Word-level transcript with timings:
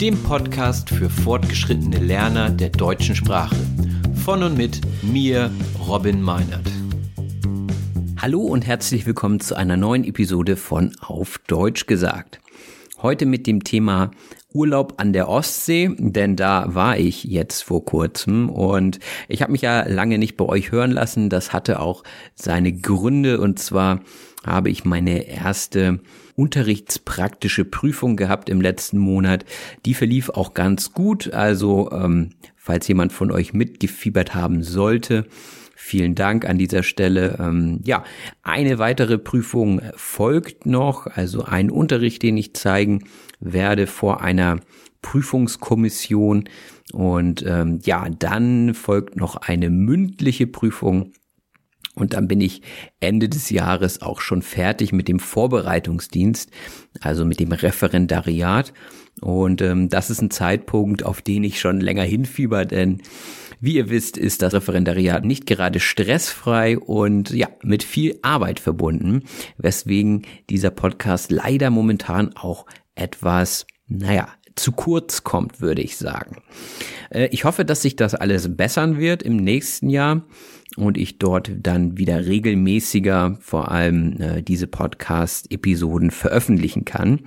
dem 0.00 0.16
Podcast 0.22 0.88
für 0.88 1.10
fortgeschrittene 1.10 1.98
Lerner 1.98 2.48
der 2.48 2.70
deutschen 2.70 3.14
Sprache. 3.14 3.54
Von 4.24 4.42
und 4.42 4.56
mit 4.56 4.80
mir, 5.02 5.50
Robin 5.86 6.22
Meinert. 6.22 6.66
Hallo 8.16 8.40
und 8.40 8.66
herzlich 8.66 9.04
willkommen 9.04 9.40
zu 9.40 9.56
einer 9.56 9.76
neuen 9.76 10.04
Episode 10.04 10.56
von 10.56 10.96
Auf 11.00 11.36
Deutsch 11.46 11.84
gesagt. 11.84 12.40
Heute 13.02 13.26
mit 13.26 13.46
dem 13.46 13.62
Thema 13.62 14.10
Urlaub 14.54 14.94
an 14.96 15.12
der 15.12 15.28
Ostsee, 15.28 15.90
denn 15.98 16.34
da 16.34 16.74
war 16.74 16.96
ich 16.96 17.24
jetzt 17.24 17.60
vor 17.60 17.84
kurzem 17.84 18.48
und 18.48 19.00
ich 19.28 19.42
habe 19.42 19.52
mich 19.52 19.60
ja 19.60 19.86
lange 19.86 20.16
nicht 20.16 20.38
bei 20.38 20.46
euch 20.46 20.72
hören 20.72 20.92
lassen. 20.92 21.28
Das 21.28 21.52
hatte 21.52 21.78
auch 21.78 22.04
seine 22.34 22.72
Gründe 22.72 23.38
und 23.38 23.58
zwar 23.58 24.00
habe 24.46 24.70
ich 24.70 24.86
meine 24.86 25.28
erste 25.28 26.00
unterrichtspraktische 26.40 27.66
Prüfung 27.66 28.16
gehabt 28.16 28.48
im 28.48 28.62
letzten 28.62 28.96
Monat. 28.96 29.44
Die 29.84 29.92
verlief 29.92 30.30
auch 30.30 30.54
ganz 30.54 30.94
gut. 30.94 31.34
Also 31.34 31.90
ähm, 31.92 32.30
falls 32.56 32.88
jemand 32.88 33.12
von 33.12 33.30
euch 33.30 33.52
mitgefiebert 33.52 34.34
haben 34.34 34.62
sollte, 34.62 35.26
vielen 35.76 36.14
Dank 36.14 36.48
an 36.48 36.56
dieser 36.56 36.82
Stelle. 36.82 37.36
Ähm, 37.38 37.80
ja, 37.84 38.04
eine 38.42 38.78
weitere 38.78 39.18
Prüfung 39.18 39.82
folgt 39.94 40.64
noch, 40.64 41.06
also 41.06 41.44
ein 41.44 41.70
Unterricht, 41.70 42.22
den 42.22 42.38
ich 42.38 42.54
zeigen 42.54 43.04
werde 43.38 43.86
vor 43.86 44.22
einer 44.22 44.60
Prüfungskommission. 45.02 46.48
Und 46.92 47.44
ähm, 47.46 47.80
ja, 47.82 48.08
dann 48.08 48.72
folgt 48.72 49.16
noch 49.16 49.36
eine 49.36 49.68
mündliche 49.68 50.46
Prüfung 50.46 51.12
und 52.00 52.14
dann 52.14 52.28
bin 52.28 52.40
ich 52.40 52.62
Ende 52.98 53.28
des 53.28 53.50
Jahres 53.50 54.02
auch 54.02 54.20
schon 54.20 54.42
fertig 54.42 54.92
mit 54.92 55.08
dem 55.08 55.20
Vorbereitungsdienst, 55.20 56.50
also 57.00 57.24
mit 57.24 57.40
dem 57.40 57.52
Referendariat. 57.52 58.72
Und 59.20 59.60
ähm, 59.60 59.88
das 59.88 60.10
ist 60.10 60.22
ein 60.22 60.30
Zeitpunkt, 60.30 61.04
auf 61.04 61.20
den 61.20 61.44
ich 61.44 61.60
schon 61.60 61.80
länger 61.80 62.04
hinfieber, 62.04 62.64
denn 62.64 63.02
wie 63.62 63.74
ihr 63.74 63.90
wisst, 63.90 64.16
ist 64.16 64.40
das 64.40 64.54
Referendariat 64.54 65.22
nicht 65.24 65.46
gerade 65.46 65.80
stressfrei 65.80 66.78
und 66.78 67.30
ja, 67.30 67.48
mit 67.62 67.82
viel 67.82 68.18
Arbeit 68.22 68.58
verbunden, 68.58 69.24
weswegen 69.58 70.22
dieser 70.48 70.70
Podcast 70.70 71.30
leider 71.30 71.68
momentan 71.68 72.34
auch 72.36 72.64
etwas, 72.94 73.66
naja, 73.86 74.28
zu 74.56 74.72
kurz 74.72 75.24
kommt, 75.24 75.60
würde 75.60 75.82
ich 75.82 75.96
sagen. 75.96 76.42
Äh, 77.10 77.28
ich 77.32 77.44
hoffe, 77.44 77.64
dass 77.66 77.82
sich 77.82 77.96
das 77.96 78.14
alles 78.14 78.56
bessern 78.56 78.98
wird 78.98 79.22
im 79.22 79.36
nächsten 79.36 79.90
Jahr 79.90 80.22
und 80.84 80.98
ich 80.98 81.18
dort 81.18 81.50
dann 81.62 81.98
wieder 81.98 82.26
regelmäßiger 82.26 83.38
vor 83.40 83.70
allem 83.70 84.20
äh, 84.20 84.42
diese 84.42 84.66
Podcast-Episoden 84.66 86.10
veröffentlichen 86.10 86.84
kann. 86.84 87.20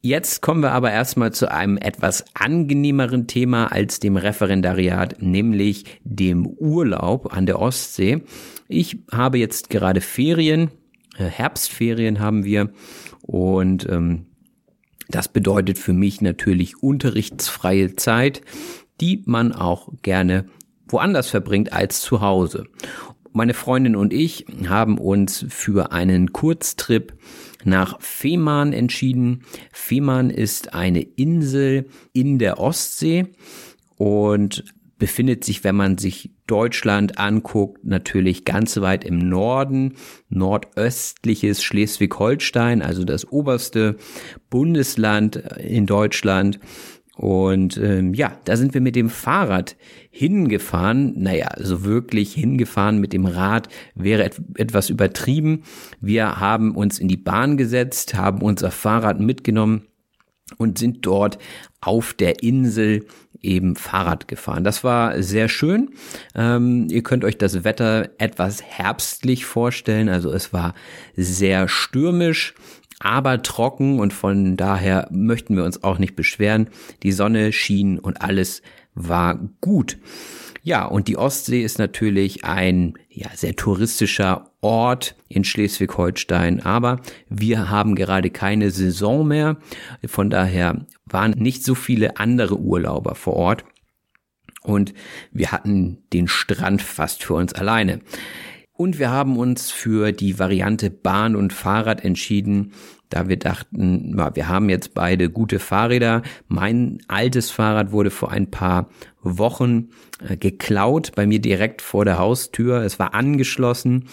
Jetzt 0.00 0.42
kommen 0.42 0.62
wir 0.62 0.72
aber 0.72 0.90
erstmal 0.90 1.32
zu 1.32 1.50
einem 1.50 1.76
etwas 1.76 2.24
angenehmeren 2.34 3.26
Thema 3.26 3.72
als 3.72 4.00
dem 4.00 4.16
Referendariat, 4.16 5.20
nämlich 5.20 5.84
dem 6.04 6.46
Urlaub 6.46 7.32
an 7.32 7.46
der 7.46 7.60
Ostsee. 7.60 8.22
Ich 8.68 8.98
habe 9.10 9.38
jetzt 9.38 9.70
gerade 9.70 10.00
Ferien, 10.00 10.70
äh, 11.18 11.24
Herbstferien 11.24 12.20
haben 12.20 12.44
wir 12.44 12.70
und 13.22 13.88
ähm, 13.88 14.26
das 15.08 15.28
bedeutet 15.28 15.78
für 15.78 15.92
mich 15.92 16.20
natürlich 16.20 16.82
unterrichtsfreie 16.82 17.96
Zeit, 17.96 18.40
die 19.00 19.22
man 19.26 19.52
auch 19.52 19.92
gerne 20.02 20.46
woanders 20.88 21.28
verbringt 21.28 21.72
als 21.72 22.00
zu 22.00 22.20
Hause. 22.20 22.64
Meine 23.32 23.54
Freundin 23.54 23.96
und 23.96 24.12
ich 24.12 24.44
haben 24.68 24.98
uns 24.98 25.46
für 25.48 25.92
einen 25.92 26.32
Kurztrip 26.32 27.14
nach 27.64 28.00
Fehmarn 28.00 28.72
entschieden. 28.72 29.44
Fehmarn 29.72 30.28
ist 30.28 30.74
eine 30.74 31.00
Insel 31.00 31.86
in 32.12 32.38
der 32.38 32.58
Ostsee 32.58 33.28
und 33.96 34.64
befindet 34.98 35.44
sich, 35.44 35.64
wenn 35.64 35.74
man 35.74 35.98
sich 35.98 36.30
Deutschland 36.46 37.18
anguckt, 37.18 37.84
natürlich 37.84 38.44
ganz 38.44 38.80
weit 38.80 39.04
im 39.04 39.18
Norden, 39.18 39.94
nordöstliches 40.28 41.62
Schleswig-Holstein, 41.62 42.82
also 42.82 43.04
das 43.04 43.32
oberste 43.32 43.96
Bundesland 44.50 45.36
in 45.58 45.86
Deutschland. 45.86 46.60
Und 47.22 47.76
ähm, 47.76 48.14
ja, 48.14 48.32
da 48.46 48.56
sind 48.56 48.74
wir 48.74 48.80
mit 48.80 48.96
dem 48.96 49.08
Fahrrad 49.08 49.76
hingefahren. 50.10 51.22
Naja, 51.22 51.50
so 51.56 51.84
wirklich 51.84 52.34
hingefahren 52.34 52.98
mit 52.98 53.12
dem 53.12 53.26
Rad 53.26 53.68
wäre 53.94 54.24
et 54.24 54.40
etwas 54.56 54.90
übertrieben. 54.90 55.62
Wir 56.00 56.40
haben 56.40 56.74
uns 56.74 56.98
in 56.98 57.06
die 57.06 57.16
Bahn 57.16 57.56
gesetzt, 57.56 58.14
haben 58.14 58.42
unser 58.42 58.72
Fahrrad 58.72 59.20
mitgenommen 59.20 59.82
und 60.58 60.78
sind 60.78 61.06
dort 61.06 61.38
auf 61.80 62.12
der 62.12 62.42
Insel 62.42 63.06
eben 63.40 63.76
Fahrrad 63.76 64.26
gefahren. 64.26 64.64
Das 64.64 64.82
war 64.82 65.22
sehr 65.22 65.48
schön. 65.48 65.90
Ähm, 66.34 66.88
ihr 66.90 67.04
könnt 67.04 67.24
euch 67.24 67.38
das 67.38 67.62
Wetter 67.62 68.10
etwas 68.18 68.64
herbstlich 68.64 69.44
vorstellen. 69.44 70.08
Also 70.08 70.32
es 70.32 70.52
war 70.52 70.74
sehr 71.16 71.68
stürmisch 71.68 72.54
aber 73.02 73.42
trocken 73.42 73.98
und 73.98 74.12
von 74.12 74.56
daher 74.56 75.08
möchten 75.10 75.56
wir 75.56 75.64
uns 75.64 75.82
auch 75.82 75.98
nicht 75.98 76.14
beschweren. 76.14 76.68
Die 77.02 77.12
Sonne 77.12 77.52
schien 77.52 77.98
und 77.98 78.22
alles 78.22 78.62
war 78.94 79.40
gut. 79.60 79.98
Ja, 80.62 80.84
und 80.84 81.08
die 81.08 81.16
Ostsee 81.16 81.64
ist 81.64 81.80
natürlich 81.80 82.44
ein 82.44 82.94
ja, 83.08 83.28
sehr 83.34 83.56
touristischer 83.56 84.50
Ort 84.60 85.16
in 85.28 85.42
Schleswig-Holstein, 85.42 86.60
aber 86.64 87.00
wir 87.28 87.68
haben 87.68 87.96
gerade 87.96 88.30
keine 88.30 88.70
Saison 88.70 89.26
mehr. 89.26 89.56
Von 90.06 90.30
daher 90.30 90.86
waren 91.04 91.32
nicht 91.32 91.64
so 91.64 91.74
viele 91.74 92.18
andere 92.18 92.56
Urlauber 92.58 93.16
vor 93.16 93.34
Ort 93.34 93.64
und 94.62 94.94
wir 95.32 95.50
hatten 95.50 95.98
den 96.12 96.28
Strand 96.28 96.80
fast 96.80 97.24
für 97.24 97.34
uns 97.34 97.52
alleine. 97.54 98.00
Und 98.74 98.98
wir 98.98 99.10
haben 99.10 99.36
uns 99.36 99.70
für 99.70 100.12
die 100.12 100.38
Variante 100.38 100.90
Bahn 100.90 101.36
und 101.36 101.52
Fahrrad 101.52 102.04
entschieden, 102.04 102.72
da 103.10 103.28
wir 103.28 103.38
dachten, 103.38 104.16
wir 104.34 104.48
haben 104.48 104.70
jetzt 104.70 104.94
beide 104.94 105.28
gute 105.28 105.58
Fahrräder. 105.58 106.22
Mein 106.48 106.98
altes 107.08 107.50
Fahrrad 107.50 107.92
wurde 107.92 108.10
vor 108.10 108.30
ein 108.30 108.50
paar 108.50 108.88
Wochen 109.20 109.90
äh, 110.26 110.38
geklaut, 110.38 111.12
bei 111.14 111.26
mir 111.26 111.38
direkt 111.38 111.82
vor 111.82 112.06
der 112.06 112.18
Haustür. 112.18 112.82
Es 112.82 112.98
war 112.98 113.12
angeschlossen 113.12 114.08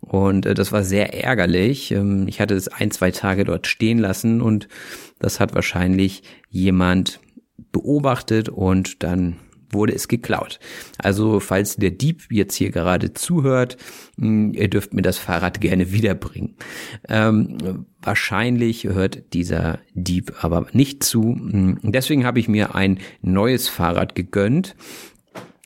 und 0.00 0.44
äh, 0.44 0.52
das 0.52 0.70
war 0.70 0.84
sehr 0.84 1.24
ärgerlich. 1.24 1.92
Ähm, 1.92 2.28
ich 2.28 2.40
hatte 2.40 2.54
es 2.54 2.68
ein, 2.68 2.90
zwei 2.90 3.10
Tage 3.10 3.44
dort 3.44 3.66
stehen 3.66 3.98
lassen 3.98 4.42
und 4.42 4.68
das 5.18 5.40
hat 5.40 5.54
wahrscheinlich 5.54 6.22
jemand 6.50 7.20
beobachtet 7.70 8.50
und 8.50 9.02
dann 9.02 9.36
wurde 9.72 9.94
es 9.94 10.08
geklaut. 10.08 10.60
Also 10.98 11.40
falls 11.40 11.76
der 11.76 11.90
Dieb 11.90 12.22
jetzt 12.30 12.54
hier 12.54 12.70
gerade 12.70 13.14
zuhört, 13.14 13.76
hm, 14.18 14.52
ihr 14.54 14.68
dürft 14.68 14.94
mir 14.94 15.02
das 15.02 15.18
Fahrrad 15.18 15.60
gerne 15.60 15.92
wiederbringen. 15.92 16.56
Ähm, 17.08 17.86
wahrscheinlich 18.00 18.84
hört 18.84 19.32
dieser 19.32 19.78
Dieb 19.94 20.34
aber 20.42 20.66
nicht 20.72 21.04
zu. 21.04 21.22
Hm, 21.22 21.78
deswegen 21.82 22.24
habe 22.24 22.38
ich 22.38 22.48
mir 22.48 22.74
ein 22.74 22.98
neues 23.20 23.68
Fahrrad 23.68 24.14
gegönnt. 24.14 24.76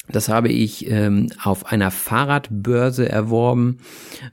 Das 0.08 0.28
habe 0.28 0.48
ich 0.48 0.88
ähm, 0.88 1.30
auf 1.42 1.66
einer 1.66 1.90
Fahrradbörse 1.90 3.08
erworben. 3.08 3.78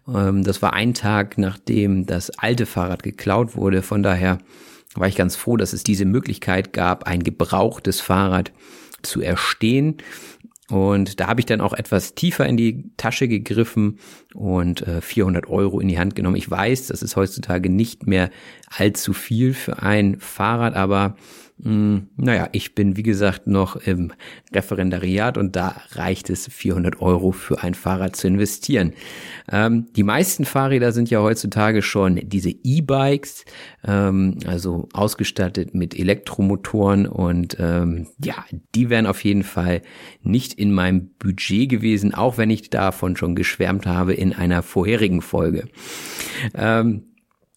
Ähm, 0.08 0.44
das 0.44 0.62
war 0.62 0.74
ein 0.74 0.94
Tag, 0.94 1.38
nachdem 1.38 2.06
das 2.06 2.30
alte 2.38 2.66
Fahrrad 2.66 3.02
geklaut 3.02 3.56
wurde. 3.56 3.82
Von 3.82 4.04
daher 4.04 4.38
war 4.96 5.08
ich 5.08 5.16
ganz 5.16 5.36
froh, 5.36 5.58
dass 5.58 5.74
es 5.74 5.84
diese 5.84 6.06
Möglichkeit 6.06 6.74
gab, 6.74 7.06
ein 7.06 7.24
gebrauchtes 7.24 8.02
Fahrrad 8.02 8.52
zu 9.04 9.22
erstehen. 9.22 9.98
Und 10.70 11.20
da 11.20 11.28
habe 11.28 11.42
ich 11.42 11.46
dann 11.46 11.62
auch 11.62 11.74
etwas 11.74 12.16
tiefer 12.16 12.46
in 12.48 12.58
die 12.58 12.92
Tasche 12.98 13.28
gegriffen 13.28 14.00
und 14.34 14.82
äh, 14.88 15.02
400 15.02 15.48
Euro 15.48 15.80
in 15.80 15.88
die 15.88 16.00
Hand 16.00 16.16
genommen. 16.16 16.38
Ich 16.38 16.50
weiß, 16.50 16.88
das 16.88 17.04
ist 17.04 17.16
heutzutage 17.16 17.70
nicht 17.70 18.08
mehr 18.08 18.32
allzu 18.68 19.14
viel 19.14 19.54
für 19.54 19.84
ein 19.84 20.20
Fahrrad, 20.20 20.76
aber 20.76 21.16
naja, 21.66 22.50
ich 22.52 22.76
bin 22.76 22.98
wie 22.98 23.04
gesagt 23.04 23.48
noch 23.48 23.78
im 23.78 24.12
Referendariat 24.54 25.38
und 25.38 25.56
da 25.56 25.82
reicht 25.92 26.30
es 26.30 26.48
400 26.48 27.00
Euro 27.02 27.32
für 27.32 27.64
ein 27.64 27.74
Fahrrad 27.74 28.18
zu 28.18 28.28
investieren. 28.28 28.92
Ähm, 29.50 29.88
die 29.96 30.04
meisten 30.04 30.44
Fahrräder 30.44 30.92
sind 30.92 31.10
ja 31.10 31.22
heutzutage 31.22 31.82
schon 31.82 32.20
diese 32.22 32.50
E-Bikes, 32.50 33.46
ähm, 33.86 34.40
also 34.46 34.90
ausgestattet 34.92 35.74
mit 35.74 35.98
Elektromotoren 35.98 37.08
und 37.08 37.56
ähm, 37.60 38.08
ja, 38.22 38.44
die 38.76 38.90
wären 38.90 39.06
auf 39.06 39.24
jeden 39.24 39.44
Fall 39.44 39.84
nicht 40.22 40.56
in 40.56 40.74
meinem 40.74 41.12
Budget 41.18 41.70
gewesen, 41.70 42.14
auch 42.14 42.38
wenn 42.38 42.50
ich 42.50 42.72
davon 42.72 43.16
schon 43.16 43.36
geschwärmt 43.36 43.86
habe 43.86 44.14
in 44.14 44.34
einer 44.34 44.64
vorherigen 44.64 45.22
Folge. 45.22 45.70
Ähm, 46.56 47.13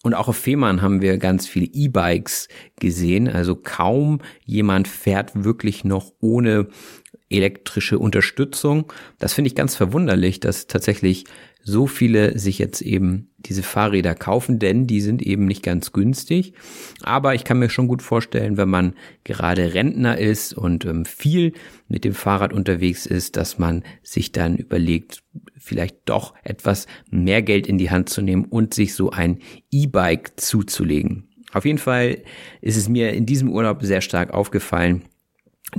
und 0.07 0.15
auch 0.15 0.29
auf 0.29 0.37
Fehmarn 0.37 0.83
haben 0.83 1.03
wir 1.03 1.19
ganz 1.19 1.49
viele 1.49 1.67
E-Bikes 1.67 2.47
gesehen. 2.79 3.27
Also 3.27 3.57
kaum 3.57 4.21
jemand 4.45 4.87
fährt 4.87 5.33
wirklich 5.43 5.85
noch 5.85 6.13
ohne 6.21 6.69
elektrische 7.29 7.99
Unterstützung. 7.99 8.93
Das 9.19 9.35
finde 9.35 9.49
ich 9.49 9.57
ganz 9.57 9.75
verwunderlich, 9.75 10.39
dass 10.39 10.69
tatsächlich 10.69 11.25
so 11.69 11.89
viele 11.89 12.39
sich 12.39 12.61
jetzt 12.61 12.81
eben 12.81 13.31
diese 13.39 13.65
Fahrräder 13.65 14.15
kaufen, 14.15 14.61
denn 14.61 14.87
die 14.87 15.01
sind 15.01 15.21
eben 15.21 15.47
nicht 15.47 15.65
ganz 15.65 15.93
günstig. 15.93 16.53
Aber 17.03 17.35
ich 17.35 17.43
kann 17.43 17.59
mir 17.59 17.71
schon 17.71 17.89
gut 17.89 18.03
vorstellen, 18.03 18.57
wenn 18.57 18.69
man 18.69 18.95
gerade 19.25 19.75
Rentner 19.75 20.17
ist 20.17 20.55
und 20.55 20.85
ähm, 20.85 21.05
viel 21.05 21.55
mit 21.89 22.05
dem 22.05 22.15
Fahrrad 22.15 22.53
unterwegs 22.53 23.05
ist, 23.05 23.37
dass 23.37 23.59
man 23.59 23.83
sich 24.05 24.31
dann 24.31 24.57
überlegt, 24.57 25.25
vielleicht 25.59 25.97
doch 26.05 26.35
etwas 26.45 26.87
mehr 27.11 27.43
Geld 27.43 27.67
in 27.67 27.79
die 27.79 27.91
Hand 27.91 28.11
zu 28.11 28.23
nehmen 28.23 28.45
und 28.45 28.73
sich 28.73 28.95
so 28.95 29.11
ein 29.11 29.41
E-Bike 29.73 30.39
zuzulegen. 30.39 31.29
Auf 31.53 31.65
jeden 31.65 31.79
Fall 31.79 32.23
ist 32.61 32.77
es 32.77 32.89
mir 32.89 33.13
in 33.13 33.27
diesem 33.27 33.51
Urlaub 33.51 33.83
sehr 33.83 34.03
stark 34.03 34.33
aufgefallen, 34.33 35.03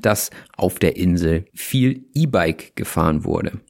dass 0.02 0.32
auf 0.58 0.80
der 0.80 0.98
Insel 0.98 1.46
viel 1.54 2.08
E-Bike 2.14 2.76
gefahren 2.76 3.24
wurde. 3.24 3.62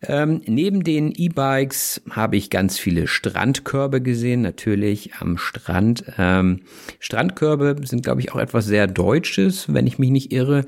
Ähm, 0.00 0.42
neben 0.46 0.84
den 0.84 1.10
E-Bikes 1.10 2.02
habe 2.10 2.36
ich 2.36 2.50
ganz 2.50 2.78
viele 2.78 3.08
Strandkörbe 3.08 4.00
gesehen, 4.00 4.42
natürlich 4.42 5.14
am 5.16 5.36
Strand. 5.38 6.04
Ähm, 6.18 6.60
Strandkörbe 7.00 7.76
sind, 7.84 8.04
glaube 8.04 8.20
ich, 8.20 8.32
auch 8.32 8.38
etwas 8.38 8.66
sehr 8.66 8.86
Deutsches, 8.86 9.72
wenn 9.72 9.88
ich 9.88 9.98
mich 9.98 10.10
nicht 10.10 10.32
irre. 10.32 10.64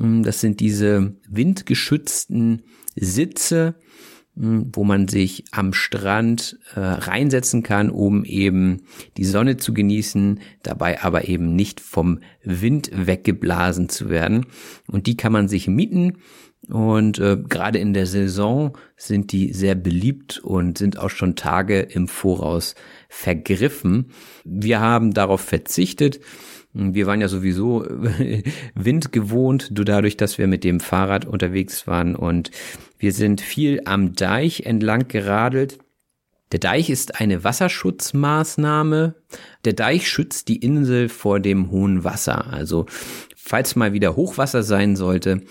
Ähm, 0.00 0.22
das 0.22 0.40
sind 0.40 0.60
diese 0.60 1.16
windgeschützten 1.28 2.62
Sitze, 2.94 3.74
hm, 4.36 4.70
wo 4.72 4.84
man 4.84 5.08
sich 5.08 5.44
am 5.50 5.72
Strand 5.72 6.60
äh, 6.76 6.80
reinsetzen 6.80 7.64
kann, 7.64 7.90
um 7.90 8.24
eben 8.24 8.82
die 9.16 9.24
Sonne 9.24 9.56
zu 9.56 9.74
genießen, 9.74 10.38
dabei 10.62 11.02
aber 11.02 11.26
eben 11.26 11.56
nicht 11.56 11.80
vom 11.80 12.20
Wind 12.44 12.92
weggeblasen 12.94 13.88
zu 13.88 14.08
werden. 14.08 14.46
Und 14.86 15.08
die 15.08 15.16
kann 15.16 15.32
man 15.32 15.48
sich 15.48 15.66
mieten 15.66 16.18
und 16.68 17.18
äh, 17.18 17.36
gerade 17.36 17.78
in 17.78 17.92
der 17.92 18.06
Saison 18.06 18.78
sind 18.96 19.32
die 19.32 19.52
sehr 19.52 19.74
beliebt 19.74 20.38
und 20.38 20.78
sind 20.78 20.98
auch 20.98 21.10
schon 21.10 21.34
Tage 21.34 21.80
im 21.80 22.06
Voraus 22.06 22.74
vergriffen. 23.08 24.10
Wir 24.44 24.80
haben 24.80 25.12
darauf 25.12 25.40
verzichtet. 25.40 26.20
Wir 26.72 27.06
waren 27.06 27.20
ja 27.20 27.28
sowieso 27.28 27.84
Wind 28.74 29.12
gewohnt, 29.12 29.70
dadurch, 29.72 30.16
dass 30.16 30.38
wir 30.38 30.46
mit 30.46 30.64
dem 30.64 30.80
Fahrrad 30.80 31.26
unterwegs 31.26 31.86
waren 31.86 32.14
und 32.14 32.50
wir 32.98 33.12
sind 33.12 33.40
viel 33.40 33.82
am 33.84 34.14
Deich 34.14 34.60
entlang 34.60 35.08
geradelt. 35.08 35.78
Der 36.52 36.60
Deich 36.60 36.90
ist 36.90 37.18
eine 37.18 37.44
Wasserschutzmaßnahme. 37.44 39.14
Der 39.64 39.72
Deich 39.72 40.08
schützt 40.08 40.48
die 40.48 40.56
Insel 40.56 41.08
vor 41.08 41.40
dem 41.40 41.70
hohen 41.70 42.04
Wasser. 42.04 42.52
Also 42.52 42.86
falls 43.34 43.74
mal 43.74 43.92
wieder 43.92 44.16
Hochwasser 44.16 44.62
sein 44.62 44.94
sollte, 44.94 45.42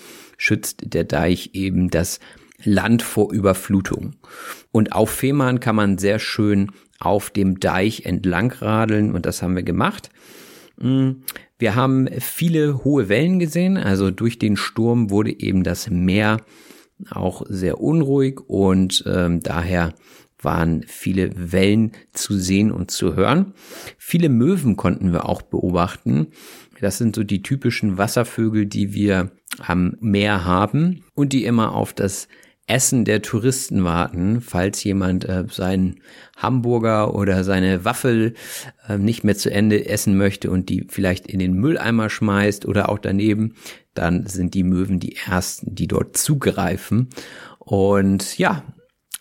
schützt 0.41 0.95
der 0.95 1.03
Deich 1.03 1.51
eben 1.53 1.91
das 1.91 2.19
Land 2.63 3.03
vor 3.03 3.31
Überflutung. 3.31 4.15
Und 4.71 4.93
auf 4.93 5.11
Fehmarn 5.11 5.59
kann 5.59 5.75
man 5.75 5.99
sehr 5.99 6.17
schön 6.17 6.71
auf 6.99 7.29
dem 7.29 7.59
Deich 7.59 8.05
entlang 8.05 8.51
radeln 8.51 9.13
und 9.13 9.27
das 9.27 9.43
haben 9.43 9.55
wir 9.55 9.63
gemacht. 9.63 10.09
Mm, 10.77 11.11
wir 11.59 11.75
haben 11.75 12.07
viele 12.19 12.83
hohe 12.83 13.07
Wellen 13.07 13.37
gesehen, 13.37 13.77
also 13.77 14.09
durch 14.09 14.39
den 14.39 14.57
Sturm 14.57 15.11
wurde 15.11 15.39
eben 15.39 15.63
das 15.63 15.91
Meer 15.91 16.37
auch 17.11 17.43
sehr 17.47 17.79
unruhig 17.79 18.39
und 18.47 19.03
ähm, 19.05 19.41
daher 19.41 19.93
waren 20.39 20.83
viele 20.87 21.51
Wellen 21.51 21.91
zu 22.13 22.35
sehen 22.35 22.71
und 22.71 22.89
zu 22.89 23.15
hören. 23.15 23.53
Viele 23.99 24.29
Möwen 24.29 24.75
konnten 24.75 25.13
wir 25.13 25.29
auch 25.29 25.43
beobachten. 25.43 26.27
Das 26.81 26.97
sind 26.97 27.15
so 27.15 27.23
die 27.23 27.43
typischen 27.43 27.97
Wasservögel, 27.97 28.65
die 28.65 28.93
wir 28.93 29.31
am 29.59 29.95
Meer 30.01 30.43
haben 30.43 31.03
und 31.13 31.31
die 31.31 31.45
immer 31.45 31.73
auf 31.73 31.93
das 31.93 32.27
Essen 32.67 33.05
der 33.05 33.21
Touristen 33.21 33.83
warten, 33.83 34.41
falls 34.41 34.83
jemand 34.83 35.25
äh, 35.25 35.43
seinen 35.49 35.99
Hamburger 36.37 37.13
oder 37.13 37.43
seine 37.43 37.85
Waffel 37.85 38.33
äh, 38.87 38.97
nicht 38.97 39.23
mehr 39.23 39.35
zu 39.35 39.51
Ende 39.51 39.87
essen 39.87 40.17
möchte 40.17 40.49
und 40.49 40.69
die 40.69 40.87
vielleicht 40.89 41.27
in 41.27 41.39
den 41.39 41.53
Mülleimer 41.53 42.09
schmeißt 42.09 42.65
oder 42.65 42.89
auch 42.89 42.99
daneben, 42.99 43.55
dann 43.93 44.25
sind 44.25 44.53
die 44.53 44.63
Möwen 44.63 44.99
die 44.99 45.17
ersten, 45.17 45.75
die 45.75 45.87
dort 45.87 46.17
zugreifen. 46.17 47.09
Und 47.59 48.37
ja, 48.37 48.63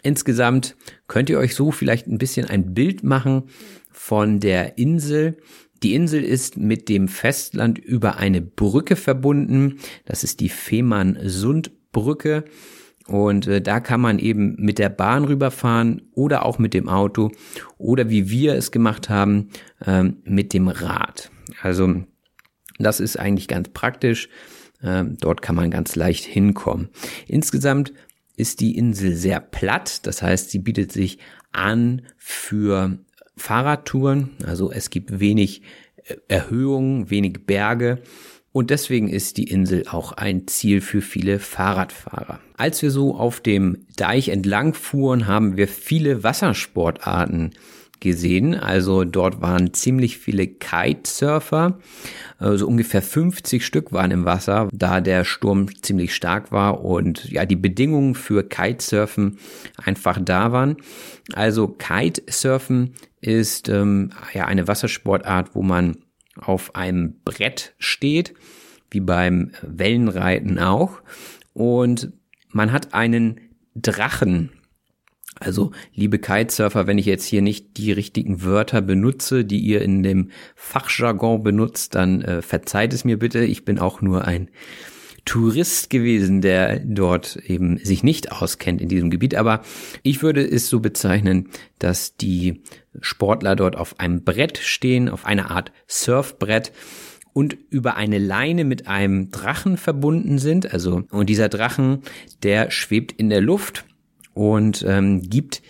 insgesamt 0.02 0.76
könnt 1.08 1.28
ihr 1.28 1.38
euch 1.38 1.54
so 1.54 1.72
vielleicht 1.72 2.06
ein 2.06 2.18
bisschen 2.18 2.46
ein 2.46 2.72
Bild 2.72 3.02
machen 3.02 3.44
von 3.90 4.38
der 4.38 4.78
Insel 4.78 5.38
die 5.82 5.94
Insel 5.94 6.22
ist 6.22 6.56
mit 6.56 6.88
dem 6.88 7.08
Festland 7.08 7.78
über 7.78 8.16
eine 8.16 8.40
Brücke 8.40 8.96
verbunden. 8.96 9.78
Das 10.04 10.24
ist 10.24 10.40
die 10.40 10.48
Fehmarn-Sund-Brücke. 10.48 12.44
Und 13.06 13.46
äh, 13.46 13.60
da 13.60 13.80
kann 13.80 14.00
man 14.00 14.18
eben 14.18 14.54
mit 14.58 14.78
der 14.78 14.88
Bahn 14.88 15.24
rüberfahren 15.24 16.02
oder 16.12 16.44
auch 16.44 16.58
mit 16.58 16.74
dem 16.74 16.88
Auto 16.88 17.32
oder 17.76 18.08
wie 18.08 18.30
wir 18.30 18.54
es 18.54 18.70
gemacht 18.70 19.08
haben, 19.08 19.48
ähm, 19.84 20.18
mit 20.24 20.52
dem 20.52 20.68
Rad. 20.68 21.30
Also 21.60 22.04
das 22.78 23.00
ist 23.00 23.18
eigentlich 23.18 23.48
ganz 23.48 23.70
praktisch. 23.70 24.28
Ähm, 24.82 25.16
dort 25.20 25.42
kann 25.42 25.56
man 25.56 25.70
ganz 25.70 25.96
leicht 25.96 26.24
hinkommen. 26.24 26.88
Insgesamt 27.26 27.92
ist 28.36 28.60
die 28.60 28.76
Insel 28.76 29.14
sehr 29.14 29.40
platt. 29.40 30.06
Das 30.06 30.22
heißt, 30.22 30.50
sie 30.50 30.58
bietet 30.58 30.92
sich 30.92 31.18
an 31.52 32.02
für 32.16 32.98
Fahrradtouren. 33.40 34.30
Also 34.44 34.70
es 34.70 34.90
gibt 34.90 35.18
wenig 35.18 35.62
äh, 36.04 36.16
Erhöhungen, 36.28 37.10
wenig 37.10 37.46
Berge. 37.46 38.02
Und 38.52 38.70
deswegen 38.70 39.08
ist 39.08 39.36
die 39.36 39.44
Insel 39.44 39.84
auch 39.88 40.12
ein 40.12 40.48
Ziel 40.48 40.80
für 40.80 41.02
viele 41.02 41.38
Fahrradfahrer. 41.38 42.40
Als 42.56 42.82
wir 42.82 42.90
so 42.90 43.14
auf 43.14 43.40
dem 43.40 43.86
Deich 43.96 44.28
entlang 44.28 44.74
fuhren, 44.74 45.26
haben 45.28 45.56
wir 45.56 45.68
viele 45.68 46.24
Wassersportarten 46.24 47.52
gesehen. 48.00 48.54
Also 48.54 49.04
dort 49.04 49.40
waren 49.40 49.72
ziemlich 49.72 50.18
viele 50.18 50.46
Kitesurfer. 50.46 51.78
Also 52.38 52.66
ungefähr 52.66 53.02
50 53.02 53.64
Stück 53.64 53.92
waren 53.92 54.10
im 54.10 54.24
Wasser, 54.24 54.68
da 54.72 55.00
der 55.00 55.24
Sturm 55.24 55.68
ziemlich 55.82 56.14
stark 56.14 56.52
war 56.52 56.84
und 56.84 57.30
ja, 57.30 57.44
die 57.46 57.56
Bedingungen 57.56 58.14
für 58.14 58.42
Kitesurfen 58.42 59.38
einfach 59.76 60.18
da 60.22 60.52
waren. 60.52 60.76
Also 61.34 61.68
Kitesurfen 61.68 62.94
ist 63.20 63.68
ähm, 63.68 64.10
ja 64.32 64.46
eine 64.46 64.66
Wassersportart, 64.66 65.54
wo 65.54 65.62
man 65.62 65.96
auf 66.36 66.74
einem 66.74 67.20
Brett 67.24 67.74
steht, 67.78 68.34
wie 68.90 69.00
beim 69.00 69.52
Wellenreiten 69.62 70.58
auch. 70.58 71.02
Und 71.52 72.12
man 72.48 72.72
hat 72.72 72.94
einen 72.94 73.40
Drachen. 73.74 74.50
Also, 75.40 75.72
liebe 75.94 76.18
Kitesurfer, 76.18 76.86
wenn 76.86 76.98
ich 76.98 77.06
jetzt 77.06 77.24
hier 77.24 77.40
nicht 77.40 77.78
die 77.78 77.92
richtigen 77.92 78.44
Wörter 78.44 78.82
benutze, 78.82 79.44
die 79.44 79.58
ihr 79.58 79.80
in 79.80 80.02
dem 80.02 80.30
Fachjargon 80.54 81.42
benutzt, 81.42 81.94
dann 81.94 82.20
äh, 82.20 82.42
verzeiht 82.42 82.92
es 82.92 83.04
mir 83.06 83.18
bitte. 83.18 83.42
Ich 83.44 83.64
bin 83.64 83.78
auch 83.78 84.02
nur 84.02 84.26
ein 84.26 84.50
Tourist 85.24 85.88
gewesen, 85.88 86.42
der 86.42 86.80
dort 86.80 87.36
eben 87.36 87.78
sich 87.78 88.02
nicht 88.02 88.32
auskennt 88.32 88.82
in 88.82 88.88
diesem 88.88 89.08
Gebiet. 89.08 89.34
Aber 89.34 89.62
ich 90.02 90.22
würde 90.22 90.46
es 90.46 90.68
so 90.68 90.80
bezeichnen, 90.80 91.48
dass 91.78 92.16
die 92.16 92.62
Sportler 93.00 93.56
dort 93.56 93.76
auf 93.76 93.98
einem 93.98 94.24
Brett 94.24 94.58
stehen, 94.58 95.08
auf 95.08 95.24
einer 95.24 95.50
Art 95.50 95.72
Surfbrett 95.86 96.72
und 97.32 97.56
über 97.70 97.96
eine 97.96 98.18
Leine 98.18 98.64
mit 98.64 98.88
einem 98.88 99.30
Drachen 99.30 99.78
verbunden 99.78 100.38
sind. 100.38 100.72
Also, 100.72 101.04
und 101.10 101.30
dieser 101.30 101.48
Drachen, 101.48 102.02
der 102.42 102.70
schwebt 102.70 103.12
in 103.12 103.30
der 103.30 103.40
Luft 103.40 103.86
und 104.40 104.82
ähm, 104.88 105.20
gibt 105.20 105.60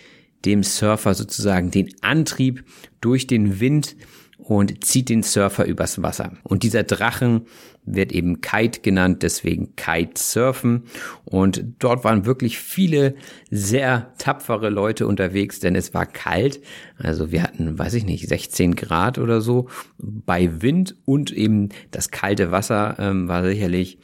dem 0.45 0.63
Surfer 0.63 1.13
sozusagen 1.13 1.71
den 1.71 1.93
Antrieb 1.99 2.63
durch 3.01 3.27
den 3.27 3.59
Wind 3.59 3.97
und 4.37 4.85
zieht 4.85 5.09
den 5.09 5.23
Surfer 5.23 5.65
übers 5.65 6.01
Wasser. 6.01 6.37
Und 6.43 6.63
dieser 6.63 6.83
Drachen 6.83 7.47
wird 7.83 8.13
eben 8.13 8.39
Kite 8.39 8.79
genannt, 8.79 9.23
deswegen 9.23 9.75
Kitesurfen. 9.75 10.83
Und 11.25 11.65
dort 11.79 12.05
waren 12.05 12.25
wirklich 12.25 12.59
viele 12.59 13.15
sehr 13.49 14.13
tapfere 14.17 14.69
Leute 14.69 15.05
unterwegs, 15.05 15.59
denn 15.59 15.75
es 15.75 15.93
war 15.93 16.05
kalt. 16.05 16.61
Also 16.97 17.33
wir 17.33 17.43
hatten, 17.43 17.77
weiß 17.77 17.93
ich 17.95 18.05
nicht, 18.05 18.29
16 18.29 18.77
Grad 18.77 19.17
oder 19.17 19.41
so 19.41 19.67
bei 19.97 20.61
Wind 20.61 20.95
und 21.03 21.29
eben 21.33 21.69
das 21.91 22.09
kalte 22.09 22.53
Wasser 22.53 22.95
ähm, 22.99 23.27
war 23.27 23.43
sicherlich 23.43 23.97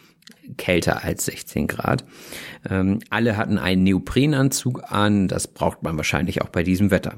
kälter 0.57 1.03
als 1.03 1.25
16 1.25 1.67
Grad. 1.67 2.05
Ähm, 2.69 2.99
alle 3.09 3.37
hatten 3.37 3.57
einen 3.57 3.83
Neoprenanzug 3.83 4.83
an, 4.91 5.27
das 5.27 5.47
braucht 5.47 5.83
man 5.83 5.97
wahrscheinlich 5.97 6.41
auch 6.41 6.49
bei 6.49 6.63
diesem 6.63 6.91
Wetter. 6.91 7.15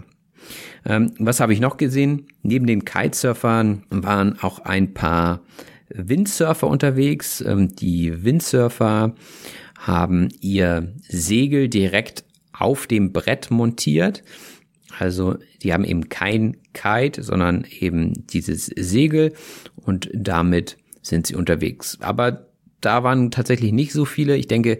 Ähm, 0.86 1.14
was 1.20 1.40
habe 1.40 1.54
ich 1.54 1.60
noch 1.60 1.78
gesehen? 1.78 2.28
Neben 2.42 2.66
den 2.66 2.86
Kitesurfern 2.86 3.84
waren 3.90 4.40
auch 4.42 4.60
ein 4.60 4.94
paar 4.94 5.42
Windsurfer 5.90 6.68
unterwegs. 6.68 7.42
Ähm, 7.42 7.76
die 7.76 8.24
Windsurfer 8.24 9.16
haben 9.78 10.30
ihr 10.42 10.94
Segel 11.08 11.70
direkt 11.70 12.24
auf 12.54 12.88
dem 12.88 13.14
Brett 13.14 13.52
montiert. 13.52 14.24
Also 14.98 15.38
die 15.64 15.74
haben 15.74 15.86
eben 15.86 16.10
kein 16.10 16.58
Kite, 16.74 17.24
sondern 17.24 17.66
eben 17.80 18.28
dieses 18.28 18.66
Segel 18.66 19.34
und 19.76 20.10
damit 20.14 20.78
sind 21.02 21.28
sie 21.28 21.36
unterwegs. 21.36 21.98
Aber 22.02 22.49
da 22.82 23.04
waren 23.04 23.32
tatsächlich 23.32 23.72
nicht 23.72 23.94
so 23.94 24.06
viele. 24.06 24.36
Ich 24.36 24.48
denke, 24.48 24.80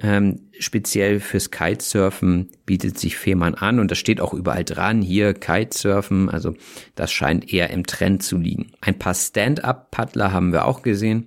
ähm, 0.00 0.48
speziell 0.58 1.18
fürs 1.18 1.50
Kitesurfen 1.50 2.50
bietet 2.66 2.98
sich 2.98 3.16
Fehmarn 3.16 3.54
an 3.54 3.80
und 3.80 3.90
das 3.90 3.98
steht 3.98 4.20
auch 4.20 4.32
überall 4.32 4.64
dran. 4.64 5.02
Hier 5.02 5.34
Kitesurfen, 5.34 6.28
also 6.28 6.54
das 6.94 7.10
scheint 7.10 7.52
eher 7.52 7.70
im 7.70 7.84
Trend 7.84 8.22
zu 8.22 8.36
liegen. 8.36 8.72
Ein 8.80 8.98
paar 8.98 9.14
Stand-up-Paddler 9.14 10.32
haben 10.32 10.52
wir 10.52 10.66
auch 10.66 10.82
gesehen. 10.82 11.26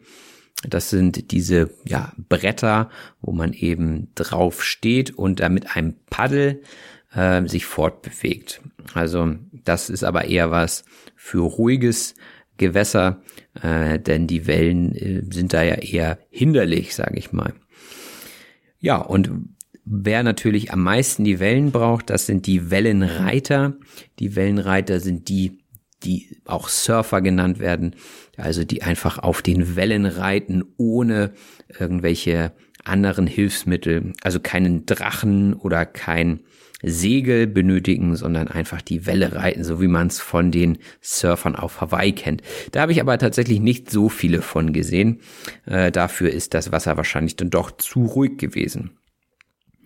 Das 0.68 0.90
sind 0.90 1.32
diese 1.32 1.72
ja, 1.86 2.14
Bretter, 2.30 2.90
wo 3.20 3.32
man 3.32 3.54
eben 3.54 4.10
drauf 4.16 4.64
steht 4.64 5.12
und 5.12 5.40
da 5.40 5.50
mit 5.50 5.76
einem 5.76 5.96
Paddel 6.10 6.62
äh, 7.14 7.46
sich 7.48 7.66
fortbewegt. 7.66 8.62
Also 8.94 9.36
das 9.66 9.90
ist 9.90 10.04
aber 10.04 10.26
eher 10.26 10.52
was 10.52 10.86
für 11.16 11.42
ruhiges 11.42 12.16
Gewässer, 12.62 13.22
äh, 13.62 14.00
denn 14.00 14.28
die 14.28 14.48
Wellen 14.48 14.96
äh, 14.96 15.24
sind 15.30 15.54
da 15.54 15.64
ja 15.64 15.76
eher 15.76 16.20
hinderlich, 16.30 16.96
sage 16.96 17.18
ich 17.18 17.34
mal. 17.34 17.54
Ja, 18.80 18.98
und 18.98 19.32
wer 19.84 20.24
natürlich 20.24 20.72
am 20.72 20.84
meisten 20.84 21.24
die 21.24 21.40
Wellen 21.40 21.72
braucht, 21.72 22.10
das 22.10 22.28
sind 22.28 22.46
die 22.46 22.70
Wellenreiter. 22.70 23.74
Die 24.20 24.36
Wellenreiter 24.36 25.00
sind 25.00 25.28
die, 25.28 25.60
die 26.04 26.38
auch 26.46 26.70
Surfer 26.70 27.22
genannt 27.22 27.60
werden, 27.60 27.96
also 28.38 28.64
die 28.64 28.84
einfach 28.84 29.18
auf 29.18 29.42
den 29.42 29.76
Wellen 29.76 30.06
reiten, 30.06 30.64
ohne 30.78 31.34
irgendwelche 31.80 32.54
anderen 32.84 33.28
Hilfsmittel, 33.28 34.14
also 34.22 34.40
keinen 34.40 34.86
Drachen 34.86 35.54
oder 35.56 35.86
kein 35.86 36.42
Segel 36.84 37.48
benötigen, 37.48 38.16
sondern 38.16 38.48
einfach 38.48 38.82
die 38.82 39.06
Welle 39.06 39.36
reiten, 39.36 39.64
so 39.64 39.82
wie 39.82 39.88
man 39.88 40.08
es 40.08 40.20
von 40.20 40.52
den 40.52 40.78
Surfern 41.02 41.56
auf 41.56 41.82
Hawaii 41.82 42.14
kennt. 42.14 42.42
Da 42.72 42.82
habe 42.82 42.92
ich 42.92 43.02
aber 43.02 43.18
tatsächlich 43.18 43.60
nicht 43.60 43.90
so 43.90 44.10
viele 44.10 44.42
von 44.42 44.74
gesehen. 44.74 45.20
Äh, 45.66 45.92
dafür 45.92 46.32
ist 46.32 46.54
das 46.54 46.72
Wasser 46.72 46.98
wahrscheinlich 46.98 47.36
dann 47.36 47.50
doch 47.50 47.72
zu 47.72 48.06
ruhig 48.06 48.38
gewesen. 48.38 48.92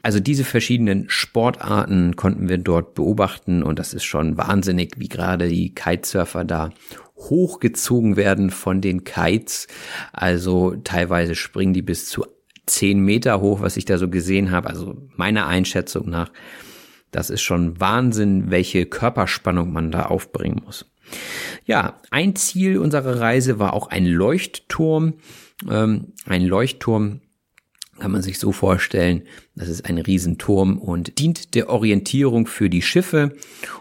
Also 0.05 0.19
diese 0.19 0.43
verschiedenen 0.43 1.05
Sportarten 1.09 2.15
konnten 2.15 2.47
wir 2.47 2.59
dort 2.59 2.93
beobachten 2.93 3.63
und 3.63 3.79
das 3.79 3.91
ist 3.95 4.03
schon 4.03 4.37
wahnsinnig, 4.37 4.93
wie 4.97 5.09
gerade 5.09 5.47
die 5.47 5.73
Kitesurfer 5.73 6.43
da 6.43 6.69
hochgezogen 7.17 8.15
werden 8.15 8.51
von 8.51 8.81
den 8.81 9.03
Kites. 9.03 9.67
Also 10.13 10.75
teilweise 10.83 11.33
springen 11.33 11.73
die 11.73 11.81
bis 11.81 12.07
zu 12.07 12.23
zehn 12.67 12.99
Meter 12.99 13.41
hoch, 13.41 13.61
was 13.61 13.77
ich 13.77 13.85
da 13.85 13.97
so 13.97 14.07
gesehen 14.07 14.51
habe. 14.51 14.69
Also 14.69 14.95
meiner 15.15 15.47
Einschätzung 15.47 16.09
nach 16.09 16.31
das 17.15 17.29
ist 17.29 17.43
schon 17.43 17.79
Wahnsinn, 17.79 18.51
welche 18.51 18.85
Körperspannung 18.85 19.71
man 19.71 19.89
da 19.89 20.07
aufbringen 20.07 20.61
muss. 20.65 20.85
Ja, 21.65 22.01
ein 22.11 22.35
Ziel 22.35 22.77
unserer 22.77 23.21
Reise 23.21 23.57
war 23.57 23.73
auch 23.73 23.87
ein 23.87 24.05
Leuchtturm. 24.05 25.13
Ähm, 25.69 26.13
ein 26.25 26.45
Leuchtturm 26.45 27.21
kann 27.97 28.11
man 28.11 28.21
sich 28.21 28.37
so 28.37 28.51
vorstellen, 28.51 29.21
das 29.55 29.69
ist 29.69 29.85
ein 29.85 29.97
Riesenturm 29.97 30.77
und 30.77 31.17
dient 31.17 31.55
der 31.55 31.69
Orientierung 31.69 32.47
für 32.47 32.69
die 32.69 32.81
Schiffe. 32.81 33.31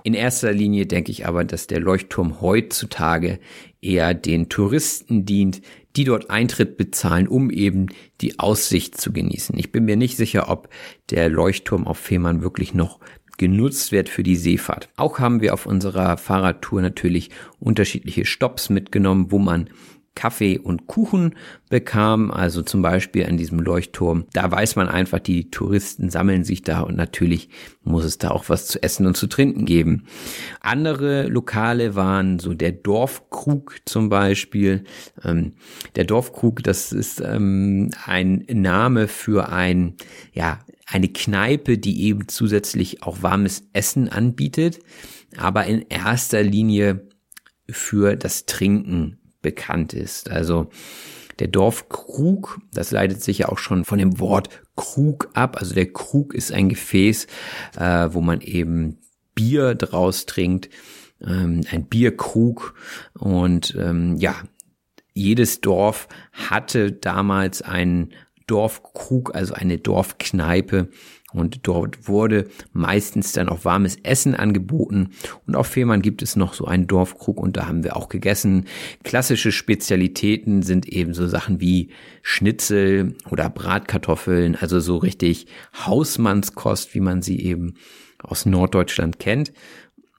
In 0.05 0.15
erster 0.15 0.53
Linie 0.53 0.87
denke 0.87 1.11
ich 1.11 1.27
aber, 1.27 1.43
dass 1.43 1.67
der 1.67 1.81
Leuchtturm 1.81 2.41
heutzutage 2.41 3.41
eher 3.81 4.15
den 4.15 4.49
Touristen 4.49 5.27
dient, 5.27 5.61
die 5.97 6.05
dort 6.05 6.31
Eintritt 6.31 6.77
bezahlen, 6.77 7.29
um 7.29 7.51
eben 7.51 7.87
die 8.21 8.39
Aussicht 8.39 9.01
zu 9.01 9.13
genießen. 9.13 9.59
Ich 9.59 9.73
bin 9.73 9.85
mir 9.85 9.97
nicht 9.97 10.17
sicher, 10.17 10.49
ob 10.49 10.69
der 11.11 11.29
Leuchtturm 11.29 11.87
auf 11.87 11.99
Fehmarn 11.99 12.43
wirklich 12.43 12.75
noch 12.75 13.01
genutzt 13.37 13.93
wird 13.93 14.09
für 14.09 14.23
die 14.23 14.37
Seefahrt. 14.37 14.89
Auch 14.97 15.19
haben 15.19 15.41
wir 15.41 15.55
auf 15.55 15.67
unserer 15.67 16.17
Fahrradtour 16.17 16.83
natürlich 16.83 17.31
unterschiedliche 17.59 18.25
Stops 18.25 18.71
mitgenommen, 18.71 19.27
wo 19.31 19.39
man 19.39 19.69
Kaffee 20.15 20.59
und 20.59 20.87
Kuchen 20.87 21.35
bekam, 21.69 22.31
also 22.31 22.63
zum 22.63 22.83
Beispiel 22.83 23.27
an 23.27 23.37
diesem 23.37 23.59
Leuchtturm. 23.59 24.27
Da 24.33 24.51
weiß 24.51 24.77
man 24.77 24.89
einfach, 24.89 25.19
die 25.19 25.51
Touristen 25.51 26.09
sammeln 26.09 26.45
sich 26.45 26.63
da 26.63 26.81
und 26.81 26.97
natürlich 26.97 27.49
muss 27.83 28.05
es 28.05 28.19
da 28.19 28.31
auch 28.31 28.49
was 28.49 28.67
zu 28.67 28.83
essen 28.83 29.07
und 29.07 29.17
zu 29.17 29.27
trinken 29.27 29.65
geben. 29.65 30.05
Andere 30.61 31.27
Lokale 31.27 31.95
waren 31.95 32.39
so 32.39 32.55
der 32.55 32.73
Dorfkrug 32.73 33.79
zum 33.85 34.09
Beispiel. 34.09 34.85
Ähm, 35.23 35.55
der 35.97 36.05
Dorfkrug, 36.05 36.63
das 36.63 36.93
ist 36.93 37.21
ähm, 37.21 37.91
ein 38.05 38.45
Name 38.49 39.09
für 39.09 39.49
ein, 39.49 39.95
ja, 40.33 40.61
eine 40.87 41.09
Kneipe, 41.09 41.79
die 41.79 42.05
eben 42.05 42.29
zusätzlich 42.29 43.03
auch 43.03 43.23
warmes 43.23 43.69
Essen 43.73 44.09
anbietet, 44.09 44.79
aber 45.37 45.65
in 45.65 45.83
erster 45.89 46.43
Linie 46.43 47.09
für 47.69 48.17
das 48.17 48.47
Trinken 48.47 49.19
bekannt 49.45 49.93
ist. 49.93 50.29
Also 50.29 50.69
der 51.39 51.47
Dorfkrug, 51.49 52.59
das 52.73 52.91
leitet 52.91 53.23
sich 53.23 53.39
ja 53.39 53.49
auch 53.49 53.59
schon 53.59 53.85
von 53.85 53.99
dem 53.99 54.19
Wort 54.19 54.49
Krug 54.75 55.29
ab. 55.35 55.59
Also 55.61 55.75
der 55.75 55.93
Krug 55.93 56.35
ist 56.35 56.51
ein 56.51 56.69
Gefäß, 56.69 57.29
äh, 57.77 58.09
wo 58.11 58.21
man 58.21 58.41
eben 58.41 58.99
Bier 59.37 59.77
draus 59.77 60.27
trinkt, 60.27 60.71
ähm, 61.25 61.63
ein 61.71 61.87
Bierkrug 61.87 62.75
und 63.19 63.77
ähm, 63.79 64.17
ja, 64.17 64.35
jedes 65.13 65.61
Dorf 65.61 66.09
hatte 66.33 66.91
damals 66.91 67.63
einen 67.63 68.15
Dorfkrug, 68.47 69.35
also 69.35 69.55
eine 69.55 69.79
Dorfkneipe. 69.79 70.89
Und 71.35 71.67
dort 71.67 72.09
wurde 72.09 72.49
meistens 72.73 73.33
dann 73.33 73.49
auch 73.49 73.65
warmes 73.65 73.97
Essen 74.03 74.35
angeboten. 74.35 75.11
Und 75.47 75.57
auf 75.57 75.67
Fehmarn 75.67 76.01
gibt 76.01 76.23
es 76.23 76.37
noch 76.37 76.55
so 76.55 76.65
einen 76.65 76.87
Dorfkrug 76.87 77.41
und 77.41 77.57
da 77.57 77.67
haben 77.67 77.85
wir 77.85 77.97
auch 77.97 78.09
gegessen. 78.09 78.67
Klassische 79.03 79.53
Spezialitäten 79.53 80.63
sind 80.63 80.89
eben 80.89 81.13
so 81.13 81.27
Sachen 81.27 81.61
wie 81.61 81.91
Schnitzel 82.23 83.17
oder 83.31 83.51
Bratkartoffeln, 83.51 84.57
also 84.57 84.81
so 84.81 84.97
richtig 84.97 85.47
Hausmannskost, 85.85 86.95
wie 86.95 87.01
man 87.01 87.21
sie 87.21 87.41
eben 87.41 87.75
aus 88.23 88.47
Norddeutschland 88.47 89.19
kennt. 89.19 89.53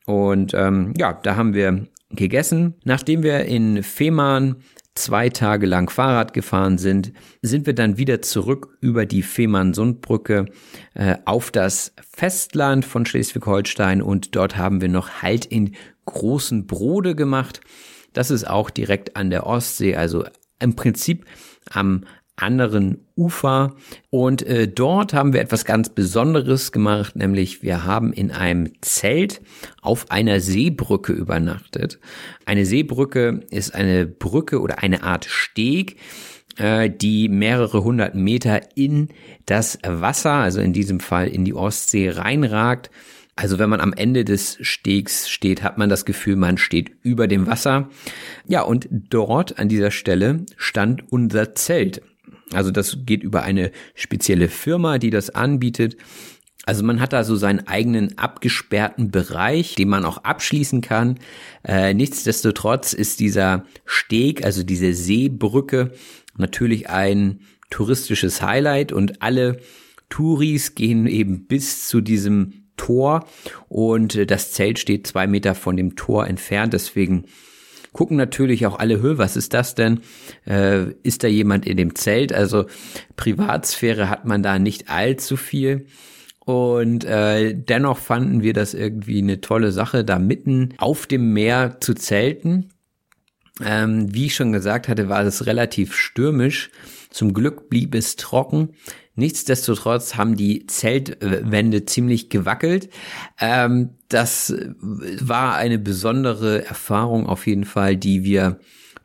Und 0.05 0.53
ähm, 0.53 0.93
ja, 0.98 1.13
da 1.13 1.36
haben 1.36 1.53
wir 1.53 1.88
gegessen. 2.12 2.75
Nachdem 2.84 3.24
wir 3.24 3.45
in 3.45 3.84
Fehmarn 3.84 4.57
zwei 4.95 5.29
Tage 5.29 5.65
lang 5.65 5.89
Fahrrad 5.89 6.33
gefahren 6.33 6.77
sind, 6.77 7.11
sind 7.41 7.65
wir 7.65 7.75
dann 7.75 7.97
wieder 7.97 8.21
zurück 8.21 8.77
über 8.81 9.05
die 9.05 9.23
Fehmarn-Sundbrücke 9.23 10.45
äh, 10.93 11.17
auf 11.25 11.51
das 11.51 11.93
Festland 12.15 12.85
von 12.85 13.05
Schleswig-Holstein 13.05 14.01
und 14.01 14.35
dort 14.35 14.57
haben 14.57 14.81
wir 14.81 14.89
noch 14.89 15.21
Halt 15.21 15.45
in 15.45 15.75
großen 16.05 16.65
Brode 16.65 17.15
gemacht. 17.15 17.61
Das 18.13 18.31
ist 18.31 18.47
auch 18.47 18.69
direkt 18.69 19.17
an 19.17 19.29
der 19.29 19.45
Ostsee, 19.45 19.95
also 19.95 20.25
im 20.59 20.75
Prinzip 20.75 21.25
am 21.69 22.05
anderen 22.37 23.05
Ufer. 23.15 23.75
Und 24.09 24.41
äh, 24.43 24.67
dort 24.67 25.13
haben 25.13 25.33
wir 25.33 25.41
etwas 25.41 25.65
ganz 25.65 25.89
Besonderes 25.89 26.71
gemacht, 26.71 27.15
nämlich 27.15 27.63
wir 27.63 27.85
haben 27.85 28.11
in 28.13 28.31
einem 28.31 28.71
Zelt 28.81 29.41
auf 29.81 30.11
einer 30.11 30.39
Seebrücke 30.39 31.13
übernachtet. 31.13 31.99
Eine 32.45 32.65
Seebrücke 32.65 33.41
ist 33.49 33.73
eine 33.73 34.05
Brücke 34.05 34.59
oder 34.61 34.79
eine 34.79 35.03
Art 35.03 35.25
Steg, 35.25 35.97
äh, 36.57 36.89
die 36.89 37.29
mehrere 37.29 37.83
hundert 37.83 38.15
Meter 38.15 38.61
in 38.75 39.09
das 39.45 39.79
Wasser, 39.85 40.33
also 40.33 40.59
in 40.59 40.73
diesem 40.73 40.99
Fall 40.99 41.27
in 41.27 41.45
die 41.45 41.53
Ostsee 41.53 42.09
reinragt. 42.09 42.89
Also 43.37 43.59
wenn 43.59 43.69
man 43.69 43.81
am 43.81 43.91
Ende 43.91 44.23
des 44.23 44.57
Stegs 44.61 45.29
steht, 45.29 45.61
hat 45.61 45.77
man 45.77 45.89
das 45.89 46.05
Gefühl, 46.05 46.37
man 46.37 46.57
steht 46.57 46.91
über 47.01 47.27
dem 47.27 47.47
Wasser. 47.47 47.89
Ja, 48.47 48.61
und 48.61 48.87
dort 48.89 49.59
an 49.59 49.67
dieser 49.67 49.91
Stelle 49.91 50.45
stand 50.55 51.11
unser 51.11 51.53
Zelt. 51.53 52.01
Also 52.53 52.71
das 52.71 52.97
geht 53.05 53.23
über 53.23 53.43
eine 53.43 53.71
spezielle 53.95 54.49
Firma, 54.49 54.97
die 54.97 55.09
das 55.09 55.29
anbietet. 55.29 55.97
Also 56.65 56.83
man 56.83 56.99
hat 56.99 57.13
da 57.13 57.23
so 57.23 57.35
seinen 57.35 57.67
eigenen 57.67 58.17
abgesperrten 58.17 59.11
Bereich, 59.11 59.75
den 59.75 59.89
man 59.89 60.03
auch 60.03 60.17
abschließen 60.19 60.81
kann. 60.81 61.19
Äh, 61.63 61.93
nichtsdestotrotz 61.93 62.93
ist 62.93 63.19
dieser 63.19 63.65
Steg, 63.85 64.43
also 64.43 64.63
diese 64.63 64.93
Seebrücke, 64.93 65.91
natürlich 66.37 66.89
ein 66.89 67.41
touristisches 67.69 68.41
Highlight 68.41 68.91
und 68.91 69.21
alle 69.21 69.59
Touris 70.09 70.75
gehen 70.75 71.07
eben 71.07 71.45
bis 71.45 71.87
zu 71.87 72.01
diesem 72.01 72.65
Tor 72.77 73.27
und 73.69 74.29
das 74.29 74.51
Zelt 74.51 74.79
steht 74.79 75.07
zwei 75.07 75.27
Meter 75.27 75.55
von 75.55 75.77
dem 75.77 75.95
Tor 75.95 76.27
entfernt. 76.27 76.73
Deswegen 76.73 77.25
gucken 77.95 78.17
natürlich 78.17 78.67
auch 78.67 78.77
alle, 78.77 79.01
Hö, 79.01 79.17
was 79.17 79.37
ist 79.37 79.53
das 79.53 79.73
denn? 79.73 80.01
Äh, 80.45 80.91
ist 81.03 81.23
da 81.23 81.29
jemand 81.29 81.65
in 81.65 81.77
dem 81.77 81.95
Zelt? 81.95 82.33
Also 82.33 82.65
Privatsphäre 83.15 84.09
hat 84.09 84.25
man 84.25 84.43
da 84.43 84.59
nicht 84.59 84.89
allzu 84.89 85.37
viel. 85.37 85.87
Und 86.39 87.05
äh, 87.05 87.55
dennoch 87.55 87.97
fanden 87.97 88.43
wir 88.43 88.51
das 88.51 88.73
irgendwie 88.73 89.19
eine 89.19 89.39
tolle 89.39 89.71
Sache, 89.71 90.03
da 90.03 90.19
mitten 90.19 90.73
auf 90.77 91.07
dem 91.07 91.31
Meer 91.31 91.77
zu 91.79 91.93
zelten. 91.93 92.69
Ähm, 93.63 94.13
wie 94.13 94.25
ich 94.25 94.35
schon 94.35 94.51
gesagt 94.51 94.89
hatte, 94.89 95.07
war 95.07 95.23
es 95.23 95.45
relativ 95.45 95.95
stürmisch. 95.95 96.71
Zum 97.09 97.33
Glück 97.33 97.69
blieb 97.69 97.95
es 97.95 98.17
trocken. 98.17 98.73
Nichtsdestotrotz 99.15 100.15
haben 100.15 100.36
die 100.36 100.67
Zeltwände 100.67 101.86
ziemlich 101.86 102.29
gewackelt. 102.29 102.89
Ähm, 103.39 103.91
das 104.10 104.53
war 104.81 105.55
eine 105.55 105.79
besondere 105.79 106.65
Erfahrung 106.65 107.25
auf 107.27 107.48
jeden 107.48 107.65
Fall, 107.65 107.95
die 107.95 108.24
wir 108.24 108.60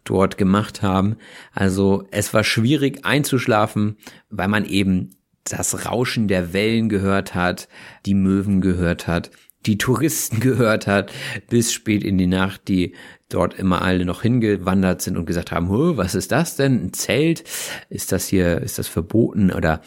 dort 0.04 0.38
gemacht 0.38 0.82
haben. 0.82 1.16
Also 1.52 2.06
es 2.10 2.34
war 2.34 2.42
schwierig 2.42 3.04
einzuschlafen, 3.04 3.96
weil 4.30 4.48
man 4.48 4.64
eben 4.64 5.10
das 5.44 5.86
Rauschen 5.86 6.28
der 6.28 6.52
Wellen 6.52 6.88
gehört 6.88 7.34
hat, 7.34 7.68
die 8.06 8.14
Möwen 8.14 8.60
gehört 8.60 9.06
hat, 9.06 9.30
die 9.66 9.78
Touristen 9.78 10.40
gehört 10.40 10.86
hat, 10.86 11.12
bis 11.48 11.72
spät 11.72 12.04
in 12.04 12.18
die 12.18 12.26
Nacht, 12.26 12.68
die 12.68 12.94
dort 13.28 13.54
immer 13.54 13.82
alle 13.82 14.04
noch 14.04 14.22
hingewandert 14.22 15.02
sind 15.02 15.16
und 15.16 15.26
gesagt 15.26 15.52
haben, 15.52 15.68
was 15.96 16.14
ist 16.14 16.32
das 16.32 16.56
denn? 16.56 16.86
Ein 16.86 16.92
Zelt? 16.92 17.44
Ist 17.88 18.12
das 18.12 18.26
hier, 18.26 18.60
ist 18.60 18.78
das 18.78 18.88
verboten 18.88 19.52
oder 19.52 19.82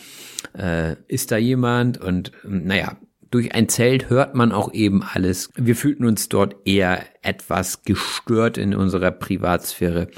äh, 0.57 0.95
ist 1.07 1.31
da 1.31 1.37
jemand? 1.37 1.97
Und 1.97 2.31
naja, 2.43 2.97
durch 3.33 3.55
ein 3.55 3.67
Zelt 3.67 4.11
hört 4.11 4.35
man 4.35 4.51
auch 4.51 4.71
eben 4.73 5.01
alles. 5.01 5.49
Wir 5.55 5.75
fühlten 5.75 6.05
uns 6.05 6.29
dort 6.29 6.55
eher 6.65 7.03
etwas 7.23 7.81
gestört 7.81 8.59
in 8.59 8.75
unserer 8.75 9.09
Privatsphäre, 9.09 10.09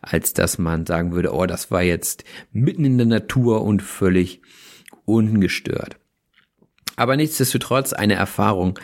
als 0.00 0.32
dass 0.32 0.56
man 0.56 0.86
sagen 0.86 1.12
würde, 1.12 1.34
oh, 1.34 1.44
das 1.44 1.70
war 1.70 1.82
jetzt 1.82 2.24
mitten 2.50 2.86
in 2.86 2.96
der 2.96 3.06
Natur 3.06 3.62
und 3.62 3.82
völlig 3.82 4.40
ungestört. 5.04 5.98
Aber 6.96 7.16
nichtsdestotrotz 7.16 7.92
eine 7.92 8.14
Erfahrung, 8.14 8.78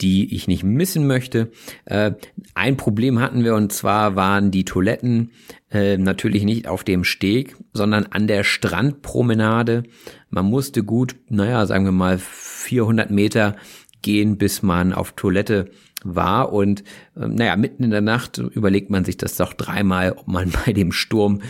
die 0.00 0.34
ich 0.34 0.46
nicht 0.46 0.62
missen 0.62 1.06
möchte. 1.06 1.50
Äh, 1.84 2.12
ein 2.54 2.76
Problem 2.76 3.20
hatten 3.20 3.44
wir 3.44 3.54
und 3.54 3.72
zwar 3.72 4.16
waren 4.16 4.50
die 4.50 4.64
Toiletten 4.64 5.32
äh, 5.70 5.96
natürlich 5.96 6.44
nicht 6.44 6.68
auf 6.68 6.84
dem 6.84 7.04
Steg, 7.04 7.56
sondern 7.72 8.06
an 8.06 8.26
der 8.26 8.44
Strandpromenade. 8.44 9.82
Man 10.30 10.46
musste 10.46 10.84
gut, 10.84 11.16
naja, 11.28 11.66
sagen 11.66 11.84
wir 11.84 11.92
mal 11.92 12.18
400 12.18 13.10
Meter 13.10 13.56
gehen, 14.02 14.38
bis 14.38 14.62
man 14.62 14.92
auf 14.92 15.12
Toilette 15.12 15.70
war 16.04 16.52
und 16.52 16.84
äh, 17.16 17.26
naja, 17.26 17.56
mitten 17.56 17.82
in 17.82 17.90
der 17.90 18.00
Nacht 18.00 18.38
überlegt 18.38 18.90
man 18.90 19.04
sich 19.04 19.16
das 19.16 19.36
doch 19.36 19.52
dreimal, 19.52 20.12
ob 20.12 20.28
man 20.28 20.52
bei 20.64 20.72
dem 20.72 20.92
Sturm 20.92 21.40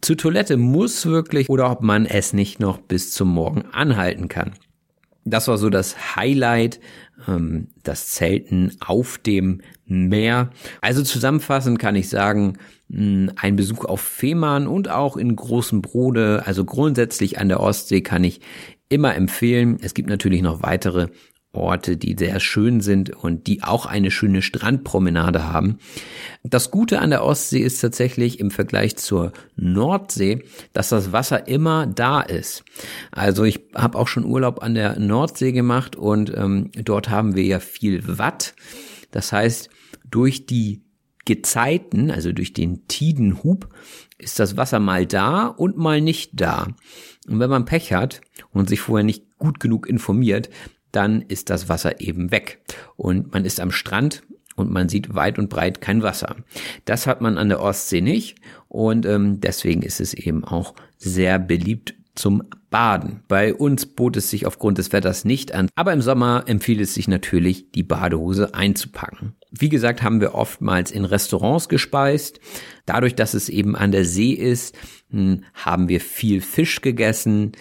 zur 0.00 0.16
Toilette 0.16 0.56
muss 0.56 1.04
wirklich 1.04 1.50
oder 1.50 1.70
ob 1.70 1.82
man 1.82 2.06
es 2.06 2.32
nicht 2.32 2.58
noch 2.58 2.78
bis 2.78 3.12
zum 3.12 3.28
Morgen 3.28 3.64
anhalten 3.72 4.28
kann. 4.28 4.52
Das 5.30 5.48
war 5.48 5.58
so 5.58 5.70
das 5.70 6.16
Highlight 6.16 6.80
ähm, 7.26 7.68
das 7.82 8.08
Zelten 8.10 8.76
auf 8.80 9.18
dem 9.18 9.60
Meer. 9.86 10.50
Also 10.80 11.02
zusammenfassend 11.02 11.78
kann 11.78 11.96
ich 11.96 12.08
sagen, 12.08 12.58
ein 12.90 13.56
Besuch 13.56 13.84
auf 13.84 14.00
Fehmarn 14.00 14.66
und 14.66 14.88
auch 14.88 15.16
in 15.16 15.36
Großen 15.36 15.82
Brode, 15.82 16.42
also 16.46 16.64
grundsätzlich 16.64 17.38
an 17.38 17.48
der 17.48 17.60
Ostsee 17.60 18.00
kann 18.00 18.24
ich 18.24 18.40
immer 18.88 19.14
empfehlen. 19.14 19.78
Es 19.82 19.92
gibt 19.92 20.08
natürlich 20.08 20.40
noch 20.40 20.62
weitere 20.62 21.08
Orte, 21.58 21.96
die 21.96 22.16
sehr 22.18 22.40
schön 22.40 22.80
sind 22.80 23.10
und 23.10 23.46
die 23.46 23.62
auch 23.62 23.86
eine 23.86 24.10
schöne 24.10 24.42
Strandpromenade 24.42 25.44
haben. 25.52 25.78
Das 26.42 26.70
Gute 26.70 27.00
an 27.00 27.10
der 27.10 27.24
Ostsee 27.24 27.60
ist 27.60 27.80
tatsächlich 27.80 28.40
im 28.40 28.50
Vergleich 28.50 28.96
zur 28.96 29.32
Nordsee, 29.56 30.44
dass 30.72 30.88
das 30.88 31.12
Wasser 31.12 31.48
immer 31.48 31.86
da 31.86 32.20
ist. 32.20 32.64
Also 33.10 33.44
ich 33.44 33.60
habe 33.74 33.98
auch 33.98 34.08
schon 34.08 34.24
Urlaub 34.24 34.62
an 34.62 34.74
der 34.74 34.98
Nordsee 34.98 35.52
gemacht 35.52 35.96
und 35.96 36.32
ähm, 36.36 36.70
dort 36.84 37.10
haben 37.10 37.34
wir 37.34 37.44
ja 37.44 37.60
viel 37.60 38.18
Watt. 38.18 38.54
Das 39.10 39.32
heißt, 39.32 39.70
durch 40.10 40.46
die 40.46 40.82
Gezeiten, 41.24 42.10
also 42.10 42.32
durch 42.32 42.54
den 42.54 42.88
Tidenhub, 42.88 43.68
ist 44.16 44.38
das 44.38 44.56
Wasser 44.56 44.80
mal 44.80 45.06
da 45.06 45.46
und 45.46 45.76
mal 45.76 46.00
nicht 46.00 46.40
da. 46.40 46.68
Und 47.28 47.38
wenn 47.38 47.50
man 47.50 47.66
Pech 47.66 47.92
hat 47.92 48.22
und 48.50 48.68
sich 48.68 48.80
vorher 48.80 49.04
nicht 49.04 49.36
gut 49.38 49.60
genug 49.60 49.86
informiert, 49.88 50.48
dann 50.92 51.22
ist 51.22 51.50
das 51.50 51.68
Wasser 51.68 52.00
eben 52.00 52.30
weg. 52.30 52.60
Und 52.96 53.32
man 53.32 53.44
ist 53.44 53.60
am 53.60 53.70
Strand 53.70 54.22
und 54.56 54.70
man 54.70 54.88
sieht 54.88 55.14
weit 55.14 55.38
und 55.38 55.48
breit 55.48 55.80
kein 55.80 56.02
Wasser. 56.02 56.36
Das 56.84 57.06
hat 57.06 57.20
man 57.20 57.38
an 57.38 57.48
der 57.48 57.60
Ostsee 57.60 58.00
nicht 58.00 58.38
und 58.68 59.06
ähm, 59.06 59.40
deswegen 59.40 59.82
ist 59.82 60.00
es 60.00 60.14
eben 60.14 60.44
auch 60.44 60.74
sehr 60.96 61.38
beliebt 61.38 61.94
zum 62.14 62.42
Baden. 62.70 63.20
Bei 63.28 63.54
uns 63.54 63.86
bot 63.86 64.16
es 64.16 64.28
sich 64.28 64.44
aufgrund 64.44 64.78
des 64.78 64.92
Wetters 64.92 65.24
nicht 65.24 65.54
an, 65.54 65.68
aber 65.74 65.92
im 65.92 66.02
Sommer 66.02 66.44
empfiehlt 66.46 66.80
es 66.80 66.94
sich 66.94 67.08
natürlich, 67.08 67.70
die 67.70 67.82
Badehose 67.82 68.54
einzupacken. 68.54 69.34
Wie 69.50 69.70
gesagt, 69.70 70.02
haben 70.02 70.20
wir 70.20 70.34
oftmals 70.34 70.90
in 70.90 71.04
Restaurants 71.04 71.68
gespeist. 71.68 72.40
Dadurch, 72.84 73.14
dass 73.14 73.34
es 73.34 73.48
eben 73.48 73.76
an 73.76 73.92
der 73.92 74.04
See 74.04 74.32
ist, 74.32 74.76
haben 75.54 75.88
wir 75.88 76.00
viel 76.00 76.40
Fisch 76.40 76.82
gegessen. 76.82 77.52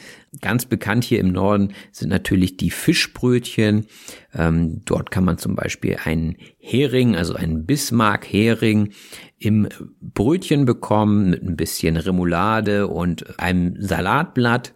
Ganz 0.42 0.66
bekannt 0.66 1.06
hier 1.06 1.20
im 1.20 1.32
Norden 1.32 1.74
sind 1.92 2.10
natürlich 2.10 2.58
die 2.58 2.72
Fischbrötchen. 2.72 3.88
Ähm, 4.34 4.82
dort 4.86 5.12
kann 5.12 5.24
man 5.24 5.38
zum 5.38 5.56
Beispiel 5.56 5.98
einen 6.04 6.36
Hering, 6.60 7.16
also 7.16 7.36
einen 7.36 7.66
Bismarck-Hering 7.66 8.92
im 9.40 9.70
Brötchen 10.02 10.66
bekommen 10.66 11.30
mit 11.30 11.44
ein 11.44 11.56
bisschen 11.56 11.96
Remoulade 11.96 12.88
und 12.88 13.40
einem 13.40 13.82
Salatblatt 13.82 14.74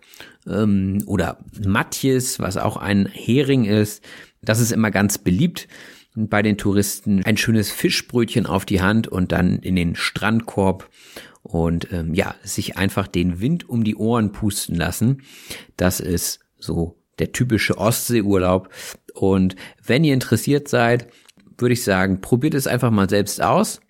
ähm, 0.47 1.03
oder 1.05 1.43
Matjes, 1.65 2.39
was 2.39 2.55
auch 2.55 2.77
ein 2.77 3.07
Hering 3.07 3.65
ist. 3.65 4.03
Das 4.41 4.59
ist 4.59 4.71
immer 4.71 4.91
ganz 4.91 5.17
beliebt 5.17 5.67
bei 6.15 6.41
den 6.41 6.57
Touristen 6.57 7.23
ein 7.23 7.37
schönes 7.37 7.71
Fischbrötchen 7.71 8.45
auf 8.45 8.65
die 8.65 8.81
Hand 8.81 9.07
und 9.07 9.31
dann 9.31 9.59
in 9.59 9.75
den 9.75 9.95
Strandkorb 9.95 10.89
und 11.43 11.91
ähm, 11.91 12.13
ja, 12.13 12.35
sich 12.43 12.77
einfach 12.77 13.07
den 13.07 13.39
Wind 13.39 13.67
um 13.67 13.83
die 13.83 13.95
Ohren 13.95 14.31
pusten 14.31 14.75
lassen. 14.75 15.23
Das 15.77 15.99
ist 15.99 16.39
so 16.57 17.01
der 17.19 17.31
typische 17.31 17.77
Ostseeurlaub. 17.77 18.69
Und 19.13 19.55
wenn 19.83 20.03
ihr 20.03 20.13
interessiert 20.13 20.67
seid, 20.67 21.07
würde 21.57 21.73
ich 21.73 21.83
sagen, 21.83 22.21
probiert 22.21 22.53
es 22.53 22.67
einfach 22.67 22.91
mal 22.91 23.09
selbst 23.09 23.41
aus. 23.41 23.81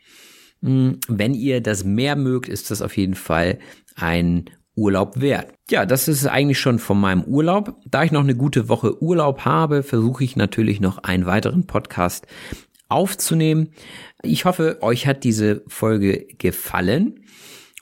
Hm, 0.62 1.00
wenn 1.08 1.34
ihr 1.34 1.62
das 1.62 1.84
Meer 1.84 2.16
mögt, 2.16 2.50
ist 2.50 2.72
das 2.72 2.82
auf 2.82 2.98
jeden 2.98 3.16
Fall 3.16 3.60
ein 3.96 4.50
Urlaub 4.76 5.20
wert. 5.20 5.54
Ja, 5.70 5.86
das 5.86 6.08
ist 6.08 6.26
eigentlich 6.26 6.60
schon 6.60 6.80
von 6.80 7.00
meinem 7.00 7.24
Urlaub. 7.24 7.78
Da 7.86 8.04
ich 8.04 8.12
noch 8.12 8.24
eine 8.24 8.36
gute 8.36 8.70
Woche 8.70 9.02
Urlaub 9.02 9.42
habe, 9.46 9.84
versuche 9.84 10.24
ich 10.24 10.36
natürlich 10.36 10.80
noch 10.80 11.00
einen 11.00 11.26
weiteren 11.26 11.68
Podcast 11.68 12.26
aufzunehmen. 12.92 13.70
Ich 14.24 14.46
hoffe, 14.46 14.80
euch 14.82 15.08
hat 15.08 15.24
diese 15.24 15.64
Folge 15.68 16.28
gefallen. 16.38 17.22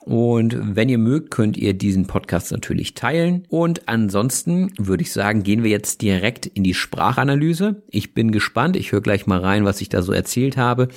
Und 0.09 0.75
wenn 0.75 0.89
ihr 0.89 0.97
mögt, 0.97 1.29
könnt 1.29 1.55
ihr 1.57 1.73
diesen 1.73 2.07
Podcast 2.07 2.51
natürlich 2.51 2.95
teilen. 2.95 3.45
Und 3.49 3.87
ansonsten 3.87 4.71
würde 4.77 5.03
ich 5.03 5.11
sagen, 5.11 5.43
gehen 5.43 5.61
wir 5.61 5.69
jetzt 5.69 6.01
direkt 6.01 6.45
in 6.47 6.63
die 6.63 6.73
Sprachanalyse. 6.73 7.83
Ich 7.89 8.13
bin 8.13 8.31
gespannt. 8.31 8.75
Ich 8.75 8.91
höre 8.91 9.01
gleich 9.01 9.27
mal 9.27 9.39
rein, 9.39 9.65
was 9.65 9.81
ich 9.81 9.89
da 9.89 10.01
so 10.01 10.11
erzählt 10.11 10.57
habe 10.57 10.87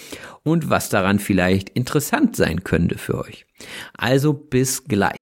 und 0.44 0.70
was 0.70 0.88
daran 0.88 1.18
vielleicht 1.18 1.68
interessant 1.70 2.36
sein 2.36 2.64
könnte 2.64 2.96
für 2.96 3.18
euch. 3.18 3.44
Also 3.94 4.32
bis 4.32 4.84
gleich. 4.84 5.21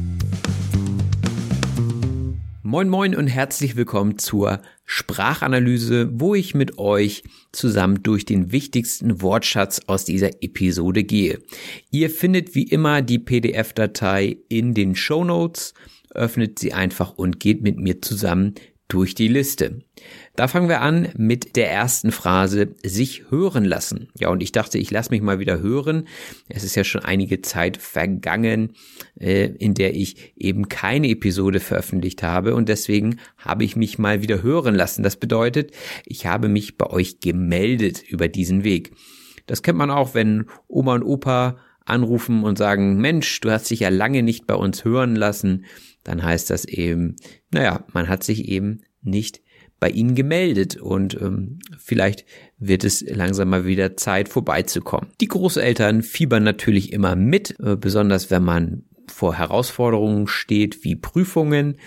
Moin 2.71 2.87
moin 2.87 3.17
und 3.17 3.27
herzlich 3.27 3.75
willkommen 3.75 4.17
zur 4.17 4.61
Sprachanalyse, 4.85 6.09
wo 6.13 6.35
ich 6.35 6.55
mit 6.55 6.77
euch 6.77 7.21
zusammen 7.51 8.01
durch 8.01 8.23
den 8.23 8.53
wichtigsten 8.53 9.21
Wortschatz 9.21 9.81
aus 9.87 10.05
dieser 10.05 10.41
Episode 10.41 11.03
gehe. 11.03 11.41
Ihr 11.89 12.09
findet 12.09 12.55
wie 12.55 12.63
immer 12.63 13.01
die 13.01 13.19
PDF-Datei 13.19 14.37
in 14.47 14.73
den 14.73 14.95
Show 14.95 15.25
Notes, 15.25 15.73
öffnet 16.11 16.59
sie 16.59 16.71
einfach 16.71 17.17
und 17.17 17.41
geht 17.41 17.61
mit 17.61 17.77
mir 17.77 18.01
zusammen 18.01 18.55
durch 18.87 19.15
die 19.15 19.27
Liste. 19.27 19.81
Da 20.35 20.47
fangen 20.47 20.69
wir 20.69 20.81
an 20.81 21.09
mit 21.17 21.57
der 21.57 21.69
ersten 21.69 22.11
Phrase, 22.11 22.75
sich 22.83 23.29
hören 23.29 23.65
lassen. 23.65 24.07
Ja, 24.17 24.29
und 24.29 24.41
ich 24.41 24.53
dachte, 24.53 24.77
ich 24.77 24.89
lasse 24.89 25.11
mich 25.11 25.21
mal 25.21 25.39
wieder 25.39 25.59
hören. 25.59 26.07
Es 26.47 26.63
ist 26.63 26.75
ja 26.75 26.85
schon 26.85 27.03
einige 27.03 27.41
Zeit 27.41 27.75
vergangen, 27.77 28.73
äh, 29.19 29.47
in 29.47 29.73
der 29.73 29.93
ich 29.95 30.33
eben 30.37 30.69
keine 30.69 31.09
Episode 31.09 31.59
veröffentlicht 31.59 32.23
habe 32.23 32.55
und 32.55 32.69
deswegen 32.69 33.19
habe 33.37 33.65
ich 33.65 33.75
mich 33.75 33.99
mal 33.99 34.21
wieder 34.21 34.41
hören 34.41 34.73
lassen. 34.73 35.03
Das 35.03 35.17
bedeutet, 35.17 35.71
ich 36.05 36.25
habe 36.25 36.47
mich 36.47 36.77
bei 36.77 36.87
euch 36.87 37.19
gemeldet 37.19 38.01
über 38.07 38.29
diesen 38.29 38.63
Weg. 38.63 38.93
Das 39.47 39.63
kennt 39.63 39.77
man 39.77 39.91
auch, 39.91 40.13
wenn 40.13 40.45
Oma 40.67 40.95
und 40.95 41.03
Opa 41.03 41.57
anrufen 41.83 42.43
und 42.43 42.57
sagen, 42.57 43.01
Mensch, 43.01 43.41
du 43.41 43.51
hast 43.51 43.69
dich 43.69 43.81
ja 43.81 43.89
lange 43.89 44.23
nicht 44.23 44.47
bei 44.47 44.55
uns 44.55 44.85
hören 44.85 45.15
lassen, 45.15 45.65
dann 46.03 46.23
heißt 46.23 46.49
das 46.49 46.65
eben, 46.65 47.17
naja, 47.51 47.85
man 47.91 48.07
hat 48.07 48.23
sich 48.23 48.47
eben 48.47 48.81
nicht 49.01 49.41
bei 49.81 49.89
ihnen 49.89 50.13
gemeldet 50.13 50.77
und 50.77 51.19
ähm, 51.19 51.57
vielleicht 51.77 52.23
wird 52.59 52.83
es 52.83 53.01
langsam 53.01 53.49
mal 53.49 53.65
wieder 53.65 53.97
Zeit 53.97 54.29
vorbeizukommen. 54.29 55.09
Die 55.19 55.27
Großeltern 55.27 56.03
fiebern 56.03 56.43
natürlich 56.43 56.93
immer 56.93 57.15
mit, 57.15 57.59
äh, 57.59 57.75
besonders 57.75 58.29
wenn 58.29 58.43
man 58.43 58.83
vor 59.07 59.33
Herausforderungen 59.35 60.27
steht 60.27 60.83
wie 60.83 60.95
Prüfungen, 60.95 61.77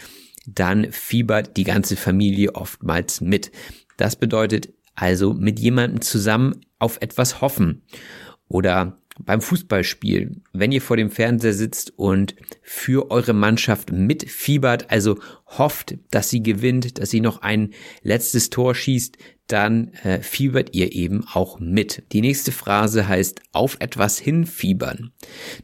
dann 0.45 0.91
fiebert 0.91 1.57
die 1.57 1.63
ganze 1.63 1.95
Familie 1.95 2.57
oftmals 2.57 3.21
mit. 3.21 3.53
Das 3.97 4.17
bedeutet 4.17 4.75
also 4.97 5.33
mit 5.33 5.61
jemandem 5.61 6.01
zusammen 6.01 6.67
auf 6.81 7.01
etwas 7.01 7.41
hoffen 7.41 7.83
oder 8.49 8.99
beim 9.21 9.41
Fußballspiel, 9.41 10.43
wenn 10.53 10.73
ihr 10.73 10.83
vor 10.83 10.97
dem 10.97 11.11
Fernseher 11.11 11.53
sitzt 11.53 11.97
und 11.97 12.35
für 12.63 13.11
eure 13.11 13.33
Mannschaft 13.33 13.93
mitfiebert, 13.93 14.91
also 14.91 15.19
hofft, 15.47 15.97
dass 16.11 16.31
sie 16.31 16.43
gewinnt, 16.43 16.99
dass 16.99 17.11
sie 17.11 17.21
noch 17.21 17.43
ein 17.43 17.71
letztes 18.03 18.51
Tor 18.51 18.75
schießt, 18.75 19.17
dann 19.47 19.93
äh, 20.03 20.21
fiebert 20.23 20.75
ihr 20.75 20.93
eben 20.93 21.25
auch 21.33 21.61
mit. 21.61 22.05
Die 22.13 22.23
nächste 22.23 22.51
Phrase 22.51 23.07
heißt 23.07 23.41
auf 23.53 23.77
etwas 23.79 24.19
hinfiebern. 24.19 25.13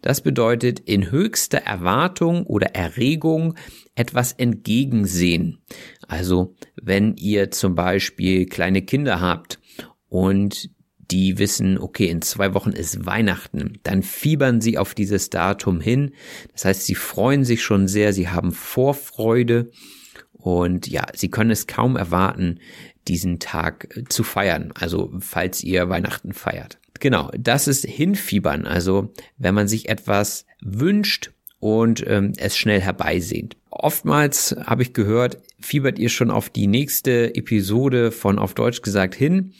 Das 0.02 0.20
bedeutet 0.20 0.80
in 0.80 1.10
höchster 1.10 1.58
Erwartung 1.58 2.44
oder 2.44 2.74
Erregung 2.74 3.54
etwas 3.94 4.32
entgegensehen. 4.32 5.62
Also 6.06 6.54
wenn 6.80 7.16
ihr 7.16 7.50
zum 7.50 7.74
Beispiel 7.74 8.46
kleine 8.46 8.82
Kinder 8.82 9.20
habt 9.20 9.60
und 10.08 10.70
die 11.10 11.38
wissen, 11.38 11.78
okay, 11.78 12.08
in 12.08 12.22
zwei 12.22 12.54
Wochen 12.54 12.70
ist 12.70 13.06
Weihnachten, 13.06 13.78
dann 13.82 14.02
fiebern 14.02 14.60
sie 14.60 14.78
auf 14.78 14.94
dieses 14.94 15.30
Datum 15.30 15.80
hin. 15.80 16.12
Das 16.52 16.64
heißt, 16.64 16.86
sie 16.86 16.94
freuen 16.94 17.44
sich 17.44 17.62
schon 17.62 17.88
sehr, 17.88 18.12
sie 18.12 18.28
haben 18.28 18.52
Vorfreude 18.52 19.70
und 20.32 20.86
ja, 20.86 21.06
sie 21.14 21.30
können 21.30 21.50
es 21.50 21.66
kaum 21.66 21.96
erwarten, 21.96 22.60
diesen 23.08 23.38
Tag 23.38 23.96
äh, 23.96 24.04
zu 24.04 24.22
feiern. 24.22 24.72
Also 24.74 25.12
falls 25.18 25.62
ihr 25.62 25.88
Weihnachten 25.88 26.32
feiert. 26.32 26.78
Genau, 26.98 27.30
das 27.38 27.66
ist 27.66 27.86
Hinfiebern. 27.86 28.66
Also 28.66 29.12
wenn 29.38 29.54
man 29.54 29.68
sich 29.68 29.88
etwas 29.88 30.44
wünscht 30.60 31.32
und 31.60 32.04
ähm, 32.06 32.32
es 32.38 32.56
schnell 32.56 32.80
herbeisehnt. 32.80 33.56
Oftmals 33.70 34.56
habe 34.64 34.82
ich 34.82 34.92
gehört, 34.92 35.38
fiebert 35.60 35.98
ihr 35.98 36.08
schon 36.08 36.30
auf 36.30 36.50
die 36.50 36.66
nächste 36.66 37.34
Episode 37.34 38.10
von 38.10 38.38
Auf 38.38 38.54
Deutsch 38.54 38.82
gesagt 38.82 39.14
hin. 39.14 39.52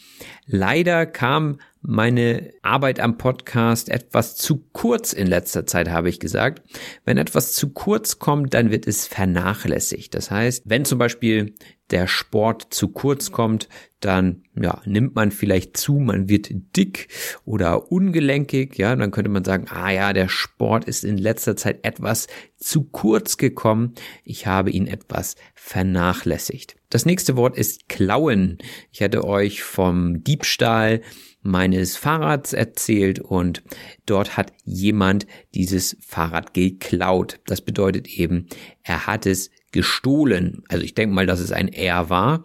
Leider 0.46 1.06
kam 1.06 1.60
meine 1.82 2.52
Arbeit 2.62 3.00
am 3.00 3.16
Podcast 3.16 3.88
etwas 3.88 4.36
zu 4.36 4.64
kurz 4.72 5.12
in 5.12 5.26
letzter 5.26 5.66
Zeit, 5.66 5.88
habe 5.88 6.08
ich 6.08 6.20
gesagt. 6.20 6.62
Wenn 7.04 7.16
etwas 7.16 7.52
zu 7.52 7.70
kurz 7.70 8.18
kommt, 8.18 8.54
dann 8.54 8.70
wird 8.70 8.86
es 8.86 9.06
vernachlässigt. 9.06 10.14
Das 10.14 10.30
heißt, 10.30 10.64
wenn 10.66 10.84
zum 10.84 10.98
Beispiel 10.98 11.54
der 11.90 12.06
Sport 12.06 12.68
zu 12.70 12.88
kurz 12.88 13.32
kommt, 13.32 13.68
dann 13.98 14.44
ja, 14.54 14.80
nimmt 14.84 15.14
man 15.14 15.30
vielleicht 15.30 15.76
zu, 15.76 15.94
man 15.94 16.28
wird 16.28 16.50
dick 16.76 17.08
oder 17.44 17.90
ungelenkig, 17.90 18.78
ja, 18.78 18.94
dann 18.94 19.10
könnte 19.10 19.30
man 19.30 19.44
sagen, 19.44 19.66
ah 19.68 19.90
ja, 19.90 20.12
der 20.12 20.28
Sport 20.28 20.84
ist 20.84 21.04
in 21.04 21.18
letzter 21.18 21.56
Zeit 21.56 21.80
etwas 21.84 22.28
zu 22.56 22.84
kurz 22.84 23.36
gekommen, 23.36 23.94
ich 24.22 24.46
habe 24.46 24.70
ihn 24.70 24.86
etwas 24.86 25.34
vernachlässigt. 25.54 26.76
Das 26.90 27.06
nächste 27.06 27.36
Wort 27.36 27.56
ist 27.56 27.88
klauen. 27.88 28.58
Ich 28.90 29.02
hatte 29.02 29.24
euch 29.24 29.62
vom 29.62 30.24
Diebstahl 30.24 31.02
meines 31.42 31.96
Fahrrads 31.96 32.52
erzählt 32.52 33.18
und 33.18 33.62
dort 34.06 34.36
hat 34.36 34.52
jemand 34.64 35.26
dieses 35.54 35.96
Fahrrad 36.00 36.54
geklaut. 36.54 37.40
Das 37.46 37.60
bedeutet 37.60 38.08
eben, 38.08 38.46
er 38.82 39.06
hat 39.06 39.26
es 39.26 39.50
gestohlen. 39.72 40.62
Also 40.68 40.84
ich 40.84 40.94
denke 40.94 41.14
mal, 41.14 41.26
dass 41.26 41.40
es 41.40 41.52
ein 41.52 41.68
Er 41.68 42.10
war. 42.10 42.44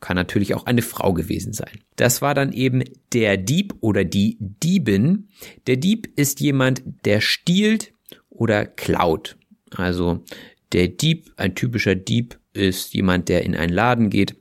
Kann 0.00 0.16
natürlich 0.16 0.54
auch 0.54 0.66
eine 0.66 0.82
Frau 0.82 1.12
gewesen 1.12 1.52
sein. 1.52 1.78
Das 1.94 2.22
war 2.22 2.34
dann 2.34 2.52
eben 2.52 2.82
der 3.12 3.36
Dieb 3.36 3.74
oder 3.80 4.04
die 4.04 4.36
Diebin. 4.40 5.28
Der 5.68 5.76
Dieb 5.76 6.08
ist 6.16 6.40
jemand, 6.40 6.82
der 7.04 7.20
stiehlt 7.20 7.92
oder 8.28 8.66
klaut. 8.66 9.36
Also 9.70 10.24
der 10.72 10.88
Dieb, 10.88 11.32
ein 11.36 11.54
typischer 11.54 11.94
Dieb, 11.94 12.38
ist 12.52 12.94
jemand, 12.94 13.28
der 13.28 13.44
in 13.44 13.54
einen 13.54 13.72
Laden 13.72 14.10
geht 14.10 14.36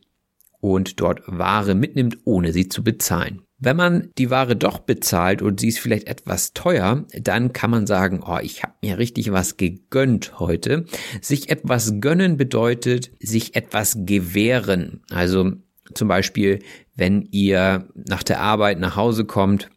und 0.59 0.99
dort 0.99 1.21
Ware 1.27 1.75
mitnimmt, 1.75 2.17
ohne 2.25 2.53
sie 2.53 2.67
zu 2.67 2.83
bezahlen. 2.83 3.43
Wenn 3.63 3.77
man 3.77 4.09
die 4.17 4.31
Ware 4.31 4.55
doch 4.55 4.79
bezahlt 4.79 5.43
und 5.43 5.59
sie 5.59 5.67
ist 5.67 5.77
vielleicht 5.77 6.07
etwas 6.07 6.53
teuer, 6.53 7.05
dann 7.13 7.53
kann 7.53 7.69
man 7.69 7.85
sagen, 7.85 8.21
oh, 8.25 8.39
ich 8.41 8.63
habe 8.63 8.73
mir 8.81 8.97
richtig 8.97 9.31
was 9.31 9.55
gegönnt 9.55 10.39
heute. 10.39 10.85
Sich 11.21 11.49
etwas 11.49 11.99
gönnen 12.01 12.37
bedeutet 12.37 13.11
sich 13.19 13.55
etwas 13.55 13.97
gewähren. 13.99 15.03
Also 15.11 15.51
zum 15.93 16.07
Beispiel, 16.07 16.59
wenn 16.95 17.21
ihr 17.29 17.87
nach 17.93 18.23
der 18.23 18.39
Arbeit 18.39 18.79
nach 18.79 18.95
Hause 18.95 19.25
kommt 19.25 19.69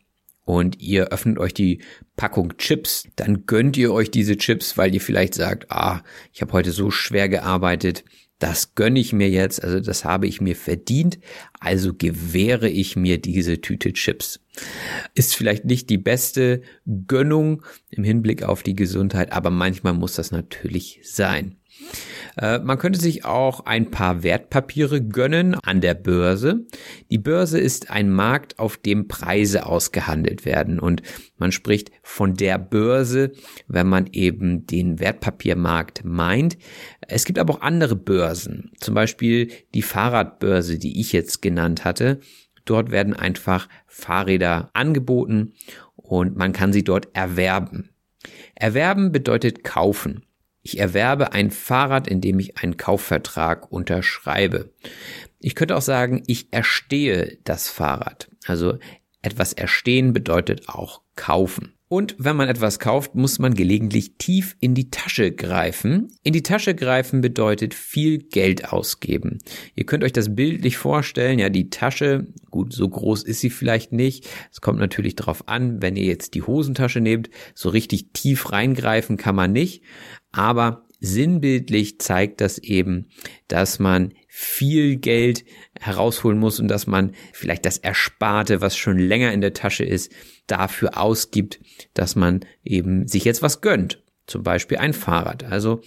und 0.47 0.81
ihr 0.81 1.09
öffnet 1.09 1.39
euch 1.39 1.53
die 1.53 1.83
Packung 2.17 2.57
Chips, 2.57 3.07
dann 3.17 3.45
gönnt 3.45 3.77
ihr 3.77 3.93
euch 3.93 4.11
diese 4.11 4.39
Chips, 4.39 4.79
weil 4.79 4.95
ihr 4.95 5.01
vielleicht 5.03 5.35
sagt, 5.35 5.71
ah, 5.71 6.03
ich 6.33 6.41
habe 6.41 6.53
heute 6.53 6.73
so 6.73 6.91
schwer 6.91 7.29
gearbeitet, 7.29 8.03
das 8.39 8.75
gönne 8.75 9.01
ich 9.01 9.13
mir 9.13 9.31
jetzt, 9.31 9.63
also 9.63 9.81
das 9.81 10.05
habe 10.05 10.27
ich 10.27 10.41
mir 10.41 10.57
verdient, 10.57 11.19
also 11.61 11.95
gewähre 11.95 12.69
ich 12.69 12.97
mir 12.97 13.19
diese 13.19 13.61
Tüte 13.61 13.93
Chips. 13.93 14.41
Ist 15.15 15.35
vielleicht 15.35 15.65
nicht 15.65 15.89
die 15.91 15.99
beste 15.99 16.63
Gönnung 17.07 17.63
im 17.91 18.05
Hinblick 18.05 18.43
auf 18.43 18.63
die 18.63 18.75
Gesundheit, 18.75 19.33
aber 19.33 19.51
manchmal 19.51 19.95
muss 19.95 20.15
das 20.15 20.31
natürlich 20.31 21.01
sein. 21.03 21.57
Äh, 22.37 22.59
man 22.59 22.79
könnte 22.79 23.01
sich 23.01 23.25
auch 23.25 23.67
ein 23.67 23.91
paar 23.91 24.23
Wertpapiere 24.23 25.03
gönnen 25.03 25.55
an 25.55 25.81
der 25.81 25.95
Börse. 25.95 26.67
Die 27.11 27.19
Börse 27.19 27.59
ist 27.59 27.91
ein 27.91 28.11
Markt, 28.11 28.59
auf 28.59 28.77
dem 28.77 29.09
Preise 29.09 29.67
ausgehandelt 29.67 30.45
werden 30.45 30.81
und 30.81 31.03
man 31.37 31.53
spricht 31.53 31.91
von 32.03 32.35
der 32.35 32.59
Börse, 32.59 33.33
wenn 33.69 33.89
man 33.89 34.09
eben 34.13 34.67
den 34.67 35.01
Wertpapiermarkt 35.01 36.05
meint. 36.05 36.57
Es 37.07 37.25
gibt 37.25 37.39
aber 37.39 37.55
auch 37.55 37.61
andere 37.61 37.97
Börsen, 37.97 38.73
zum 38.81 38.95
Beispiel 38.95 39.51
die 39.75 39.83
Fahrradbörse, 39.83 40.79
die 40.79 41.01
ich 41.01 41.13
jetzt 41.13 41.43
genannt 41.43 41.85
hatte. 41.85 42.21
Dort 42.65 42.91
werden 42.91 43.15
einfach 43.15 43.69
Fahrräder 43.87 44.71
angeboten 44.73 45.53
und 45.97 46.37
man 46.37 46.53
kann 46.53 46.73
sie 46.73 46.83
dort 46.83 47.15
erwerben. 47.15 47.91
Erwerben 48.55 49.13
bedeutet 49.13 49.65
kaufen. 49.65 50.25
Ich 50.67 50.79
erwerbe 50.79 51.33
ein 51.33 51.51
Fahrrad, 51.51 52.09
indem 52.09 52.39
ich 52.41 52.57
einen 52.57 52.79
Kaufvertrag 52.79 53.71
unterschreibe. 53.71 54.73
Ich 55.39 55.55
könnte 55.55 55.77
auch 55.77 55.83
sagen, 55.83 56.23
ich 56.27 56.51
erstehe 56.55 57.37
das 57.45 57.69
Fahrrad. 57.69 58.31
Also 58.47 58.79
etwas 59.21 59.53
erstehen 59.53 60.15
bedeutet 60.15 60.71
auch 60.71 61.03
kaufen. 61.17 61.74
Und 61.89 62.17
wenn 62.19 62.37
man 62.37 62.49
etwas 62.49 62.79
kauft, 62.79 63.15
muss 63.15 63.39
man 63.39 63.55
gelegentlich 63.55 64.17
tief 64.17 64.57
in 64.59 64.75
die 64.75 64.91
Tasche 64.91 65.31
greifen. 65.33 66.09
In 66.23 66.33
die 66.33 66.43
Tasche 66.43 66.75
greifen 66.75 67.21
bedeutet 67.21 67.75
viel 67.75 68.19
Geld 68.19 68.73
ausgeben. 68.73 69.39
Ihr 69.75 69.85
könnt 69.85 70.03
euch 70.03 70.13
das 70.13 70.35
bildlich 70.35 70.77
vorstellen. 70.77 71.39
Ja, 71.39 71.51
die 71.51 71.71
Tasche, 71.71 72.27
gut, 72.51 72.73
so 72.73 72.89
groß 72.89 73.23
ist 73.23 73.41
sie 73.41 73.51
vielleicht 73.51 73.93
nicht. 73.93 74.27
Es 74.51 74.61
kommt 74.61 74.79
natürlich 74.79 75.15
darauf 75.15 75.47
an, 75.47 75.83
wenn 75.83 75.97
ihr 75.97 76.05
jetzt 76.05 76.35
die 76.35 76.43
Hosentasche 76.43 77.01
nehmt, 77.01 77.29
so 77.55 77.69
richtig 77.69 78.13
tief 78.13 78.51
reingreifen 78.51 79.17
kann 79.17 79.37
man 79.37 79.53
nicht 79.53 79.83
aber 80.35 80.84
sinnbildlich 81.05 82.01
zeigt 82.01 82.41
das 82.41 82.59
eben, 82.59 83.09
dass 83.49 83.79
man 83.79 84.15
viel 84.29 84.97
Geld 84.97 85.45
herausholen 85.79 86.39
muss 86.39 86.59
und 86.59 86.69
dass 86.69 86.87
man 86.87 87.13
vielleicht 87.33 87.67
das 87.67 87.79
Ersparte, 87.79 88.61
was 88.61 88.77
schon 88.77 88.99
länger 88.99 89.33
in 89.33 89.41
der 89.41 89.53
Tasche 89.53 89.85
ist, 89.85 90.11
dafür 90.47 90.99
ausgibt, 90.99 91.61
dass 91.95 92.17
man 92.17 92.41
eben 92.65 93.07
sich 93.07 93.25
jetzt 93.25 93.43
was 93.43 93.61
gönnt. 93.61 94.03
Zum 94.27 94.43
Beispiel 94.43 94.79
ein 94.79 94.95
Fahrrad. 94.95 95.45
Also 95.45 95.83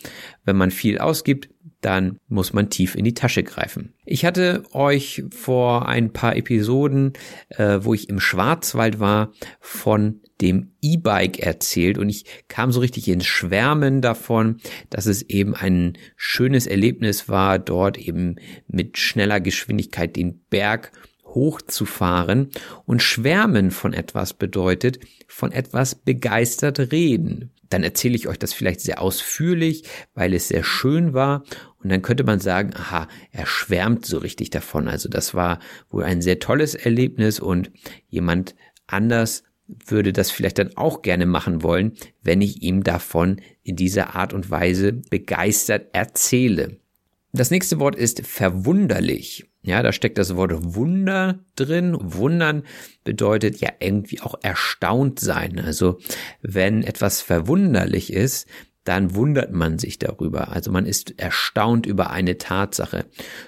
wenn 0.46 0.56
man 0.56 0.72
viel 0.72 1.00
ausgibt, 1.00 1.50
dann 1.88 2.20
muss 2.28 2.52
man 2.52 2.70
tief 2.70 2.96
in 2.96 3.06
die 3.06 3.14
Tasche 3.14 3.44
greifen. 3.44 3.94
Ich 4.04 4.26
hatte 4.26 4.64
euch 4.74 5.24
vor 5.32 5.88
ein 5.88 6.12
paar 6.12 6.36
Episoden, 6.36 7.14
äh, 7.48 7.80
wo 7.82 7.94
ich 7.94 8.10
im 8.10 8.20
Schwarzwald 8.20 9.00
war, 9.00 9.32
von 9.62 10.20
dem 10.42 10.74
E-Bike 10.82 11.40
erzählt 11.40 11.98
und 11.98 12.10
ich 12.10 12.26
kam 12.50 12.74
so 12.74 12.82
richtig 12.82 13.08
ins 13.08 13.26
Schwärmen 13.26 14.02
davon, 14.02 14.58
dass 14.90 15.06
es 15.06 15.22
eben 15.22 15.56
ein 15.56 15.98
schönes 16.18 16.68
Erlebnis 16.68 17.30
war, 17.30 17.58
dort 17.58 17.98
eben 17.98 18.36
mit 18.68 18.98
schneller 18.98 19.40
Geschwindigkeit 19.40 20.18
den 20.18 20.42
Berg 20.50 20.92
hochzufahren 21.28 22.50
und 22.86 23.02
schwärmen 23.02 23.72
von 23.72 23.94
etwas 23.94 24.34
bedeutet, 24.34 25.00
von 25.28 25.52
etwas 25.52 25.96
begeistert 25.96 26.92
reden. 26.92 27.52
Dann 27.70 27.84
erzähle 27.84 28.16
ich 28.16 28.28
euch 28.28 28.40
das 28.40 28.54
vielleicht 28.54 28.82
sehr 28.82 29.02
ausführlich, 29.02 29.84
weil 30.14 30.34
es 30.34 30.48
sehr 30.48 30.64
schön 30.64 31.14
war 31.14 31.44
und 31.84 31.90
dann 31.90 32.02
könnte 32.02 32.24
man 32.24 32.40
sagen, 32.40 32.72
aha, 32.76 33.08
er 33.32 33.46
schwärmt 33.46 34.06
so 34.06 34.18
richtig 34.18 34.50
davon. 34.50 34.88
Also 34.88 35.10
das 35.10 35.34
war 35.34 35.60
wohl 35.90 36.04
ein 36.04 36.22
sehr 36.22 36.40
tolles 36.40 36.76
Erlebnis 36.76 37.40
und 37.40 37.72
jemand 38.10 38.56
anders 38.88 39.44
würde 39.68 40.14
das 40.14 40.32
vielleicht 40.32 40.60
dann 40.60 40.76
auch 40.78 41.02
gerne 41.02 41.26
machen 41.26 41.62
wollen, 41.62 41.94
wenn 42.24 42.42
ich 42.42 42.62
ihm 42.64 42.84
davon 42.84 43.42
in 43.64 43.76
dieser 43.76 44.16
Art 44.16 44.34
und 44.34 44.50
Weise 44.50 44.94
begeistert 44.94 45.88
erzähle. 45.94 46.78
Das 47.34 47.52
nächste 47.52 47.80
Wort 47.80 47.96
ist 47.96 48.26
verwunderlich. 48.26 49.46
Ja, 49.68 49.84
da 49.84 49.92
steckt 49.92 50.18
das 50.18 50.38
Wort 50.38 50.54
Wunder 50.76 51.40
drin. 51.58 51.98
Wundern 52.00 52.64
bedeutet 53.04 53.60
ja 53.60 53.70
irgendwie 53.82 54.22
auch 54.22 54.36
erstaunt 54.42 55.20
sein. 55.20 55.60
Also 55.60 56.00
wenn 56.42 56.84
etwas 56.84 57.22
verwunderlich 57.22 58.14
ist, 58.14 58.48
dann 58.86 59.14
wundert 59.14 59.52
man 59.52 59.78
sich 59.78 60.00
darüber. 60.00 60.54
Also 60.54 60.72
man 60.72 60.86
ist 60.86 61.20
erstaunt 61.20 61.86
über 61.86 62.12
eine 62.12 62.38
Tatsache. 62.38 63.08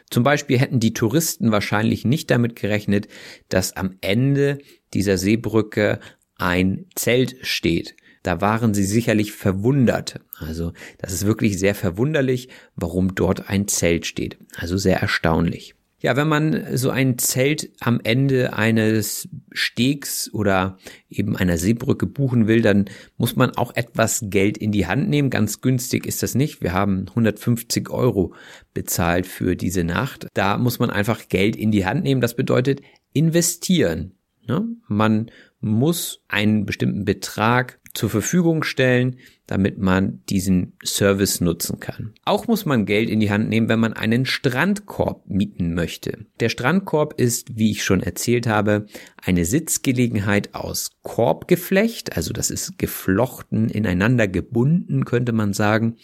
Zum 0.09 0.23
Beispiel 0.23 0.59
hätten 0.59 0.81
die 0.81 0.93
Touristen 0.93 1.53
wahrscheinlich 1.53 2.03
nicht 2.03 2.29
damit 2.29 2.57
gerechnet, 2.57 3.07
dass 3.47 3.77
am 3.77 3.95
Ende 4.01 4.57
dieser 4.93 5.17
Seebrücke 5.17 6.01
ein 6.35 6.87
Zelt 6.95 7.37
steht. 7.43 7.95
Da 8.23 8.41
waren 8.41 8.73
sie 8.73 8.83
sicherlich 8.83 9.31
verwundert. 9.31 10.19
Also 10.37 10.73
das 10.97 11.13
ist 11.13 11.25
wirklich 11.25 11.57
sehr 11.57 11.75
verwunderlich, 11.75 12.49
warum 12.75 13.15
dort 13.15 13.47
ein 13.47 13.69
Zelt 13.69 14.05
steht. 14.05 14.37
Also 14.57 14.75
sehr 14.75 14.99
erstaunlich. 14.99 15.75
Ja, 16.01 16.15
wenn 16.15 16.29
man 16.29 16.77
so 16.77 16.91
ein 16.91 17.17
Zelt 17.17 17.71
am 17.81 17.99
Ende 18.01 18.53
eines 18.53 19.27
Stegs 19.51 20.33
oder 20.33 20.77
eben 21.09 21.35
einer 21.35 21.57
Seebrücke 21.57 22.05
buchen 22.05 22.47
will, 22.47 22.61
dann 22.61 22.85
muss 23.17 23.35
man 23.35 23.51
auch 23.51 23.75
etwas 23.75 24.23
Geld 24.29 24.57
in 24.57 24.71
die 24.71 24.87
Hand 24.87 25.09
nehmen. 25.09 25.29
Ganz 25.29 25.59
günstig 25.59 26.05
ist 26.05 26.23
das 26.23 26.35
nicht. 26.35 26.61
Wir 26.61 26.71
haben 26.71 27.05
150 27.09 27.89
Euro 27.89 28.33
bezahlt 28.73 29.27
für 29.27 29.57
diese 29.57 29.83
Nacht. 29.83 30.27
Da 30.33 30.57
muss 30.57 30.79
man 30.79 30.89
einfach 30.89 31.27
Geld 31.27 31.57
in 31.57 31.71
die 31.71 31.85
Hand 31.85 32.03
nehmen. 32.03 32.21
Das 32.21 32.35
bedeutet 32.35 32.81
investieren. 33.11 34.13
Ne? 34.47 34.67
Man 34.87 35.29
muss 35.59 36.23
einen 36.29 36.65
bestimmten 36.65 37.03
Betrag 37.03 37.78
zur 37.93 38.09
Verfügung 38.09 38.63
stellen, 38.63 39.17
damit 39.47 39.79
man 39.79 40.21
diesen 40.29 40.73
Service 40.83 41.41
nutzen 41.41 41.79
kann. 41.79 42.13
Auch 42.23 42.47
muss 42.47 42.65
man 42.65 42.85
Geld 42.85 43.09
in 43.09 43.19
die 43.19 43.31
Hand 43.31 43.49
nehmen, 43.49 43.67
wenn 43.67 43.79
man 43.79 43.93
einen 43.93 44.25
Strandkorb 44.25 45.27
mieten 45.27 45.73
möchte. 45.73 46.25
Der 46.39 46.49
Strandkorb 46.49 47.19
ist, 47.19 47.57
wie 47.57 47.71
ich 47.71 47.83
schon 47.83 48.01
erzählt 48.01 48.45
habe, 48.45 48.85
eine 49.17 49.45
Sitzgelegenheit 49.45 50.53
aus 50.53 50.91
Korbgeflecht, 51.01 52.15
also 52.15 52.31
das 52.31 52.51
ist 52.51 52.77
geflochten, 52.77 53.69
ineinander 53.69 54.27
gebunden, 54.27 55.05
könnte 55.05 55.31
man 55.31 55.53
sagen. 55.53 55.97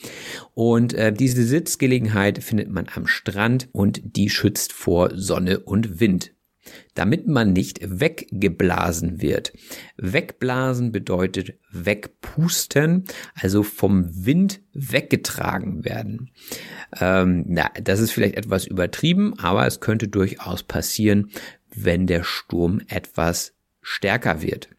Und 0.56 0.93
äh, 0.93 1.13
diese 1.13 1.43
Sitzgelegenheit 1.43 2.43
findet 2.43 2.71
man 2.71 2.88
am 2.93 3.06
Strand 3.06 3.69
und 3.71 4.02
die 4.04 4.30
schützt 4.30 4.74
vor 4.74 5.12
Sonne 5.15 5.60
und 5.60 6.00
Wind 6.00 6.35
damit 6.93 7.28
man 7.28 7.54
nicht 7.54 7.80
weggeblasen 7.82 9.21
wird. 9.21 9.54
Wegblasen 9.97 10.91
bedeutet 10.91 11.54
wegpusten, 11.71 13.06
also 13.34 13.63
vom 13.63 14.25
Wind 14.25 14.62
weggetragen 14.73 15.86
werden. 15.86 16.32
Ähm, 16.99 17.45
na, 17.47 17.69
das 17.82 17.99
ist 17.99 18.12
vielleicht 18.12 18.36
etwas 18.36 18.65
übertrieben, 18.65 19.38
aber 19.39 19.65
es 19.65 19.80
könnte 19.80 20.08
durchaus 20.08 20.63
passieren, 20.63 21.32
wenn 21.73 22.08
der 22.08 22.23
Sturm 22.23 22.82
etwas 22.88 23.54
stärker 23.82 24.41
wird. 24.41 24.69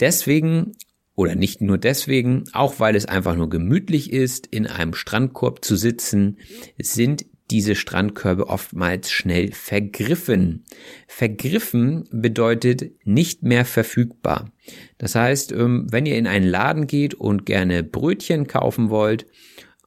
Deswegen 0.00 0.72
oder 1.20 1.34
nicht 1.34 1.60
nur 1.60 1.76
deswegen, 1.76 2.44
auch 2.54 2.80
weil 2.80 2.96
es 2.96 3.04
einfach 3.04 3.36
nur 3.36 3.50
gemütlich 3.50 4.10
ist, 4.10 4.46
in 4.46 4.66
einem 4.66 4.94
Strandkorb 4.94 5.62
zu 5.62 5.76
sitzen, 5.76 6.38
sind 6.78 7.26
diese 7.50 7.74
Strandkörbe 7.74 8.48
oftmals 8.48 9.10
schnell 9.10 9.52
vergriffen. 9.52 10.64
Vergriffen 11.08 12.08
bedeutet 12.12 12.92
nicht 13.04 13.42
mehr 13.42 13.64
verfügbar. 13.64 14.52
Das 14.98 15.14
heißt, 15.14 15.52
ähm, 15.52 15.86
wenn 15.90 16.06
ihr 16.06 16.16
in 16.16 16.26
einen 16.26 16.46
Laden 16.46 16.86
geht 16.86 17.14
und 17.14 17.46
gerne 17.46 17.82
Brötchen 17.82 18.46
kaufen 18.46 18.90
wollt 18.90 19.26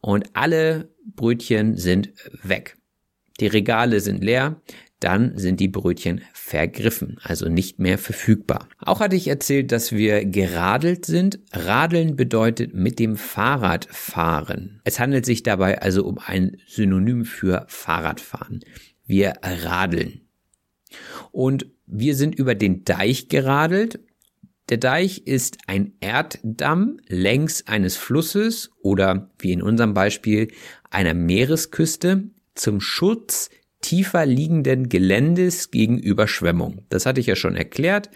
und 0.01 0.29
alle 0.33 0.89
Brötchen 1.15 1.77
sind 1.77 2.13
weg. 2.43 2.77
Die 3.39 3.47
Regale 3.47 3.99
sind 3.99 4.23
leer, 4.23 4.61
dann 5.03 5.37
sind 5.37 5.59
die 5.59 5.67
Brötchen 5.67 6.21
vergriffen, 6.33 7.17
also 7.23 7.49
nicht 7.49 7.79
mehr 7.79 7.97
verfügbar. 7.97 8.69
Auch 8.79 8.99
hatte 8.99 9.15
ich 9.15 9.27
erzählt, 9.27 9.71
dass 9.71 9.91
wir 9.91 10.25
geradelt 10.25 11.05
sind. 11.05 11.39
Radeln 11.51 12.15
bedeutet 12.15 12.73
mit 12.73 12.99
dem 12.99 13.17
Fahrrad 13.17 13.87
fahren. 13.91 14.81
Es 14.83 14.99
handelt 14.99 15.25
sich 15.25 15.43
dabei 15.43 15.81
also 15.81 16.05
um 16.05 16.19
ein 16.19 16.57
Synonym 16.67 17.25
für 17.25 17.65
Fahrradfahren. 17.67 18.61
Wir 19.05 19.33
radeln. 19.41 20.21
Und 21.31 21.67
wir 21.85 22.15
sind 22.15 22.35
über 22.35 22.55
den 22.55 22.85
Deich 22.85 23.27
geradelt. 23.27 23.99
Der 24.69 24.77
Deich 24.77 25.27
ist 25.27 25.57
ein 25.67 25.93
Erddamm 25.99 26.97
längs 27.07 27.67
eines 27.67 27.97
Flusses 27.97 28.71
oder 28.81 29.29
wie 29.39 29.51
in 29.51 29.61
unserem 29.61 29.93
Beispiel 29.93 30.47
einer 30.89 31.13
Meeresküste 31.13 32.29
zum 32.55 32.79
Schutz 32.79 33.49
tiefer 33.83 34.25
liegenden 34.25 34.89
Geländes 34.89 35.69
gegen 35.69 35.99
Überschwemmung. 35.99 36.85
Das 36.89 37.05
hatte 37.05 37.19
ich 37.19 37.27
ja 37.27 37.35
schon 37.35 37.55
erklärt. 37.55 38.09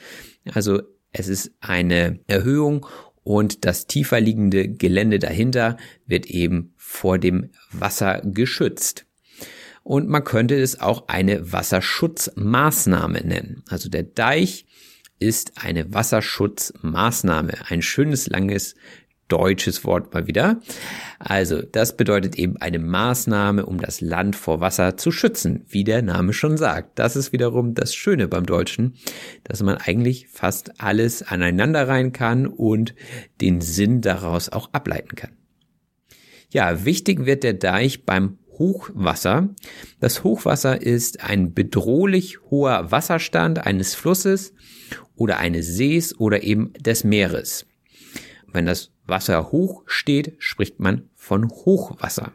Also 0.51 0.81
es 1.11 1.27
ist 1.27 1.51
eine 1.59 2.19
Erhöhung 2.25 2.87
und 3.23 3.65
das 3.65 3.85
tiefer 3.85 4.19
liegende 4.19 4.67
Gelände 4.67 5.19
dahinter 5.19 5.77
wird 6.05 6.25
eben 6.25 6.73
vor 6.77 7.19
dem 7.19 7.51
Wasser 7.71 8.21
geschützt. 8.23 9.05
Und 9.83 10.09
man 10.09 10.23
könnte 10.23 10.55
es 10.55 10.79
auch 10.79 11.07
eine 11.07 11.51
Wasserschutzmaßnahme 11.51 13.21
nennen. 13.21 13.63
Also 13.69 13.89
der 13.89 14.03
Deich 14.03 14.65
ist 15.19 15.63
eine 15.63 15.93
Wasserschutzmaßnahme. 15.93 17.53
Ein 17.69 17.81
schönes, 17.81 18.27
langes 18.27 18.75
deutsches 19.27 19.83
Wort 19.83 20.13
mal 20.13 20.27
wieder. 20.27 20.61
Also, 21.19 21.61
das 21.61 21.97
bedeutet 21.97 22.35
eben 22.35 22.57
eine 22.57 22.79
Maßnahme, 22.79 23.65
um 23.65 23.79
das 23.79 24.01
Land 24.01 24.35
vor 24.35 24.61
Wasser 24.61 24.97
zu 24.97 25.11
schützen, 25.11 25.65
wie 25.67 25.83
der 25.83 26.01
Name 26.01 26.33
schon 26.33 26.57
sagt. 26.57 26.99
Das 26.99 27.15
ist 27.15 27.33
wiederum 27.33 27.73
das 27.73 27.93
Schöne 27.93 28.27
beim 28.27 28.45
Deutschen, 28.45 28.95
dass 29.43 29.63
man 29.63 29.77
eigentlich 29.77 30.27
fast 30.27 30.79
alles 30.81 31.23
aneinander 31.23 31.87
rein 31.87 32.11
kann 32.13 32.47
und 32.47 32.95
den 33.41 33.61
Sinn 33.61 34.01
daraus 34.01 34.49
auch 34.49 34.73
ableiten 34.73 35.15
kann. 35.15 35.31
Ja, 36.49 36.85
wichtig 36.85 37.25
wird 37.25 37.43
der 37.43 37.53
Deich 37.53 38.05
beim 38.05 38.37
Hochwasser. 38.57 39.49
Das 39.99 40.23
Hochwasser 40.23 40.81
ist 40.81 41.23
ein 41.23 41.53
bedrohlich 41.53 42.39
hoher 42.49 42.91
Wasserstand 42.91 43.65
eines 43.65 43.95
Flusses 43.95 44.53
oder 45.15 45.37
eines 45.37 45.67
Sees 45.67 46.17
oder 46.19 46.43
eben 46.43 46.73
des 46.73 47.03
Meeres. 47.03 47.65
Wenn 48.51 48.65
das 48.65 48.91
Wasser 49.07 49.51
hoch 49.51 49.83
steht, 49.85 50.35
spricht 50.39 50.79
man 50.79 51.09
von 51.15 51.49
Hochwasser. 51.49 52.33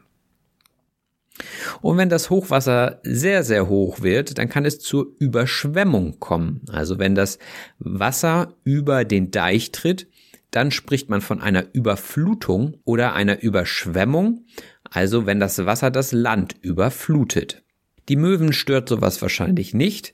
Und 1.81 1.97
wenn 1.97 2.09
das 2.09 2.31
Hochwasser 2.31 3.01
sehr, 3.03 3.43
sehr 3.43 3.69
hoch 3.69 4.03
wird, 4.03 4.39
dann 4.39 4.49
kann 4.49 4.65
es 4.65 4.79
zur 4.79 5.15
Überschwemmung 5.19 6.21
kommen. 6.21 6.61
Also 6.71 6.99
wenn 6.99 7.15
das 7.15 7.39
Wasser 7.79 8.55
über 8.65 9.05
den 9.05 9.31
Deich 9.31 9.73
tritt, 9.73 10.09
dann 10.51 10.71
spricht 10.71 11.09
man 11.09 11.23
von 11.23 11.41
einer 11.41 11.65
Überflutung 11.73 12.77
oder 12.85 13.15
einer 13.15 13.43
Überschwemmung, 13.43 14.45
also 14.85 15.25
wenn 15.25 15.41
das 15.41 15.65
Wasser 15.65 15.91
das 15.91 16.13
Land 16.13 16.57
überflutet. 16.61 17.63
Die 18.09 18.17
Möwen 18.17 18.53
stört 18.53 18.89
sowas 18.89 19.23
wahrscheinlich 19.23 19.73
nicht. 19.73 20.13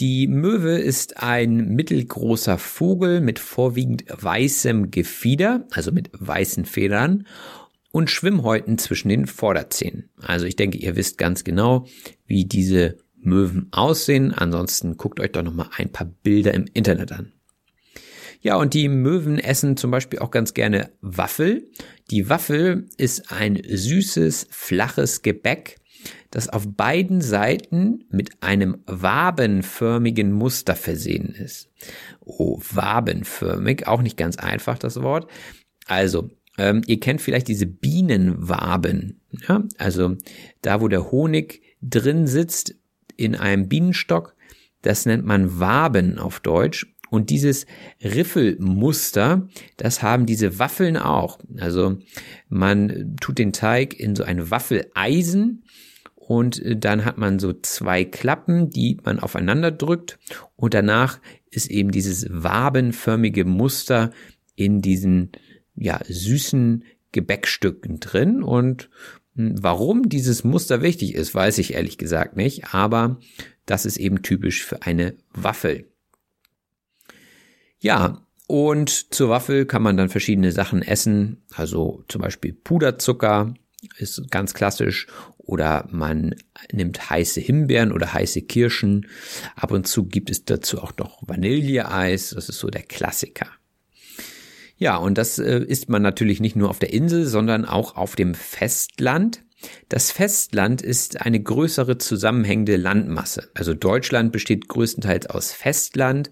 Die 0.00 0.26
Möwe 0.26 0.78
ist 0.78 1.22
ein 1.22 1.68
mittelgroßer 1.68 2.58
Vogel 2.58 3.20
mit 3.20 3.38
vorwiegend 3.38 4.04
weißem 4.08 4.90
Gefieder, 4.90 5.66
also 5.70 5.92
mit 5.92 6.10
weißen 6.12 6.64
Federn 6.64 7.26
und 7.92 8.10
Schwimmhäuten 8.10 8.76
zwischen 8.76 9.08
den 9.08 9.26
Vorderzähnen. 9.26 10.10
Also 10.20 10.46
ich 10.46 10.56
denke, 10.56 10.78
ihr 10.78 10.96
wisst 10.96 11.16
ganz 11.16 11.44
genau, 11.44 11.86
wie 12.26 12.44
diese 12.44 12.98
Möwen 13.16 13.68
aussehen. 13.70 14.32
Ansonsten 14.32 14.96
guckt 14.96 15.20
euch 15.20 15.30
doch 15.30 15.42
noch 15.42 15.54
mal 15.54 15.70
ein 15.76 15.92
paar 15.92 16.06
Bilder 16.06 16.54
im 16.54 16.66
Internet 16.74 17.12
an. 17.12 17.32
Ja, 18.40 18.56
und 18.56 18.74
die 18.74 18.88
Möwen 18.88 19.38
essen 19.38 19.76
zum 19.76 19.90
Beispiel 19.90 20.18
auch 20.18 20.30
ganz 20.30 20.54
gerne 20.54 20.90
Waffel. 21.00 21.70
Die 22.10 22.28
Waffel 22.28 22.88
ist 22.98 23.32
ein 23.32 23.62
süßes, 23.64 24.48
flaches 24.50 25.22
Gebäck, 25.22 25.78
das 26.30 26.48
auf 26.48 26.66
beiden 26.66 27.20
Seiten 27.20 28.04
mit 28.10 28.42
einem 28.42 28.78
wabenförmigen 28.86 30.32
Muster 30.32 30.76
versehen 30.76 31.34
ist. 31.34 31.70
Oh, 32.20 32.60
wabenförmig, 32.72 33.86
auch 33.86 34.02
nicht 34.02 34.16
ganz 34.16 34.36
einfach 34.36 34.78
das 34.78 35.02
Wort. 35.02 35.30
Also, 35.86 36.30
ähm, 36.58 36.82
ihr 36.86 37.00
kennt 37.00 37.20
vielleicht 37.20 37.48
diese 37.48 37.66
Bienenwaben. 37.66 39.20
Ja? 39.48 39.64
Also 39.78 40.16
da, 40.62 40.80
wo 40.80 40.88
der 40.88 41.10
Honig 41.10 41.62
drin 41.82 42.26
sitzt 42.26 42.74
in 43.16 43.34
einem 43.34 43.68
Bienenstock, 43.68 44.34
das 44.82 45.06
nennt 45.06 45.24
man 45.24 45.58
Waben 45.58 46.18
auf 46.18 46.40
Deutsch. 46.40 46.86
Und 47.10 47.30
dieses 47.30 47.66
Riffelmuster, 48.02 49.48
das 49.76 50.02
haben 50.02 50.26
diese 50.26 50.58
Waffeln 50.58 50.96
auch. 50.96 51.38
Also 51.58 51.98
man 52.48 53.16
tut 53.20 53.38
den 53.38 53.52
Teig 53.52 53.98
in 53.98 54.16
so 54.16 54.24
ein 54.24 54.50
Waffeleisen 54.50 55.63
und 56.26 56.62
äh, 56.62 56.76
dann 56.76 57.04
hat 57.04 57.18
man 57.18 57.38
so 57.38 57.52
zwei 57.52 58.04
Klappen, 58.04 58.70
die 58.70 58.98
man 59.04 59.20
aufeinander 59.20 59.70
drückt. 59.70 60.18
Und 60.56 60.74
danach 60.74 61.20
ist 61.50 61.70
eben 61.70 61.90
dieses 61.90 62.26
wabenförmige 62.30 63.44
Muster 63.44 64.10
in 64.56 64.80
diesen 64.80 65.32
ja 65.76 66.00
süßen 66.06 66.84
Gebäckstücken 67.12 68.00
drin. 68.00 68.42
Und 68.42 68.90
hm, 69.36 69.62
warum 69.62 70.08
dieses 70.08 70.44
Muster 70.44 70.82
wichtig 70.82 71.14
ist, 71.14 71.34
weiß 71.34 71.58
ich 71.58 71.74
ehrlich 71.74 71.98
gesagt 71.98 72.36
nicht, 72.36 72.74
aber 72.74 73.18
das 73.66 73.86
ist 73.86 73.96
eben 73.96 74.22
typisch 74.22 74.64
für 74.64 74.82
eine 74.82 75.14
Waffel. 75.32 75.88
Ja, 77.78 78.22
und 78.46 79.14
zur 79.14 79.30
Waffel 79.30 79.66
kann 79.66 79.82
man 79.82 79.96
dann 79.96 80.08
verschiedene 80.08 80.52
Sachen 80.52 80.82
essen, 80.82 81.42
also 81.54 82.04
zum 82.08 82.20
Beispiel 82.20 82.52
Puderzucker 82.52 83.54
ist 83.98 84.30
ganz 84.30 84.54
klassisch 84.54 85.06
oder 85.38 85.86
man 85.90 86.34
nimmt 86.72 87.10
heiße 87.10 87.40
Himbeeren 87.40 87.92
oder 87.92 88.12
heiße 88.12 88.42
Kirschen. 88.42 89.06
Ab 89.56 89.70
und 89.70 89.86
zu 89.86 90.06
gibt 90.06 90.30
es 90.30 90.44
dazu 90.44 90.82
auch 90.82 90.96
noch 90.96 91.22
Vanilleeis. 91.26 92.30
Das 92.30 92.48
ist 92.48 92.58
so 92.58 92.68
der 92.68 92.82
Klassiker. 92.82 93.48
Ja, 94.76 94.96
und 94.96 95.18
das 95.18 95.38
äh, 95.38 95.60
isst 95.60 95.88
man 95.88 96.02
natürlich 96.02 96.40
nicht 96.40 96.56
nur 96.56 96.68
auf 96.68 96.78
der 96.78 96.92
Insel, 96.92 97.26
sondern 97.26 97.64
auch 97.64 97.96
auf 97.96 98.16
dem 98.16 98.34
Festland. 98.34 99.42
Das 99.88 100.10
Festland 100.10 100.82
ist 100.82 101.22
eine 101.22 101.40
größere 101.40 101.98
zusammenhängende 101.98 102.76
Landmasse. 102.76 103.50
Also 103.54 103.72
Deutschland 103.72 104.32
besteht 104.32 104.68
größtenteils 104.68 105.26
aus 105.26 105.52
Festland. 105.52 106.30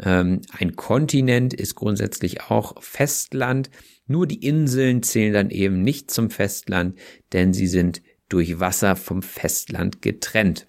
Ähm, 0.00 0.40
ein 0.56 0.76
Kontinent 0.76 1.54
ist 1.54 1.74
grundsätzlich 1.74 2.42
auch 2.42 2.82
Festland. 2.82 3.70
Nur 4.06 4.26
die 4.26 4.46
Inseln 4.46 5.02
zählen 5.02 5.32
dann 5.32 5.50
eben 5.50 5.82
nicht 5.82 6.10
zum 6.10 6.30
Festland, 6.30 6.98
denn 7.32 7.52
sie 7.52 7.66
sind 7.66 8.02
durch 8.28 8.60
Wasser 8.60 8.96
vom 8.96 9.22
Festland 9.22 10.02
getrennt. 10.02 10.66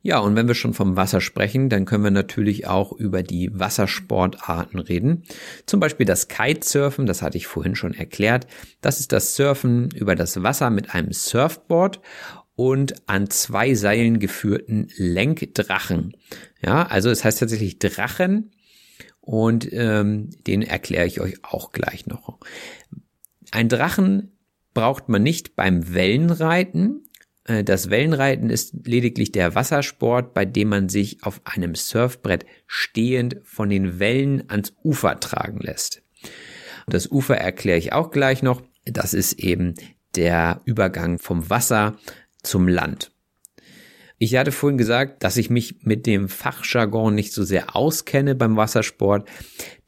Ja, 0.00 0.20
und 0.20 0.36
wenn 0.36 0.46
wir 0.46 0.54
schon 0.54 0.74
vom 0.74 0.96
Wasser 0.96 1.20
sprechen, 1.20 1.68
dann 1.68 1.84
können 1.84 2.04
wir 2.04 2.10
natürlich 2.12 2.66
auch 2.68 2.92
über 2.92 3.22
die 3.22 3.50
Wassersportarten 3.52 4.78
reden. 4.78 5.24
Zum 5.66 5.80
Beispiel 5.80 6.06
das 6.06 6.28
Kitesurfen, 6.28 7.06
das 7.06 7.20
hatte 7.20 7.36
ich 7.36 7.48
vorhin 7.48 7.74
schon 7.74 7.94
erklärt. 7.94 8.46
Das 8.80 9.00
ist 9.00 9.12
das 9.12 9.34
Surfen 9.34 9.90
über 9.94 10.14
das 10.14 10.42
Wasser 10.42 10.70
mit 10.70 10.94
einem 10.94 11.12
Surfboard 11.12 12.00
und 12.54 12.94
an 13.08 13.28
zwei 13.28 13.74
Seilen 13.74 14.18
geführten 14.20 14.88
Lenkdrachen. 14.96 16.16
Ja, 16.62 16.86
also 16.86 17.10
es 17.10 17.24
heißt 17.24 17.40
tatsächlich 17.40 17.78
Drachen 17.78 18.52
und 19.28 19.70
ähm, 19.74 20.30
den 20.46 20.62
erkläre 20.62 21.06
ich 21.06 21.20
euch 21.20 21.44
auch 21.44 21.72
gleich 21.72 22.06
noch. 22.06 22.38
Ein 23.50 23.68
Drachen 23.68 24.32
braucht 24.72 25.10
man 25.10 25.22
nicht 25.22 25.54
beim 25.54 25.92
Wellenreiten. 25.92 27.04
Äh, 27.44 27.62
das 27.62 27.90
Wellenreiten 27.90 28.48
ist 28.48 28.86
lediglich 28.86 29.30
der 29.30 29.54
Wassersport, 29.54 30.32
bei 30.32 30.46
dem 30.46 30.70
man 30.70 30.88
sich 30.88 31.24
auf 31.24 31.42
einem 31.44 31.74
Surfbrett 31.74 32.46
stehend 32.66 33.36
von 33.44 33.68
den 33.68 33.98
Wellen 33.98 34.48
ans 34.48 34.72
Ufer 34.82 35.20
tragen 35.20 35.60
lässt. 35.60 36.00
Das 36.86 37.10
Ufer 37.10 37.36
erkläre 37.36 37.76
ich 37.76 37.92
auch 37.92 38.10
gleich 38.10 38.42
noch. 38.42 38.62
Das 38.86 39.12
ist 39.12 39.34
eben 39.34 39.74
der 40.16 40.62
Übergang 40.64 41.18
vom 41.18 41.50
Wasser 41.50 41.98
zum 42.42 42.66
Land. 42.66 43.12
Ich 44.20 44.34
hatte 44.34 44.50
vorhin 44.50 44.78
gesagt, 44.78 45.22
dass 45.22 45.36
ich 45.36 45.48
mich 45.48 45.76
mit 45.82 46.04
dem 46.06 46.28
Fachjargon 46.28 47.14
nicht 47.14 47.32
so 47.32 47.44
sehr 47.44 47.76
auskenne 47.76 48.34
beim 48.34 48.56
Wassersport. 48.56 49.28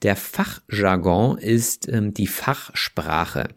Der 0.02 0.14
Fachjargon 0.14 1.36
ist 1.38 1.88
ähm, 1.88 2.14
die 2.14 2.28
Fachsprache 2.28 3.48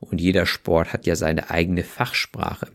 und 0.00 0.20
jeder 0.20 0.44
Sport 0.44 0.92
hat 0.92 1.06
ja 1.06 1.14
seine 1.14 1.50
eigene 1.50 1.84
Fachsprache. 1.84 2.68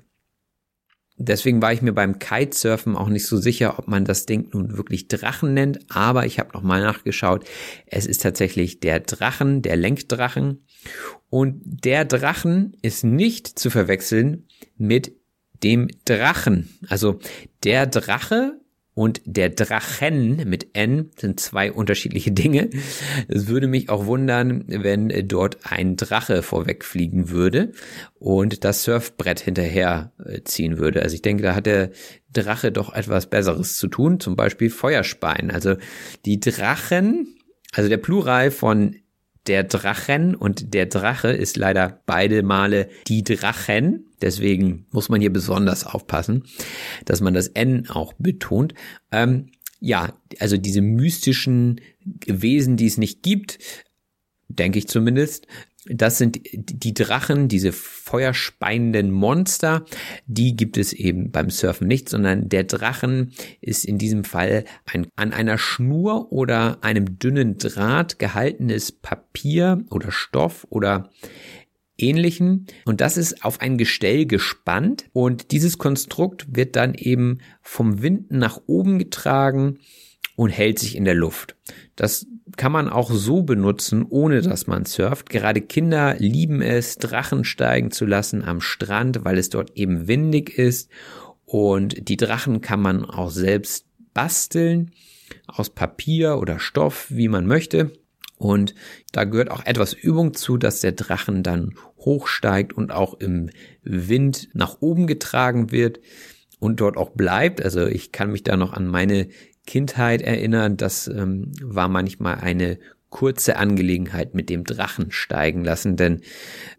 Deswegen 1.18 1.62
war 1.62 1.72
ich 1.72 1.84
mir 1.84 1.94
beim 1.94 2.18
Kitesurfen 2.18 2.96
auch 2.96 3.10
nicht 3.10 3.28
so 3.28 3.38
sicher, 3.38 3.78
ob 3.78 3.88
man 3.88 4.06
das 4.06 4.26
Ding 4.26 4.50
nun 4.54 4.78
wirklich 4.78 5.08
Drachen 5.08 5.54
nennt, 5.54 5.80
aber 5.90 6.26
ich 6.26 6.40
habe 6.40 6.54
nochmal 6.54 6.82
nachgeschaut. 6.82 7.46
Es 7.86 8.08
ist 8.08 8.24
tatsächlich 8.24 8.80
der 8.80 9.02
Drachen, 9.02 9.62
der 9.62 9.76
Lenkdrachen. 9.76 10.66
Und 11.30 11.62
der 11.64 12.06
Drachen 12.06 12.76
ist 12.82 13.04
nicht 13.04 13.48
zu 13.48 13.70
verwechseln 13.70 14.48
mit 14.78 15.21
dem 15.64 15.88
Drachen. 16.06 16.70
Also 16.88 17.20
der 17.64 17.86
Drache 17.88 18.62
und 18.94 19.22
der 19.26 19.50
Drachen 19.50 20.50
mit 20.50 20.76
N 20.76 21.12
sind 21.18 21.40
zwei 21.40 21.72
unterschiedliche 21.72 22.32
Dinge. 22.32 22.70
Es 23.30 23.48
würde 23.48 23.68
mich 23.68 23.90
auch 23.90 24.06
wundern, 24.06 24.66
wenn 24.68 25.28
dort 25.28 25.60
ein 25.64 25.96
Drache 25.96 26.44
vorwegfliegen 26.44 27.30
würde 27.30 27.72
und 28.20 28.66
das 28.66 28.84
Surfbrett 28.84 29.40
hinterher 29.40 30.12
äh, 30.24 30.42
ziehen 30.44 30.78
würde. 30.78 31.04
Also 31.04 31.16
ich 31.16 31.22
denke, 31.22 31.44
da 31.44 31.56
hat 31.56 31.68
der 31.68 31.92
Drache 32.34 32.72
doch 32.72 32.94
etwas 32.94 33.30
Besseres 33.30 33.78
zu 33.78 33.88
tun, 33.88 34.20
zum 34.20 34.36
Beispiel 34.36 34.70
Feuerspeien. 34.70 35.52
Also 35.52 35.76
die 36.26 36.40
Drachen, 36.40 37.38
also 37.74 37.88
der 37.88 37.98
Plural 37.98 38.52
von 38.52 38.98
der 39.48 39.64
Drachen 39.64 40.36
und 40.36 40.74
der 40.74 40.86
Drache 40.86 41.30
ist 41.30 41.58
leider 41.58 42.02
beide 42.06 42.44
Male 42.44 42.90
die 43.08 43.24
Drachen. 43.24 44.06
Deswegen 44.22 44.86
muss 44.92 45.10
man 45.10 45.20
hier 45.20 45.34
besonders 45.34 45.86
aufpassen, 45.86 46.44
dass 47.06 47.22
man 47.22 47.34
das 47.34 47.48
N 47.48 47.90
auch 47.90 48.14
betont. 48.14 48.74
Ähm, 49.12 49.48
ja, 49.80 50.14
also 50.40 50.58
diese 50.58 50.82
mystischen 50.82 51.82
Wesen, 52.28 52.78
die 52.78 52.86
es 52.86 52.98
nicht 52.98 53.24
gibt, 53.24 53.58
denke 54.48 54.78
ich 54.78 54.88
zumindest, 54.88 55.48
das 55.86 56.20
sind 56.20 56.40
die 56.54 56.94
Drachen, 56.94 57.48
diese 57.48 57.72
feuerspeienden 57.72 59.10
Monster. 59.12 59.86
Die 60.28 60.56
gibt 60.56 60.78
es 60.78 60.94
eben 60.94 61.32
beim 61.32 61.50
Surfen 61.50 61.88
nicht, 61.88 62.08
sondern 62.08 62.50
der 62.50 62.66
Drachen 62.66 63.34
ist 63.62 63.86
in 63.86 63.98
diesem 63.98 64.24
Fall 64.24 64.66
ein 64.86 65.08
an 65.16 65.34
einer 65.34 65.58
Schnur 65.58 66.32
oder 66.32 66.84
einem 66.84 67.18
dünnen 67.18 67.58
Draht 67.58 68.20
gehaltenes 68.20 68.92
Papier 68.92 69.84
oder 69.90 70.12
Stoff 70.12 70.68
oder 70.70 71.10
ähnlichen. 71.98 72.68
Und 72.86 73.02
das 73.02 73.18
ist 73.18 73.44
auf 73.44 73.60
ein 73.60 73.78
Gestell 73.78 74.28
gespannt 74.28 75.06
und 75.14 75.52
dieses 75.52 75.80
Konstrukt 75.80 76.56
wird 76.56 76.76
dann 76.76 76.94
eben 76.94 77.40
vom 77.62 78.04
Wind 78.04 78.32
nach 78.32 78.62
oben 78.68 79.00
getragen 79.00 79.80
und 80.36 80.50
hält 80.50 80.80
sich 80.80 80.96
in 80.96 81.06
der 81.06 81.16
Luft. 81.16 81.56
Das 81.96 82.28
kann 82.58 82.72
man 82.72 82.90
auch 82.90 83.12
so 83.12 83.44
benutzen, 83.44 84.06
ohne 84.08 84.42
dass 84.42 84.68
man 84.68 84.86
surft. 84.86 85.30
Gerade 85.30 85.62
Kinder 85.62 86.16
lieben 86.18 86.62
es, 86.62 86.98
Drachen 86.98 87.44
steigen 87.44 87.92
zu 87.92 88.06
lassen 88.06 88.44
am 88.44 88.62
Strand, 88.62 89.24
weil 89.24 89.38
es 89.38 89.50
dort 89.50 89.72
eben 89.76 90.08
windig 90.08 90.58
ist. 90.58 90.90
Und 91.46 92.08
die 92.10 92.18
Drachen 92.18 92.62
kann 92.62 92.82
man 92.82 93.06
auch 93.06 93.30
selbst 93.30 93.86
basteln 94.14 94.92
aus 95.48 95.70
Papier 95.70 96.38
oder 96.38 96.60
Stoff, 96.60 97.08
wie 97.10 97.28
man 97.28 97.46
möchte. 97.46 97.92
Und 98.38 98.74
da 99.12 99.24
gehört 99.26 99.52
auch 99.52 99.66
etwas 99.66 99.94
Übung 99.94 100.34
zu, 100.34 100.58
dass 100.58 100.80
der 100.80 100.94
Drachen 100.94 101.44
dann 101.44 101.76
hochsteigt 102.00 102.74
und 102.74 102.92
auch 102.92 103.14
im 103.14 103.52
Wind 103.84 104.50
nach 104.54 104.82
oben 104.82 105.06
getragen 105.06 105.72
wird 105.72 106.00
und 106.60 106.80
dort 106.80 106.98
auch 106.98 107.12
bleibt. 107.12 107.62
Also 107.62 107.86
ich 107.86 108.12
kann 108.12 108.32
mich 108.32 108.44
da 108.44 108.58
noch 108.58 108.74
an 108.74 108.88
meine 108.88 109.28
Kindheit 109.66 110.22
erinnern. 110.22 110.78
Das 110.78 111.08
ähm, 111.08 111.52
war 111.62 111.88
manchmal 111.88 112.36
eine 112.36 112.80
kurze 113.10 113.58
Angelegenheit 113.58 114.34
mit 114.34 114.50
dem 114.50 114.64
Drachen 114.64 115.12
steigen 115.12 115.64
lassen, 115.64 115.98
denn 115.98 116.22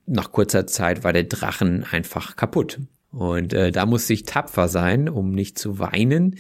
nach 0.07 0.33
kurzer 0.33 0.67
Zeit 0.67 1.05
war 1.05 1.13
der 1.13 1.25
Drachen 1.25 1.85
einfach 1.85 2.37
kaputt. 2.37 2.81
Und 3.11 3.53
äh, 3.53 3.71
da 3.71 3.85
muss 3.85 4.09
ich 4.09 4.25
tapfer 4.25 4.69
sein, 4.69 5.11
um 5.11 5.33
nicht 5.33 5.59
zu 5.59 5.79
weinen. 5.79 6.37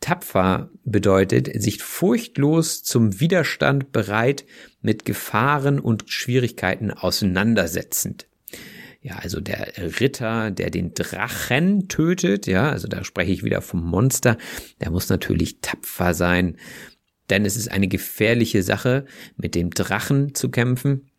Tapfer 0.00 0.70
bedeutet, 0.84 1.62
sich 1.62 1.82
furchtlos 1.82 2.82
zum 2.82 3.20
Widerstand 3.20 3.92
bereit, 3.92 4.46
mit 4.80 5.04
Gefahren 5.04 5.78
und 5.78 6.04
Schwierigkeiten 6.08 6.90
auseinandersetzend 6.90 8.26
ja, 9.04 9.16
also 9.16 9.38
der 9.38 9.70
Ritter, 10.00 10.50
der 10.50 10.70
den 10.70 10.94
Drachen 10.94 11.88
tötet, 11.88 12.46
ja, 12.46 12.70
also 12.70 12.88
da 12.88 13.04
spreche 13.04 13.32
ich 13.32 13.44
wieder 13.44 13.60
vom 13.60 13.84
Monster, 13.84 14.38
der 14.80 14.90
muss 14.90 15.10
natürlich 15.10 15.60
tapfer 15.60 16.14
sein, 16.14 16.56
denn 17.28 17.44
es 17.44 17.54
ist 17.58 17.70
eine 17.70 17.86
gefährliche 17.86 18.62
Sache, 18.62 19.04
mit 19.36 19.54
dem 19.54 19.68
Drachen 19.68 20.34
zu 20.34 20.50
kämpfen 20.50 21.10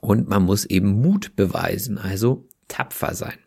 und 0.00 0.30
man 0.30 0.44
muss 0.44 0.64
eben 0.64 1.02
Mut 1.02 1.36
beweisen, 1.36 1.98
also 1.98 2.48
tapfer 2.68 3.14
sein. 3.14 3.38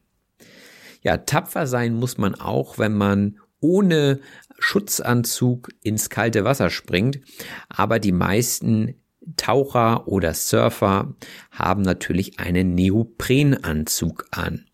Ja, 1.02 1.18
tapfer 1.18 1.66
sein 1.66 1.96
muss 1.96 2.20
man 2.20 2.36
auch, 2.36 2.78
wenn 2.78 2.94
man 2.94 3.40
ohne 3.60 4.20
Schutzanzug 4.60 5.70
ins 5.82 6.12
kalte 6.12 6.44
Wasser 6.44 6.70
springt, 6.70 7.22
aber 7.70 7.98
die 7.98 8.12
meisten 8.12 9.02
Taucher 9.36 10.08
oder 10.08 10.34
Surfer 10.34 11.16
haben 11.52 11.82
natürlich 11.82 12.40
einen 12.40 12.76
Neoprenanzug 12.76 14.26
an. 14.32 14.66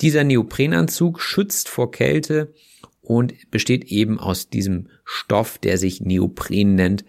Dieser 0.00 0.24
Neoprenanzug 0.24 1.20
schützt 1.20 1.68
vor 1.68 1.90
Kälte 1.90 2.54
und 3.02 3.50
besteht 3.50 3.84
eben 3.84 4.18
aus 4.18 4.48
diesem 4.48 4.88
Stoff, 5.04 5.58
der 5.58 5.78
sich 5.78 6.00
Neopren 6.00 6.74
nennt 6.74 7.04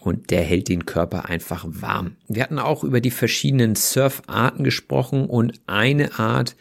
und 0.00 0.30
der 0.30 0.42
hält 0.42 0.68
den 0.68 0.86
Körper 0.86 1.26
einfach 1.26 1.64
warm. 1.68 2.16
Wir 2.28 2.42
hatten 2.42 2.58
auch 2.58 2.84
über 2.84 3.00
die 3.00 3.10
verschiedenen 3.10 3.74
Surfarten 3.74 4.64
gesprochen 4.64 5.26
und 5.26 5.60
eine 5.66 6.18
Art 6.18 6.56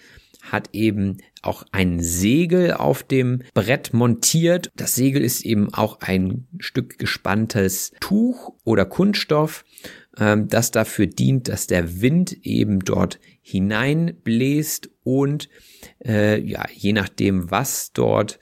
hat 0.51 0.69
eben 0.73 1.17
auch 1.41 1.63
ein 1.71 2.01
Segel 2.01 2.73
auf 2.73 3.03
dem 3.03 3.41
Brett 3.53 3.93
montiert. 3.93 4.71
Das 4.75 4.95
Segel 4.95 5.23
ist 5.23 5.45
eben 5.45 5.73
auch 5.73 5.99
ein 6.01 6.47
Stück 6.59 6.97
gespanntes 6.97 7.91
Tuch 7.99 8.53
oder 8.63 8.85
Kunststoff, 8.85 9.65
ähm, 10.17 10.47
das 10.47 10.71
dafür 10.71 11.07
dient, 11.07 11.47
dass 11.47 11.67
der 11.67 12.01
Wind 12.01 12.33
eben 12.43 12.79
dort 12.79 13.19
hineinbläst 13.41 14.89
und 15.03 15.47
äh, 16.05 16.39
ja, 16.41 16.65
je 16.73 16.91
nachdem, 16.93 17.49
was 17.49 17.93
dort 17.93 18.39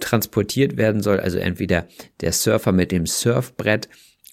transportiert 0.00 0.76
werden 0.76 1.02
soll, 1.02 1.20
also 1.20 1.38
entweder 1.38 1.86
der 2.20 2.32
Surfer 2.32 2.72
mit 2.72 2.90
dem 2.90 3.06
Surfbrett 3.06 3.88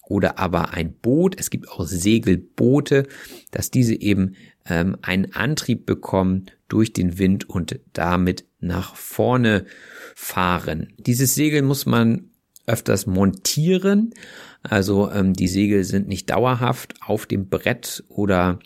oder 0.08 0.38
aber 0.38 0.74
ein 0.74 0.92
Boot. 0.92 1.38
Es 1.38 1.50
gibt 1.50 1.68
auch 1.68 1.86
Segelboote, 1.86 3.06
dass 3.50 3.70
diese 3.70 3.94
eben 3.94 4.34
ähm, 4.66 4.96
einen 5.02 5.32
Antrieb 5.32 5.86
bekommen 5.86 6.46
durch 6.72 6.94
den 6.94 7.18
Wind 7.18 7.50
und 7.50 7.78
damit 7.92 8.46
nach 8.58 8.96
vorne 8.96 9.66
fahren. 10.14 10.94
Dieses 10.96 11.34
Segel 11.34 11.60
muss 11.60 11.84
man 11.84 12.30
öfters 12.66 13.06
montieren. 13.06 14.14
Also 14.62 15.10
ähm, 15.10 15.34
die 15.34 15.48
Segel 15.48 15.84
sind 15.84 16.08
nicht 16.08 16.30
dauerhaft 16.30 16.94
auf 17.04 17.26
dem 17.26 17.50
Brett 17.50 18.04
oder 18.08 18.58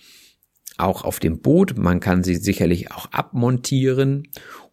auch 0.78 1.02
auf 1.02 1.18
dem 1.18 1.40
Boot. 1.40 1.76
Man 1.76 1.98
kann 1.98 2.22
sie 2.22 2.36
sicherlich 2.36 2.92
auch 2.92 3.10
abmontieren. 3.10 4.28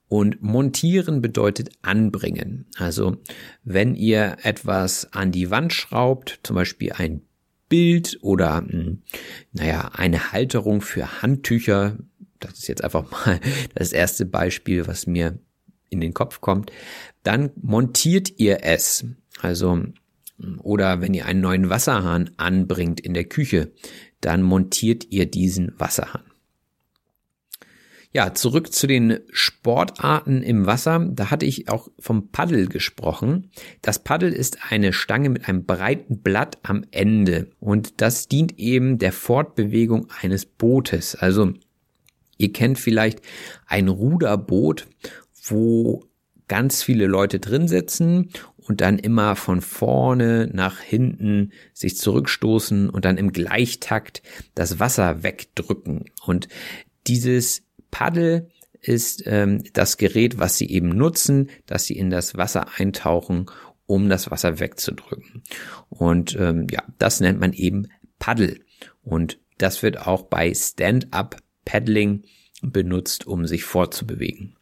Und 0.10 0.44
montieren 0.44 1.24
bedeutet 1.24 1.72
anbringen. 1.82 2.68
Also 2.78 3.18
wenn 3.64 3.96
ihr 3.96 4.38
etwas 4.44 5.12
an 5.12 5.32
die 5.32 5.50
Wand 5.50 5.74
schraubt, 5.74 6.40
zum 6.44 6.56
Beispiel 6.56 6.92
ein 6.92 7.24
Bild 7.74 8.20
oder 8.22 8.58
hm, 8.58 9.02
naja, 9.52 9.90
eine 9.94 10.32
Halterung 10.32 10.82
für 10.82 11.24
Handtücher. 11.24 11.98
Das 12.44 12.60
ist 12.60 12.68
jetzt 12.68 12.84
einfach 12.84 13.10
mal 13.10 13.40
das 13.76 13.92
erste 13.92 14.26
Beispiel, 14.26 14.88
was 14.88 15.08
mir 15.08 15.40
in 15.90 16.02
den 16.02 16.14
Kopf 16.14 16.42
kommt. 16.42 16.72
Dann 17.24 17.52
montiert 17.62 18.40
ihr 18.40 18.64
es. 18.64 19.06
Also, 19.42 19.84
oder 20.60 21.02
wenn 21.02 21.14
ihr 21.14 21.26
einen 21.26 21.42
neuen 21.42 21.70
Wasserhahn 21.70 22.32
anbringt 22.38 23.00
in 23.00 23.14
der 23.14 23.26
Küche, 23.26 23.72
dann 24.22 24.42
montiert 24.42 25.06
ihr 25.12 25.26
diesen 25.26 25.74
Wasserhahn. 25.78 26.24
Ja, 28.16 28.36
zurück 28.36 28.72
zu 28.72 28.86
den 28.86 29.22
Sportarten 29.32 30.44
im 30.44 30.68
Wasser. 30.68 31.10
Da 31.12 31.32
hatte 31.32 31.48
ich 31.48 31.70
auch 31.70 31.90
vom 31.98 32.30
Paddel 32.30 32.68
gesprochen. 32.68 33.50
Das 33.82 34.04
Paddel 34.04 34.32
ist 34.32 34.60
eine 34.70 34.94
Stange 34.94 35.30
mit 35.30 35.50
einem 35.50 35.66
breiten 35.66 36.22
Blatt 36.22 36.60
am 36.62 36.86
Ende 36.92 37.50
und 37.60 38.02
das 38.02 38.28
dient 38.28 38.60
eben 38.60 39.00
der 39.00 39.14
Fortbewegung 39.14 40.10
eines 40.22 40.46
Bootes. 40.46 41.16
Also 41.16 41.54
ihr 42.38 42.54
kennt 42.54 42.80
vielleicht 42.80 43.22
ein 43.66 43.88
Ruderboot, 43.88 44.88
wo 45.46 46.06
ganz 46.48 46.84
viele 46.84 47.08
Leute 47.08 47.40
drin 47.40 47.68
sitzen 47.68 48.30
und 48.58 48.82
dann 48.82 49.00
immer 49.00 49.36
von 49.36 49.62
vorne 49.62 50.50
nach 50.52 50.80
hinten 50.80 51.52
sich 51.74 51.98
zurückstoßen 51.98 52.90
und 52.90 53.06
dann 53.06 53.18
im 53.18 53.32
Gleichtakt 53.32 54.22
das 54.56 54.80
Wasser 54.80 55.24
wegdrücken. 55.24 56.06
Und 56.26 56.48
dieses 57.08 57.64
Paddel 57.92 58.50
ist 58.82 59.24
ähm, 59.26 59.64
das 59.74 59.98
Gerät, 59.98 60.40
was 60.40 60.58
sie 60.58 60.70
eben 60.70 60.90
nutzen, 60.90 61.50
dass 61.66 61.86
sie 61.86 61.98
in 61.98 62.10
das 62.10 62.36
Wasser 62.36 62.68
eintauchen, 62.78 63.48
um 63.86 64.10
das 64.10 64.32
Wasser 64.32 64.60
wegzudrücken. 64.60 65.44
Und 65.90 66.36
ähm, 66.40 66.68
ja, 66.70 66.84
das 66.98 67.20
nennt 67.20 67.40
man 67.40 67.54
eben 67.54 67.88
Paddel. 68.20 68.60
Und 69.02 69.40
das 69.58 69.84
wird 69.84 70.06
auch 70.06 70.24
bei 70.24 70.54
Stand-up 70.54 71.38
Paddling 71.66 72.24
benutzt, 72.62 73.28
um 73.28 73.46
sich 73.46 73.64
fortzubewegen. 73.64 74.56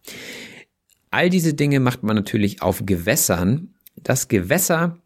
All 1.12 1.30
diese 1.30 1.54
Dinge 1.54 1.80
macht 1.80 2.04
man 2.04 2.16
natürlich 2.16 2.62
auf 2.62 2.86
Gewässern. 2.86 3.76
Das 3.98 4.28
Gewässer 4.28 4.98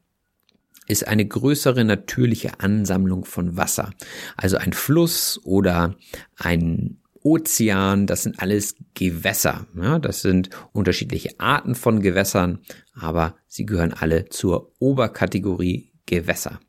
ist 0.88 1.08
eine 1.08 1.26
größere 1.26 1.84
natürliche 1.84 2.60
Ansammlung 2.60 3.26
von 3.26 3.58
Wasser. 3.58 3.92
Also 4.38 4.58
ein 4.58 4.74
Fluss 4.74 5.42
oder 5.44 5.96
ein 6.38 7.02
Ozean, 7.24 8.06
das 8.06 8.22
sind 8.22 8.40
alles 8.40 8.76
Gewässer. 8.94 9.66
Ja, 9.76 9.98
das 9.98 10.22
sind 10.22 10.52
unterschiedliche 10.74 11.40
Arten 11.40 11.74
von 11.74 12.02
Gewässern, 12.02 12.60
aber 12.94 13.36
sie 13.48 13.66
gehören 13.66 13.94
alle 13.94 14.30
zur 14.30 14.74
Oberkategorie 14.78 15.92
Gewässer. 16.06 16.60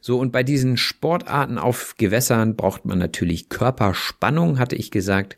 So, 0.00 0.18
und 0.18 0.32
bei 0.32 0.42
diesen 0.42 0.76
Sportarten 0.76 1.58
auf 1.58 1.94
Gewässern 1.98 2.56
braucht 2.56 2.86
man 2.86 2.98
natürlich 2.98 3.50
Körperspannung, 3.50 4.58
hatte 4.58 4.76
ich 4.76 4.90
gesagt. 4.90 5.36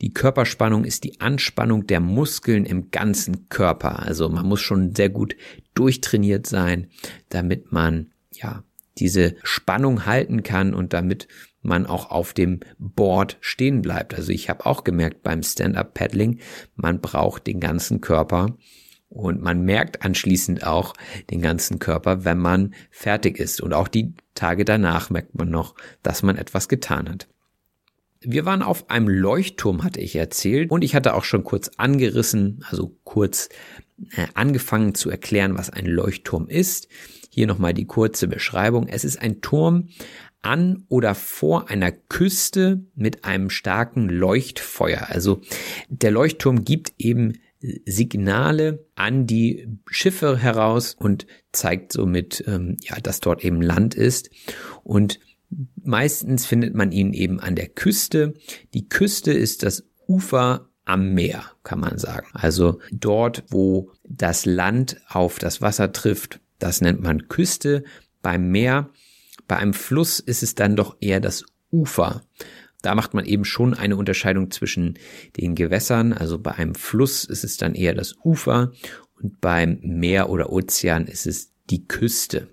Die 0.00 0.14
Körperspannung 0.14 0.84
ist 0.84 1.04
die 1.04 1.20
Anspannung 1.20 1.86
der 1.86 2.00
Muskeln 2.00 2.64
im 2.64 2.90
ganzen 2.90 3.48
Körper. 3.50 4.00
Also 4.00 4.28
man 4.28 4.46
muss 4.46 4.60
schon 4.60 4.94
sehr 4.94 5.10
gut 5.10 5.36
durchtrainiert 5.74 6.46
sein, 6.46 6.88
damit 7.28 7.70
man, 7.70 8.10
ja, 8.32 8.64
diese 8.96 9.36
Spannung 9.42 10.06
halten 10.06 10.42
kann 10.42 10.74
und 10.74 10.92
damit 10.92 11.28
man 11.60 11.86
auch 11.86 12.10
auf 12.10 12.32
dem 12.32 12.60
Board 12.78 13.36
stehen 13.40 13.82
bleibt. 13.82 14.14
Also 14.14 14.32
ich 14.32 14.48
habe 14.48 14.66
auch 14.66 14.84
gemerkt 14.84 15.22
beim 15.22 15.42
Stand-up-Paddling, 15.42 16.40
man 16.76 17.00
braucht 17.00 17.46
den 17.46 17.60
ganzen 17.60 18.00
Körper 18.00 18.56
und 19.08 19.42
man 19.42 19.62
merkt 19.62 20.04
anschließend 20.04 20.66
auch 20.66 20.94
den 21.30 21.40
ganzen 21.40 21.78
Körper, 21.78 22.24
wenn 22.24 22.38
man 22.38 22.74
fertig 22.90 23.38
ist. 23.38 23.60
Und 23.60 23.72
auch 23.72 23.88
die 23.88 24.14
Tage 24.34 24.64
danach 24.64 25.10
merkt 25.10 25.34
man 25.34 25.50
noch, 25.50 25.74
dass 26.02 26.22
man 26.22 26.36
etwas 26.36 26.68
getan 26.68 27.08
hat. 27.08 27.28
Wir 28.20 28.44
waren 28.44 28.62
auf 28.62 28.90
einem 28.90 29.08
Leuchtturm, 29.08 29.84
hatte 29.84 30.00
ich 30.00 30.16
erzählt, 30.16 30.70
und 30.70 30.82
ich 30.82 30.94
hatte 30.94 31.14
auch 31.14 31.24
schon 31.24 31.44
kurz 31.44 31.70
angerissen, 31.76 32.64
also 32.68 32.96
kurz 33.04 33.48
äh, 34.16 34.26
angefangen 34.34 34.94
zu 34.94 35.08
erklären, 35.08 35.56
was 35.56 35.70
ein 35.70 35.86
Leuchtturm 35.86 36.48
ist. 36.48 36.88
Hier 37.30 37.46
nochmal 37.46 37.74
die 37.74 37.86
kurze 37.86 38.26
Beschreibung. 38.26 38.88
Es 38.88 39.04
ist 39.04 39.22
ein 39.22 39.40
Turm 39.40 39.88
an 40.42 40.84
oder 40.88 41.14
vor 41.14 41.68
einer 41.70 41.92
Küste 41.92 42.84
mit 42.94 43.24
einem 43.24 43.50
starken 43.50 44.08
Leuchtfeuer. 44.08 45.06
Also 45.08 45.40
der 45.88 46.10
Leuchtturm 46.10 46.64
gibt 46.64 46.94
eben 46.98 47.34
Signale 47.60 48.86
an 48.94 49.26
die 49.26 49.68
Schiffe 49.90 50.36
heraus 50.36 50.94
und 50.98 51.26
zeigt 51.52 51.92
somit, 51.92 52.44
ähm, 52.46 52.76
ja, 52.82 52.96
dass 53.00 53.20
dort 53.20 53.44
eben 53.44 53.60
Land 53.62 53.94
ist. 53.94 54.30
Und 54.84 55.18
meistens 55.82 56.46
findet 56.46 56.74
man 56.74 56.92
ihn 56.92 57.12
eben 57.12 57.40
an 57.40 57.56
der 57.56 57.68
Küste. 57.68 58.34
Die 58.74 58.88
Küste 58.88 59.32
ist 59.32 59.62
das 59.62 59.84
Ufer 60.06 60.68
am 60.84 61.14
Meer, 61.14 61.44
kann 61.64 61.80
man 61.80 61.98
sagen. 61.98 62.28
Also 62.32 62.80
dort, 62.92 63.44
wo 63.48 63.92
das 64.04 64.46
Land 64.46 65.00
auf 65.08 65.38
das 65.38 65.60
Wasser 65.60 65.92
trifft, 65.92 66.40
das 66.58 66.80
nennt 66.80 67.02
man 67.02 67.28
Küste. 67.28 67.84
Beim 68.22 68.50
Meer, 68.50 68.90
bei 69.46 69.56
einem 69.56 69.74
Fluss 69.74 70.20
ist 70.20 70.42
es 70.42 70.54
dann 70.54 70.76
doch 70.76 70.96
eher 71.00 71.20
das 71.20 71.44
Ufer. 71.70 72.22
Da 72.82 72.94
macht 72.94 73.12
man 73.14 73.24
eben 73.24 73.44
schon 73.44 73.74
eine 73.74 73.96
Unterscheidung 73.96 74.50
zwischen 74.50 74.98
den 75.36 75.54
Gewässern. 75.54 76.12
Also 76.12 76.38
bei 76.38 76.52
einem 76.52 76.74
Fluss 76.74 77.24
ist 77.24 77.44
es 77.44 77.56
dann 77.56 77.74
eher 77.74 77.94
das 77.94 78.14
Ufer 78.22 78.72
und 79.20 79.40
beim 79.40 79.78
Meer 79.82 80.30
oder 80.30 80.52
Ozean 80.52 81.06
ist 81.06 81.26
es 81.26 81.52
die 81.70 81.86
Küste. 81.86 82.48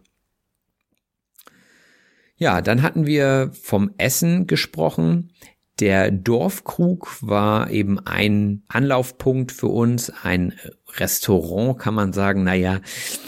Ja, 2.37 2.61
dann 2.61 2.81
hatten 2.81 3.05
wir 3.05 3.51
vom 3.53 3.91
Essen 3.97 4.47
gesprochen. 4.47 5.31
Der 5.79 6.11
Dorfkrug 6.11 7.17
war 7.21 7.69
eben 7.69 7.99
ein 7.99 8.63
Anlaufpunkt 8.67 9.51
für 9.51 9.67
uns, 9.67 10.09
ein 10.09 10.53
Restaurant 10.97 11.79
kann 11.79 11.93
man 11.93 12.13
sagen. 12.13 12.43
Naja, 12.43 12.81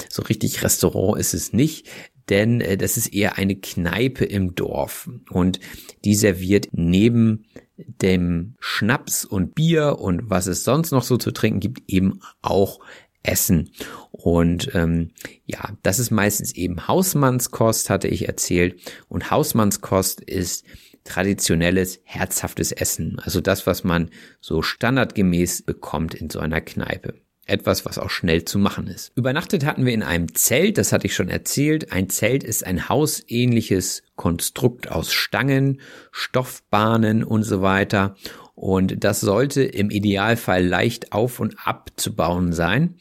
so 0.09 0.23
richtig 0.23 0.63
Restaurant 0.63 1.19
ist 1.19 1.33
es 1.33 1.53
nicht, 1.53 1.87
denn 2.29 2.61
äh, 2.61 2.77
das 2.77 2.97
ist 2.97 3.13
eher 3.13 3.37
eine 3.37 3.55
Kneipe 3.55 4.25
im 4.25 4.55
Dorf 4.55 5.09
und 5.29 5.59
die 6.03 6.15
serviert 6.15 6.69
neben 6.71 7.45
dem 7.77 8.55
Schnaps 8.59 9.25
und 9.25 9.55
Bier 9.55 9.99
und 9.99 10.29
was 10.29 10.47
es 10.47 10.63
sonst 10.63 10.91
noch 10.91 11.03
so 11.03 11.17
zu 11.17 11.31
trinken 11.31 11.59
gibt, 11.59 11.83
eben 11.87 12.19
auch 12.41 12.79
Essen. 13.23 13.71
Und 14.11 14.71
ähm, 14.73 15.11
ja, 15.45 15.77
das 15.83 15.99
ist 15.99 16.11
meistens 16.11 16.53
eben 16.53 16.87
Hausmannskost, 16.87 17.89
hatte 17.89 18.07
ich 18.07 18.27
erzählt. 18.27 18.79
Und 19.09 19.29
Hausmannskost 19.29 20.21
ist 20.21 20.65
traditionelles, 21.03 22.01
herzhaftes 22.03 22.71
Essen. 22.71 23.19
Also 23.19 23.41
das, 23.41 23.67
was 23.67 23.83
man 23.83 24.09
so 24.41 24.61
standardgemäß 24.61 25.61
bekommt 25.63 26.15
in 26.15 26.29
so 26.29 26.39
einer 26.39 26.61
Kneipe. 26.61 27.15
Etwas, 27.47 27.85
was 27.85 27.97
auch 27.97 28.09
schnell 28.09 28.45
zu 28.45 28.59
machen 28.59 28.87
ist. 28.87 29.11
Übernachtet 29.15 29.65
hatten 29.65 29.85
wir 29.85 29.93
in 29.93 30.03
einem 30.03 30.35
Zelt, 30.35 30.77
das 30.77 30.91
hatte 30.91 31.07
ich 31.07 31.15
schon 31.15 31.29
erzählt. 31.29 31.91
Ein 31.91 32.09
Zelt 32.09 32.43
ist 32.43 32.65
ein 32.65 32.89
hausähnliches 32.89 34.03
Konstrukt 34.15 34.91
aus 34.91 35.13
Stangen, 35.13 35.79
Stoffbahnen 36.11 37.23
und 37.23 37.43
so 37.43 37.61
weiter. 37.61 38.15
Und 38.53 39.03
das 39.03 39.21
sollte 39.21 39.63
im 39.63 39.91
Idealfall 39.91 40.65
leicht 40.65 41.13
auf 41.13 41.39
und 41.39 41.55
abzubauen 41.65 42.53
sein 42.53 42.95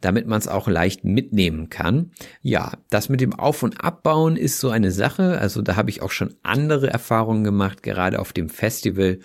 damit 0.00 0.26
man 0.26 0.38
es 0.38 0.48
auch 0.48 0.68
leicht 0.68 1.04
mitnehmen 1.04 1.68
kann. 1.68 2.12
Ja, 2.42 2.72
das 2.88 3.08
mit 3.08 3.20
dem 3.20 3.34
Auf- 3.34 3.62
und 3.62 3.82
Abbauen 3.84 4.36
ist 4.36 4.58
so 4.60 4.70
eine 4.70 4.90
Sache. 4.90 5.38
Also 5.38 5.62
da 5.62 5.76
habe 5.76 5.90
ich 5.90 6.02
auch 6.02 6.10
schon 6.10 6.34
andere 6.42 6.88
Erfahrungen 6.88 7.44
gemacht, 7.44 7.82
gerade 7.82 8.18
auf 8.18 8.32
dem 8.32 8.48
Festival. 8.48 9.18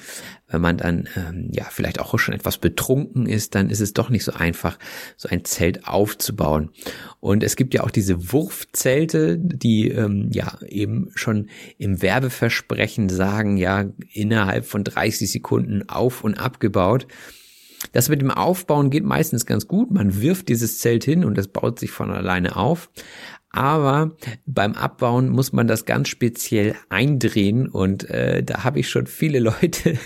Wenn 0.47 0.61
man 0.61 0.77
dann 0.77 1.09
ähm, 1.15 1.49
ja 1.51 1.65
vielleicht 1.65 1.99
auch 1.99 2.17
schon 2.19 2.35
etwas 2.35 2.57
betrunken 2.57 3.25
ist, 3.25 3.55
dann 3.55 3.69
ist 3.69 3.79
es 3.79 3.93
doch 3.93 4.09
nicht 4.09 4.23
so 4.23 4.33
einfach, 4.33 4.77
so 5.17 5.27
ein 5.29 5.43
Zelt 5.43 5.87
aufzubauen. 5.87 6.69
Und 7.19 7.43
es 7.43 7.55
gibt 7.55 7.73
ja 7.73 7.83
auch 7.83 7.91
diese 7.91 8.31
Wurfzelte, 8.31 9.37
die 9.39 9.89
ähm, 9.89 10.29
ja 10.31 10.57
eben 10.67 11.09
schon 11.15 11.49
im 11.77 12.01
Werbeversprechen 12.01 13.09
sagen, 13.09 13.57
ja 13.57 13.85
innerhalb 14.13 14.65
von 14.65 14.83
30 14.83 15.31
Sekunden 15.31 15.89
auf 15.89 16.23
und 16.23 16.35
abgebaut. 16.35 17.07
Das 17.95 18.09
mit 18.09 18.19
dem 18.19 18.29
Aufbauen 18.29 18.89
geht 18.89 19.05
meistens 19.05 19.45
ganz 19.45 19.69
gut. 19.69 19.89
Man 19.89 20.21
wirft 20.21 20.49
dieses 20.49 20.79
Zelt 20.79 21.05
hin 21.05 21.23
und 21.23 21.37
es 21.37 21.47
baut 21.47 21.79
sich 21.79 21.91
von 21.91 22.11
alleine 22.11 22.57
auf. 22.57 22.89
Aber 23.51 24.17
beim 24.45 24.73
Abbauen 24.73 25.29
muss 25.29 25.53
man 25.53 25.65
das 25.65 25.85
ganz 25.85 26.09
speziell 26.09 26.75
eindrehen 26.89 27.69
und 27.69 28.09
äh, 28.09 28.43
da 28.43 28.65
habe 28.65 28.81
ich 28.81 28.89
schon 28.89 29.07
viele 29.07 29.39
Leute 29.61 29.97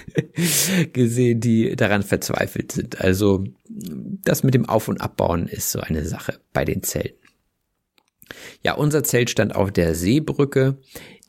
gesehen, 0.94 1.40
die 1.40 1.76
daran 1.76 2.04
verzweifelt 2.04 2.74
sind. 2.74 3.02
Also 3.02 3.44
das 3.68 4.44
mit 4.44 4.54
dem 4.54 4.70
Auf- 4.70 4.88
und 4.88 5.02
Abbauen 5.02 5.48
ist 5.48 5.72
so 5.72 5.80
eine 5.80 6.06
Sache 6.06 6.40
bei 6.54 6.66
den 6.66 6.84
Zelten. 6.84 7.18
Ja, 8.64 8.74
unser 8.76 9.04
Zelt 9.04 9.32
stand 9.32 9.56
auf 9.56 9.72
der 9.72 9.96
Seebrücke. 9.96 10.78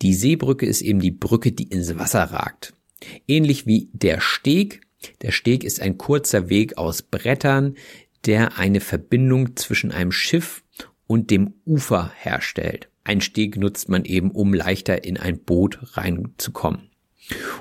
Die 0.02 0.12
Seebrücke 0.12 0.66
ist 0.66 0.82
eben 0.82 1.00
die 1.00 1.10
Brücke, 1.10 1.52
die 1.52 1.68
ins 1.70 1.98
Wasser 1.98 2.24
ragt. 2.24 2.74
Ähnlich 3.26 3.66
wie 3.66 3.88
der 3.94 4.20
Steg 4.20 4.82
der 5.22 5.32
Steg 5.32 5.64
ist 5.64 5.80
ein 5.80 5.98
kurzer 5.98 6.48
Weg 6.48 6.78
aus 6.78 7.02
Brettern, 7.02 7.76
der 8.26 8.58
eine 8.58 8.80
Verbindung 8.80 9.56
zwischen 9.56 9.92
einem 9.92 10.12
Schiff 10.12 10.62
und 11.06 11.30
dem 11.30 11.54
Ufer 11.64 12.12
herstellt. 12.16 12.88
Ein 13.04 13.20
Steg 13.20 13.56
nutzt 13.56 13.88
man 13.88 14.04
eben, 14.04 14.30
um 14.30 14.54
leichter 14.54 15.04
in 15.04 15.16
ein 15.16 15.40
Boot 15.40 15.78
reinzukommen. 15.96 16.90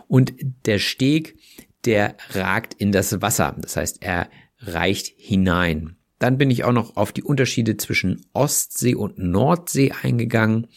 Und 0.08 0.34
der 0.66 0.80
Steg, 0.80 1.38
der 1.86 2.16
ragt 2.32 2.74
in 2.74 2.92
das 2.92 3.22
Wasser. 3.22 3.56
Das 3.60 3.78
heißt, 3.78 3.98
er 4.02 4.30
reicht 4.60 5.14
hinein. 5.18 5.96
Dann 6.20 6.38
bin 6.38 6.52
ich 6.52 6.66
auch 6.66 6.74
noch 6.74 6.98
auf 6.98 7.14
die 7.14 7.24
Unterschiede 7.24 7.78
zwischen 7.78 8.26
Ostsee 8.34 8.96
und 8.96 9.18
Nordsee 9.18 9.94
eingegangen. 10.04 10.68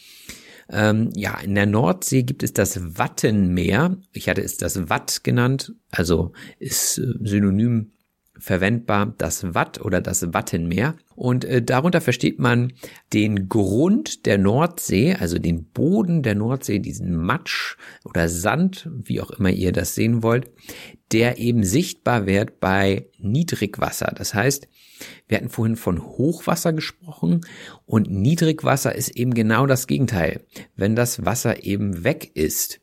Ähm, 0.69 1.11
ja, 1.15 1.39
in 1.39 1.55
der 1.55 1.65
Nordsee 1.65 2.23
gibt 2.23 2.43
es 2.43 2.53
das 2.53 2.97
Wattenmeer. 2.97 3.97
Ich 4.11 4.29
hatte 4.29 4.41
es 4.41 4.57
das 4.57 4.89
Watt 4.89 5.23
genannt, 5.23 5.73
also 5.91 6.31
ist 6.59 6.97
äh, 6.97 7.13
synonym 7.21 7.91
verwendbar 8.37 9.13
das 9.17 9.53
Watt 9.53 9.79
oder 9.81 10.01
das 10.01 10.33
Wattenmeer. 10.33 10.95
Und 11.15 11.45
äh, 11.45 11.61
darunter 11.61 12.01
versteht 12.01 12.39
man 12.39 12.73
den 13.13 13.47
Grund 13.47 14.25
der 14.25 14.37
Nordsee, 14.37 15.15
also 15.15 15.37
den 15.37 15.65
Boden 15.65 16.23
der 16.23 16.35
Nordsee, 16.35 16.79
diesen 16.79 17.15
Matsch 17.15 17.77
oder 18.03 18.27
Sand, 18.29 18.89
wie 18.91 19.21
auch 19.21 19.31
immer 19.31 19.51
ihr 19.51 19.71
das 19.71 19.95
sehen 19.95 20.23
wollt, 20.23 20.51
der 21.11 21.37
eben 21.37 21.63
sichtbar 21.63 22.25
wird 22.25 22.59
bei 22.59 23.07
Niedrigwasser. 23.19 24.13
Das 24.15 24.33
heißt, 24.33 24.67
wir 25.27 25.37
hatten 25.37 25.49
vorhin 25.49 25.75
von 25.75 26.03
Hochwasser 26.03 26.73
gesprochen 26.73 27.41
und 27.85 28.09
Niedrigwasser 28.09 28.95
ist 28.95 29.09
eben 29.09 29.33
genau 29.33 29.67
das 29.67 29.87
Gegenteil, 29.87 30.45
wenn 30.75 30.95
das 30.95 31.25
Wasser 31.25 31.63
eben 31.63 32.03
weg 32.03 32.31
ist. 32.33 32.79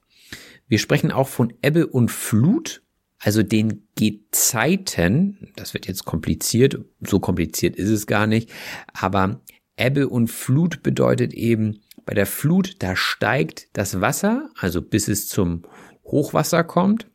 Wir 0.68 0.78
sprechen 0.78 1.11
auch 1.11 1.26
von 1.26 1.53
Ebbe 1.62 1.88
und 1.88 2.12
Flut, 2.12 2.82
also 3.20 3.42
den 3.42 3.86
Gezeiten. 3.94 5.52
Das 5.56 5.74
wird 5.74 5.86
jetzt 5.86 6.04
kompliziert, 6.04 6.78
so 7.00 7.20
kompliziert 7.20 7.76
ist 7.76 7.90
es 7.90 8.06
gar 8.06 8.26
nicht, 8.26 8.50
aber 8.92 9.40
Ebbe 9.76 10.08
und 10.08 10.28
Flut 10.28 10.82
bedeutet 10.82 11.32
eben, 11.32 11.80
bei 12.06 12.14
der 12.14 12.26
Flut, 12.26 12.76
da 12.80 12.96
steigt 12.96 13.68
das 13.72 14.00
Wasser, 14.00 14.50
also 14.56 14.82
bis 14.82 15.06
es 15.06 15.28
zum 15.28 15.62
Hochwasser 16.04 16.64
kommt. 16.64 17.06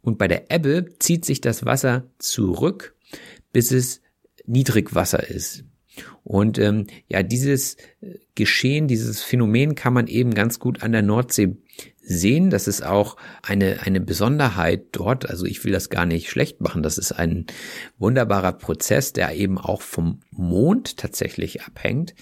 Und 0.00 0.16
bei 0.16 0.28
der 0.28 0.50
Ebbe 0.50 0.94
zieht 0.98 1.26
sich 1.26 1.40
das 1.40 1.66
Wasser 1.66 2.08
zurück, 2.18 2.94
bis 3.52 3.70
es 3.70 4.00
Niedrigwasser 4.46 5.28
ist. 5.28 5.64
Und 6.24 6.58
ähm, 6.58 6.86
ja, 7.08 7.22
dieses 7.22 7.74
äh, 8.00 8.18
Geschehen, 8.34 8.88
dieses 8.88 9.22
Phänomen 9.22 9.74
kann 9.74 9.92
man 9.92 10.06
eben 10.06 10.34
ganz 10.34 10.58
gut 10.58 10.82
an 10.82 10.92
der 10.92 11.02
Nordsee 11.02 11.56
sehen. 12.02 12.50
Das 12.50 12.66
ist 12.66 12.84
auch 12.84 13.16
eine, 13.42 13.82
eine 13.82 14.00
Besonderheit 14.00 14.86
dort. 14.92 15.28
Also 15.28 15.46
ich 15.46 15.64
will 15.64 15.72
das 15.72 15.90
gar 15.90 16.06
nicht 16.06 16.28
schlecht 16.28 16.60
machen. 16.60 16.82
Das 16.82 16.98
ist 16.98 17.12
ein 17.12 17.46
wunderbarer 17.98 18.52
Prozess, 18.52 19.12
der 19.12 19.34
eben 19.34 19.58
auch 19.58 19.82
vom 19.82 20.20
Mond 20.30 20.96
tatsächlich 20.96 21.62
abhängt 21.62 22.14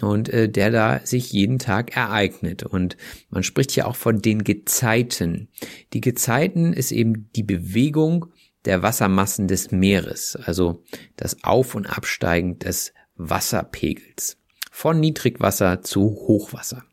und 0.00 0.28
äh, 0.28 0.48
der 0.48 0.70
da 0.70 1.00
sich 1.04 1.32
jeden 1.32 1.58
Tag 1.58 1.96
ereignet. 1.96 2.64
Und 2.64 2.96
man 3.30 3.42
spricht 3.42 3.70
hier 3.70 3.86
auch 3.86 3.96
von 3.96 4.20
den 4.20 4.44
Gezeiten. 4.44 5.48
Die 5.92 6.00
Gezeiten 6.00 6.72
ist 6.72 6.92
eben 6.92 7.30
die 7.36 7.44
Bewegung 7.44 8.26
der 8.64 8.82
Wassermassen 8.82 9.48
des 9.48 9.72
Meeres, 9.72 10.36
also 10.44 10.84
das 11.16 11.42
Auf- 11.42 11.74
und 11.74 11.86
Absteigen 11.86 12.58
des 12.60 12.92
Wasserpegels 13.16 14.38
von 14.70 15.00
Niedrigwasser 15.00 15.82
zu 15.82 16.02
Hochwasser. 16.02 16.84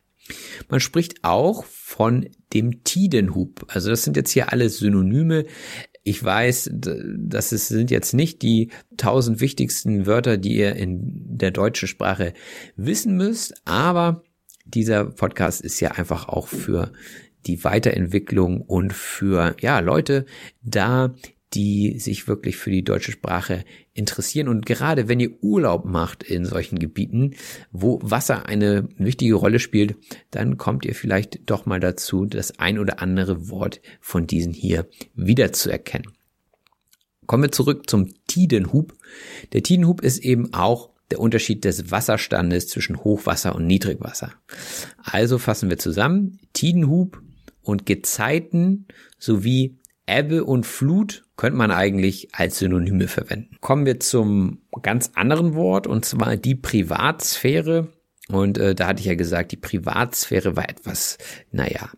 Man 0.69 0.79
spricht 0.79 1.23
auch 1.23 1.63
von 1.65 2.29
dem 2.53 2.83
Tidenhub. 2.83 3.65
Also 3.67 3.89
das 3.89 4.03
sind 4.03 4.15
jetzt 4.15 4.31
hier 4.31 4.51
alles 4.51 4.77
Synonyme. 4.77 5.45
Ich 6.03 6.23
weiß, 6.23 6.71
das 6.73 7.49
sind 7.49 7.91
jetzt 7.91 8.13
nicht 8.13 8.41
die 8.41 8.69
tausend 8.97 9.41
wichtigsten 9.41 10.05
Wörter, 10.05 10.37
die 10.37 10.55
ihr 10.55 10.75
in 10.75 11.01
der 11.37 11.51
deutschen 11.51 11.87
Sprache 11.87 12.33
wissen 12.75 13.15
müsst, 13.15 13.53
aber 13.65 14.23
dieser 14.65 15.05
Podcast 15.05 15.61
ist 15.61 15.79
ja 15.79 15.91
einfach 15.91 16.27
auch 16.27 16.47
für 16.47 16.91
die 17.47 17.63
Weiterentwicklung 17.63 18.61
und 18.61 18.93
für 18.93 19.55
ja 19.61 19.79
Leute 19.79 20.25
da, 20.61 21.15
die 21.53 21.97
sich 21.99 22.27
wirklich 22.27 22.57
für 22.57 22.69
die 22.69 22.83
deutsche 22.83 23.11
Sprache 23.11 23.63
interessieren. 23.93 24.47
Und 24.47 24.65
gerade 24.65 25.07
wenn 25.07 25.19
ihr 25.19 25.41
Urlaub 25.41 25.85
macht 25.85 26.23
in 26.23 26.45
solchen 26.45 26.77
Gebieten, 26.77 27.35
wo 27.71 27.99
Wasser 28.03 28.45
eine 28.45 28.87
wichtige 28.97 29.35
Rolle 29.35 29.59
spielt, 29.59 29.95
dann 30.31 30.57
kommt 30.57 30.85
ihr 30.85 30.93
vielleicht 30.93 31.49
doch 31.49 31.65
mal 31.65 31.79
dazu, 31.79 32.25
das 32.25 32.59
ein 32.59 32.77
oder 32.77 33.01
andere 33.01 33.49
Wort 33.49 33.81
von 33.99 34.27
diesen 34.27 34.53
hier 34.53 34.87
wiederzuerkennen. 35.15 36.11
Kommen 37.25 37.43
wir 37.43 37.51
zurück 37.51 37.89
zum 37.89 38.13
Tidenhub. 38.27 38.93
Der 39.53 39.63
Tidenhub 39.63 40.01
ist 40.01 40.19
eben 40.19 40.53
auch 40.53 40.89
der 41.11 41.19
Unterschied 41.19 41.65
des 41.65 41.91
Wasserstandes 41.91 42.67
zwischen 42.67 43.03
Hochwasser 43.03 43.55
und 43.55 43.65
Niedrigwasser. 43.65 44.33
Also 44.97 45.37
fassen 45.37 45.69
wir 45.69 45.77
zusammen. 45.77 46.39
Tidenhub 46.53 47.21
und 47.61 47.85
Gezeiten 47.85 48.87
sowie 49.17 49.78
Ebbe 50.09 50.43
und 50.43 50.65
Flut 50.65 51.23
könnte 51.37 51.57
man 51.57 51.71
eigentlich 51.71 52.29
als 52.33 52.59
Synonyme 52.59 53.07
verwenden. 53.07 53.57
Kommen 53.61 53.85
wir 53.85 53.99
zum 53.99 54.61
ganz 54.81 55.11
anderen 55.15 55.55
Wort 55.55 55.87
und 55.87 56.05
zwar 56.05 56.35
die 56.35 56.55
Privatsphäre. 56.55 57.89
Und 58.27 58.57
äh, 58.57 58.75
da 58.75 58.87
hatte 58.87 58.99
ich 58.99 59.07
ja 59.07 59.15
gesagt, 59.15 59.51
die 59.51 59.57
Privatsphäre 59.57 60.55
war 60.55 60.69
etwas, 60.69 61.17
naja, 61.51 61.89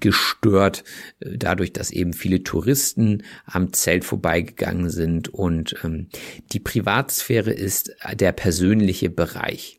gestört, 0.00 0.84
äh, 1.20 1.36
dadurch, 1.38 1.72
dass 1.72 1.90
eben 1.90 2.12
viele 2.12 2.42
Touristen 2.42 3.22
am 3.46 3.72
Zelt 3.72 4.04
vorbeigegangen 4.04 4.90
sind. 4.90 5.28
Und 5.28 5.76
ähm, 5.84 6.08
die 6.52 6.60
Privatsphäre 6.60 7.52
ist 7.52 7.94
der 8.14 8.32
persönliche 8.32 9.10
Bereich. 9.10 9.78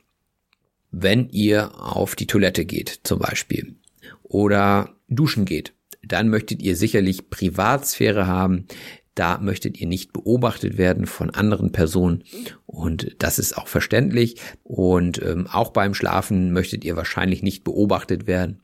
Wenn 0.92 1.30
ihr 1.30 1.80
auf 1.80 2.16
die 2.16 2.28
Toilette 2.28 2.66
geht, 2.66 3.02
zum 3.04 3.20
Beispiel, 3.20 3.76
oder 4.24 4.96
duschen 5.08 5.46
geht, 5.46 5.74
dann 6.04 6.30
möchtet 6.30 6.62
ihr 6.62 6.76
sicherlich 6.76 7.30
Privatsphäre 7.30 8.28
haben. 8.28 8.66
Da 9.16 9.38
möchtet 9.40 9.82
ihr 9.82 9.88
nicht 9.88 10.14
beobachtet 10.14 10.78
werden 10.78 11.06
von 11.06 11.30
anderen 11.30 11.74
Personen 11.74 12.24
und 12.66 13.16
das 13.20 13.38
ist 13.38 13.58
auch 13.58 13.68
verständlich. 13.68 14.38
Und 14.64 15.22
ähm, 15.22 15.48
auch 15.52 15.72
beim 15.72 15.94
Schlafen 15.94 16.54
möchtet 16.54 16.86
ihr 16.86 16.96
wahrscheinlich 16.96 17.44
nicht 17.44 17.66
beobachtet 17.66 18.28
werden, 18.28 18.62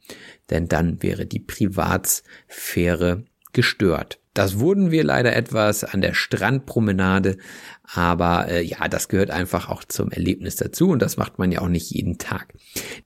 denn 0.49 0.67
dann 0.69 1.03
wäre 1.03 1.25
die 1.25 1.39
Privatsphäre 1.39 3.25
gestört. 3.51 4.19
Das 4.35 4.59
wurden 4.59 4.91
wir 4.91 5.05
leider 5.05 5.33
etwas 5.33 5.85
an 5.85 6.01
der 6.01 6.13
Strandpromenade, 6.13 7.37
aber 7.83 8.49
äh, 8.49 8.61
ja, 8.61 8.89
das 8.89 9.07
gehört 9.07 9.31
einfach 9.31 9.69
auch 9.69 9.85
zum 9.85 10.11
Erlebnis 10.11 10.57
dazu 10.57 10.89
und 10.89 11.01
das 11.01 11.15
macht 11.15 11.39
man 11.39 11.53
ja 11.53 11.61
auch 11.61 11.69
nicht 11.69 11.89
jeden 11.89 12.17
Tag. 12.17 12.53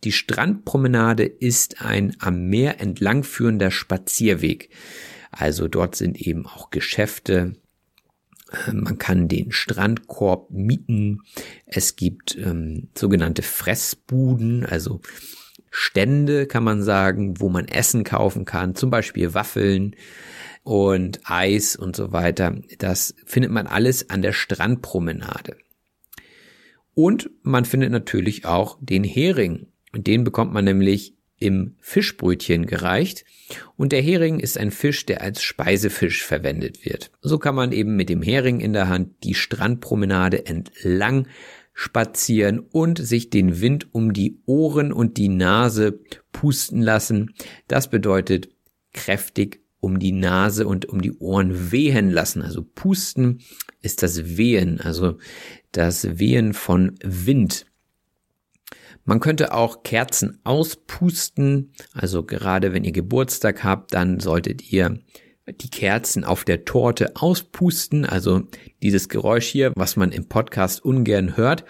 Die 0.04 0.12
Strandpromenade 0.12 1.24
ist 1.26 1.86
ein 1.86 2.16
am 2.20 2.48
Meer 2.48 2.82
entlangführender 2.82 3.70
Spazierweg. 3.70 4.72
Also 5.30 5.68
dort 5.68 5.96
sind 5.96 6.20
eben 6.20 6.48
auch 6.48 6.72
Geschäfte, 6.72 7.54
äh, 8.52 8.74
man 8.74 8.98
kann 8.98 9.28
den 9.28 9.52
Strandkorb 9.52 10.50
mieten. 10.50 11.22
Es 11.68 11.96
gibt 11.96 12.36
ähm, 12.38 12.88
sogenannte 12.98 13.44
Fressbuden, 13.44 14.66
also 14.66 15.00
Stände, 15.72 16.46
kann 16.46 16.64
man 16.64 16.82
sagen, 16.84 17.40
wo 17.40 17.50
man 17.50 17.68
Essen 17.68 18.04
kaufen 18.04 18.46
kann, 18.46 18.76
zum 18.76 18.90
Beispiel 18.90 19.34
Waffeln 19.34 19.96
und 20.64 21.22
Eis 21.24 21.76
und 21.76 21.96
so 21.96 22.12
weiter. 22.12 22.56
Das 22.78 23.16
findet 23.26 23.52
man 23.52 23.68
alles 23.68 24.10
an 24.10 24.22
der 24.22 24.34
Strandpromenade. 24.34 25.58
Und 26.94 27.30
man 27.44 27.66
findet 27.66 27.92
natürlich 27.92 28.46
auch 28.46 28.78
den 28.82 29.04
Hering. 29.04 29.68
Und 29.94 30.08
den 30.08 30.24
bekommt 30.24 30.54
man 30.54 30.66
nämlich 30.66 31.16
im 31.40 31.76
Fischbrötchen 31.80 32.66
gereicht. 32.66 33.24
Und 33.78 33.92
der 33.92 34.02
Hering 34.02 34.40
ist 34.40 34.58
ein 34.58 34.72
Fisch, 34.72 35.06
der 35.06 35.22
als 35.22 35.42
Speisefisch 35.42 36.24
verwendet 36.24 36.86
wird. 36.86 37.12
So 37.22 37.40
kann 37.40 37.56
man 37.56 37.72
eben 37.72 37.96
mit 37.96 38.10
dem 38.10 38.22
Hering 38.22 38.60
in 38.60 38.74
der 38.74 38.90
Hand 38.90 39.24
die 39.24 39.34
Strandpromenade 39.34 40.46
entlang 40.46 41.28
spazieren 41.80 42.60
und 42.60 43.00
sich 43.00 43.30
den 43.30 43.62
Wind 43.62 43.96
um 43.96 44.12
die 44.12 44.42
Ohren 44.46 44.92
und 44.92 45.16
die 45.16 45.30
Nase 45.30 45.98
pusten 46.34 46.82
lassen. 46.82 47.34
Das 47.70 47.90
bedeutet 47.90 48.50
kräftig 48.92 49.62
um 49.80 49.98
die 49.98 50.12
Nase 50.12 50.68
und 50.68 50.88
um 50.88 51.02
die 51.02 51.14
Ohren 51.14 51.72
wehen 51.72 52.10
lassen. 52.10 52.42
Also 52.42 52.64
pusten 52.64 53.40
ist 53.82 54.04
das 54.04 54.36
Wehen, 54.36 54.82
also 54.82 55.20
das 55.72 56.20
Wehen 56.20 56.54
von 56.54 56.96
Wind. 57.02 57.66
Man 59.06 59.22
könnte 59.22 59.54
auch 59.54 59.84
Kerzen 59.84 60.38
auspusten. 60.44 61.72
Also 61.94 62.24
gerade 62.24 62.74
wenn 62.74 62.84
ihr 62.84 62.92
Geburtstag 62.92 63.64
habt, 63.64 63.94
dann 63.94 64.20
solltet 64.20 64.70
ihr 64.70 65.00
die 65.54 65.70
Kerzen 65.70 66.24
auf 66.24 66.44
der 66.44 66.66
Torte 66.66 67.16
auspusten. 67.16 68.06
Also 68.06 68.48
dieses 68.82 69.10
Geräusch 69.10 69.48
hier, 69.48 69.72
was 69.76 69.96
man 69.96 70.12
im 70.12 70.28
Podcast 70.28 70.84
ungern 70.84 71.38
hört. 71.38 71.66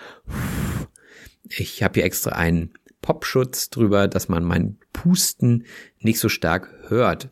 Ich 1.50 1.82
habe 1.84 1.96
hier 1.96 2.06
extra 2.06 2.32
einen 2.32 2.74
Popschutz 3.02 3.70
drüber, 3.70 4.08
dass 4.08 4.30
man 4.30 4.44
mein 4.44 4.78
Pusten 4.94 5.66
nicht 6.00 6.20
so 6.20 6.30
stark 6.30 6.74
hört, 6.88 7.30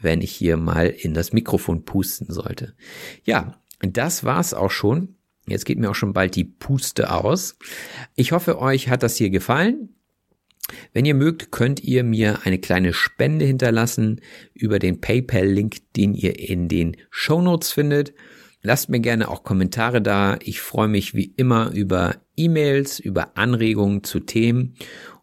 wenn 0.00 0.20
ich 0.20 0.32
hier 0.32 0.56
mal 0.56 0.88
in 0.88 1.14
das 1.14 1.32
Mikrofon 1.32 1.84
pusten 1.84 2.32
sollte. 2.32 2.74
Ja, 3.24 3.60
das 3.80 4.24
war's 4.24 4.54
auch 4.54 4.70
schon. 4.70 5.16
Jetzt 5.46 5.64
geht 5.64 5.78
mir 5.78 5.90
auch 5.90 5.94
schon 5.94 6.12
bald 6.12 6.36
die 6.36 6.44
Puste 6.44 7.10
aus. 7.10 7.56
Ich 8.14 8.32
hoffe, 8.32 8.60
euch 8.60 8.88
hat 8.88 9.02
das 9.02 9.16
hier 9.16 9.30
gefallen. 9.30 9.94
Wenn 10.92 11.04
ihr 11.04 11.14
mögt, 11.14 11.50
könnt 11.50 11.82
ihr 11.82 12.04
mir 12.04 12.40
eine 12.44 12.58
kleine 12.58 12.92
Spende 12.92 13.44
hinterlassen 13.44 14.20
über 14.54 14.78
den 14.78 15.00
PayPal-Link, 15.00 15.92
den 15.94 16.14
ihr 16.14 16.38
in 16.38 16.68
den 16.68 16.96
Show 17.10 17.40
Notes 17.40 17.72
findet. 17.72 18.14
Lasst 18.62 18.88
mir 18.88 19.00
gerne 19.00 19.28
auch 19.28 19.44
Kommentare 19.44 20.02
da. 20.02 20.38
Ich 20.42 20.60
freue 20.60 20.88
mich 20.88 21.14
wie 21.14 21.32
immer 21.36 21.70
über 21.72 22.16
E-Mails, 22.36 22.98
über 22.98 23.36
Anregungen 23.36 24.02
zu 24.04 24.20
Themen 24.20 24.74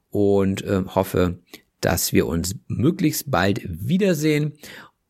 und 0.09 0.63
äh, 0.63 0.83
hoffe, 0.87 1.39
dass 1.81 2.13
wir 2.13 2.25
uns 2.27 2.55
möglichst 2.67 3.29
bald 3.29 3.61
wiedersehen 3.65 4.53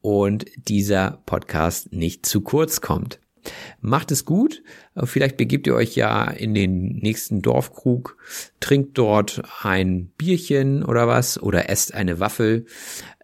und 0.02 0.46
dieser 0.68 1.22
Podcast 1.26 1.94
nicht 1.94 2.26
zu 2.26 2.42
kurz 2.42 2.82
kommt. 2.82 3.20
Macht 3.82 4.12
es 4.12 4.26
gut. 4.26 4.64
Vielleicht 5.04 5.38
begebt 5.38 5.68
ihr 5.68 5.76
euch 5.76 5.96
ja 5.96 6.26
in 6.26 6.54
den 6.54 6.88
nächsten 6.98 7.42
Dorfkrug, 7.42 8.18
trinkt 8.60 8.98
dort 8.98 9.42
ein 9.62 10.12
Bierchen 10.18 10.84
oder 10.84 11.08
was 11.08 11.42
oder 11.42 11.70
esst 11.70 11.94
eine 11.94 12.20
Waffel. 12.20 12.66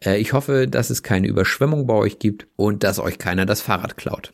Äh, 0.03 0.19
ich 0.19 0.33
hoffe, 0.33 0.67
dass 0.67 0.89
es 0.89 1.03
keine 1.03 1.27
Überschwemmung 1.27 1.87
bei 1.87 1.93
euch 1.95 2.19
gibt 2.19 2.47
und 2.55 2.83
dass 2.83 2.99
euch 2.99 3.17
keiner 3.17 3.45
das 3.45 3.61
Fahrrad 3.61 3.97
klaut. 3.97 4.33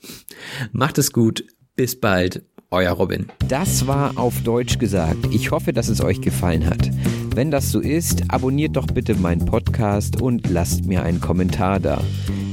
Macht 0.72 0.98
es 0.98 1.14
gut. 1.14 1.46
Bis 1.76 2.00
bald. 2.00 2.44
Euer 2.70 2.92
Robin. 2.92 3.28
Das 3.48 3.88
war 3.88 4.18
auf 4.18 4.42
Deutsch 4.42 4.78
gesagt. 4.78 5.28
Ich 5.32 5.52
hoffe, 5.52 5.72
dass 5.72 5.88
es 5.88 6.02
euch 6.02 6.20
gefallen 6.20 6.70
hat. 6.70 6.90
Wenn 7.34 7.50
das 7.50 7.72
so 7.72 7.80
ist, 7.80 8.24
abonniert 8.30 8.76
doch 8.76 8.88
bitte 8.88 9.16
meinen 9.16 9.46
Podcast 9.46 10.22
und 10.22 10.50
lasst 10.50 10.86
mir 10.86 11.04
einen 11.04 11.22
Kommentar 11.22 11.80
da. 11.80 12.02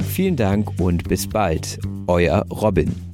Vielen 0.08 0.36
Dank 0.36 0.78
und 0.78 1.08
bis 1.08 1.26
bald. 1.26 1.80
Euer 2.06 2.46
Robin. 2.50 3.13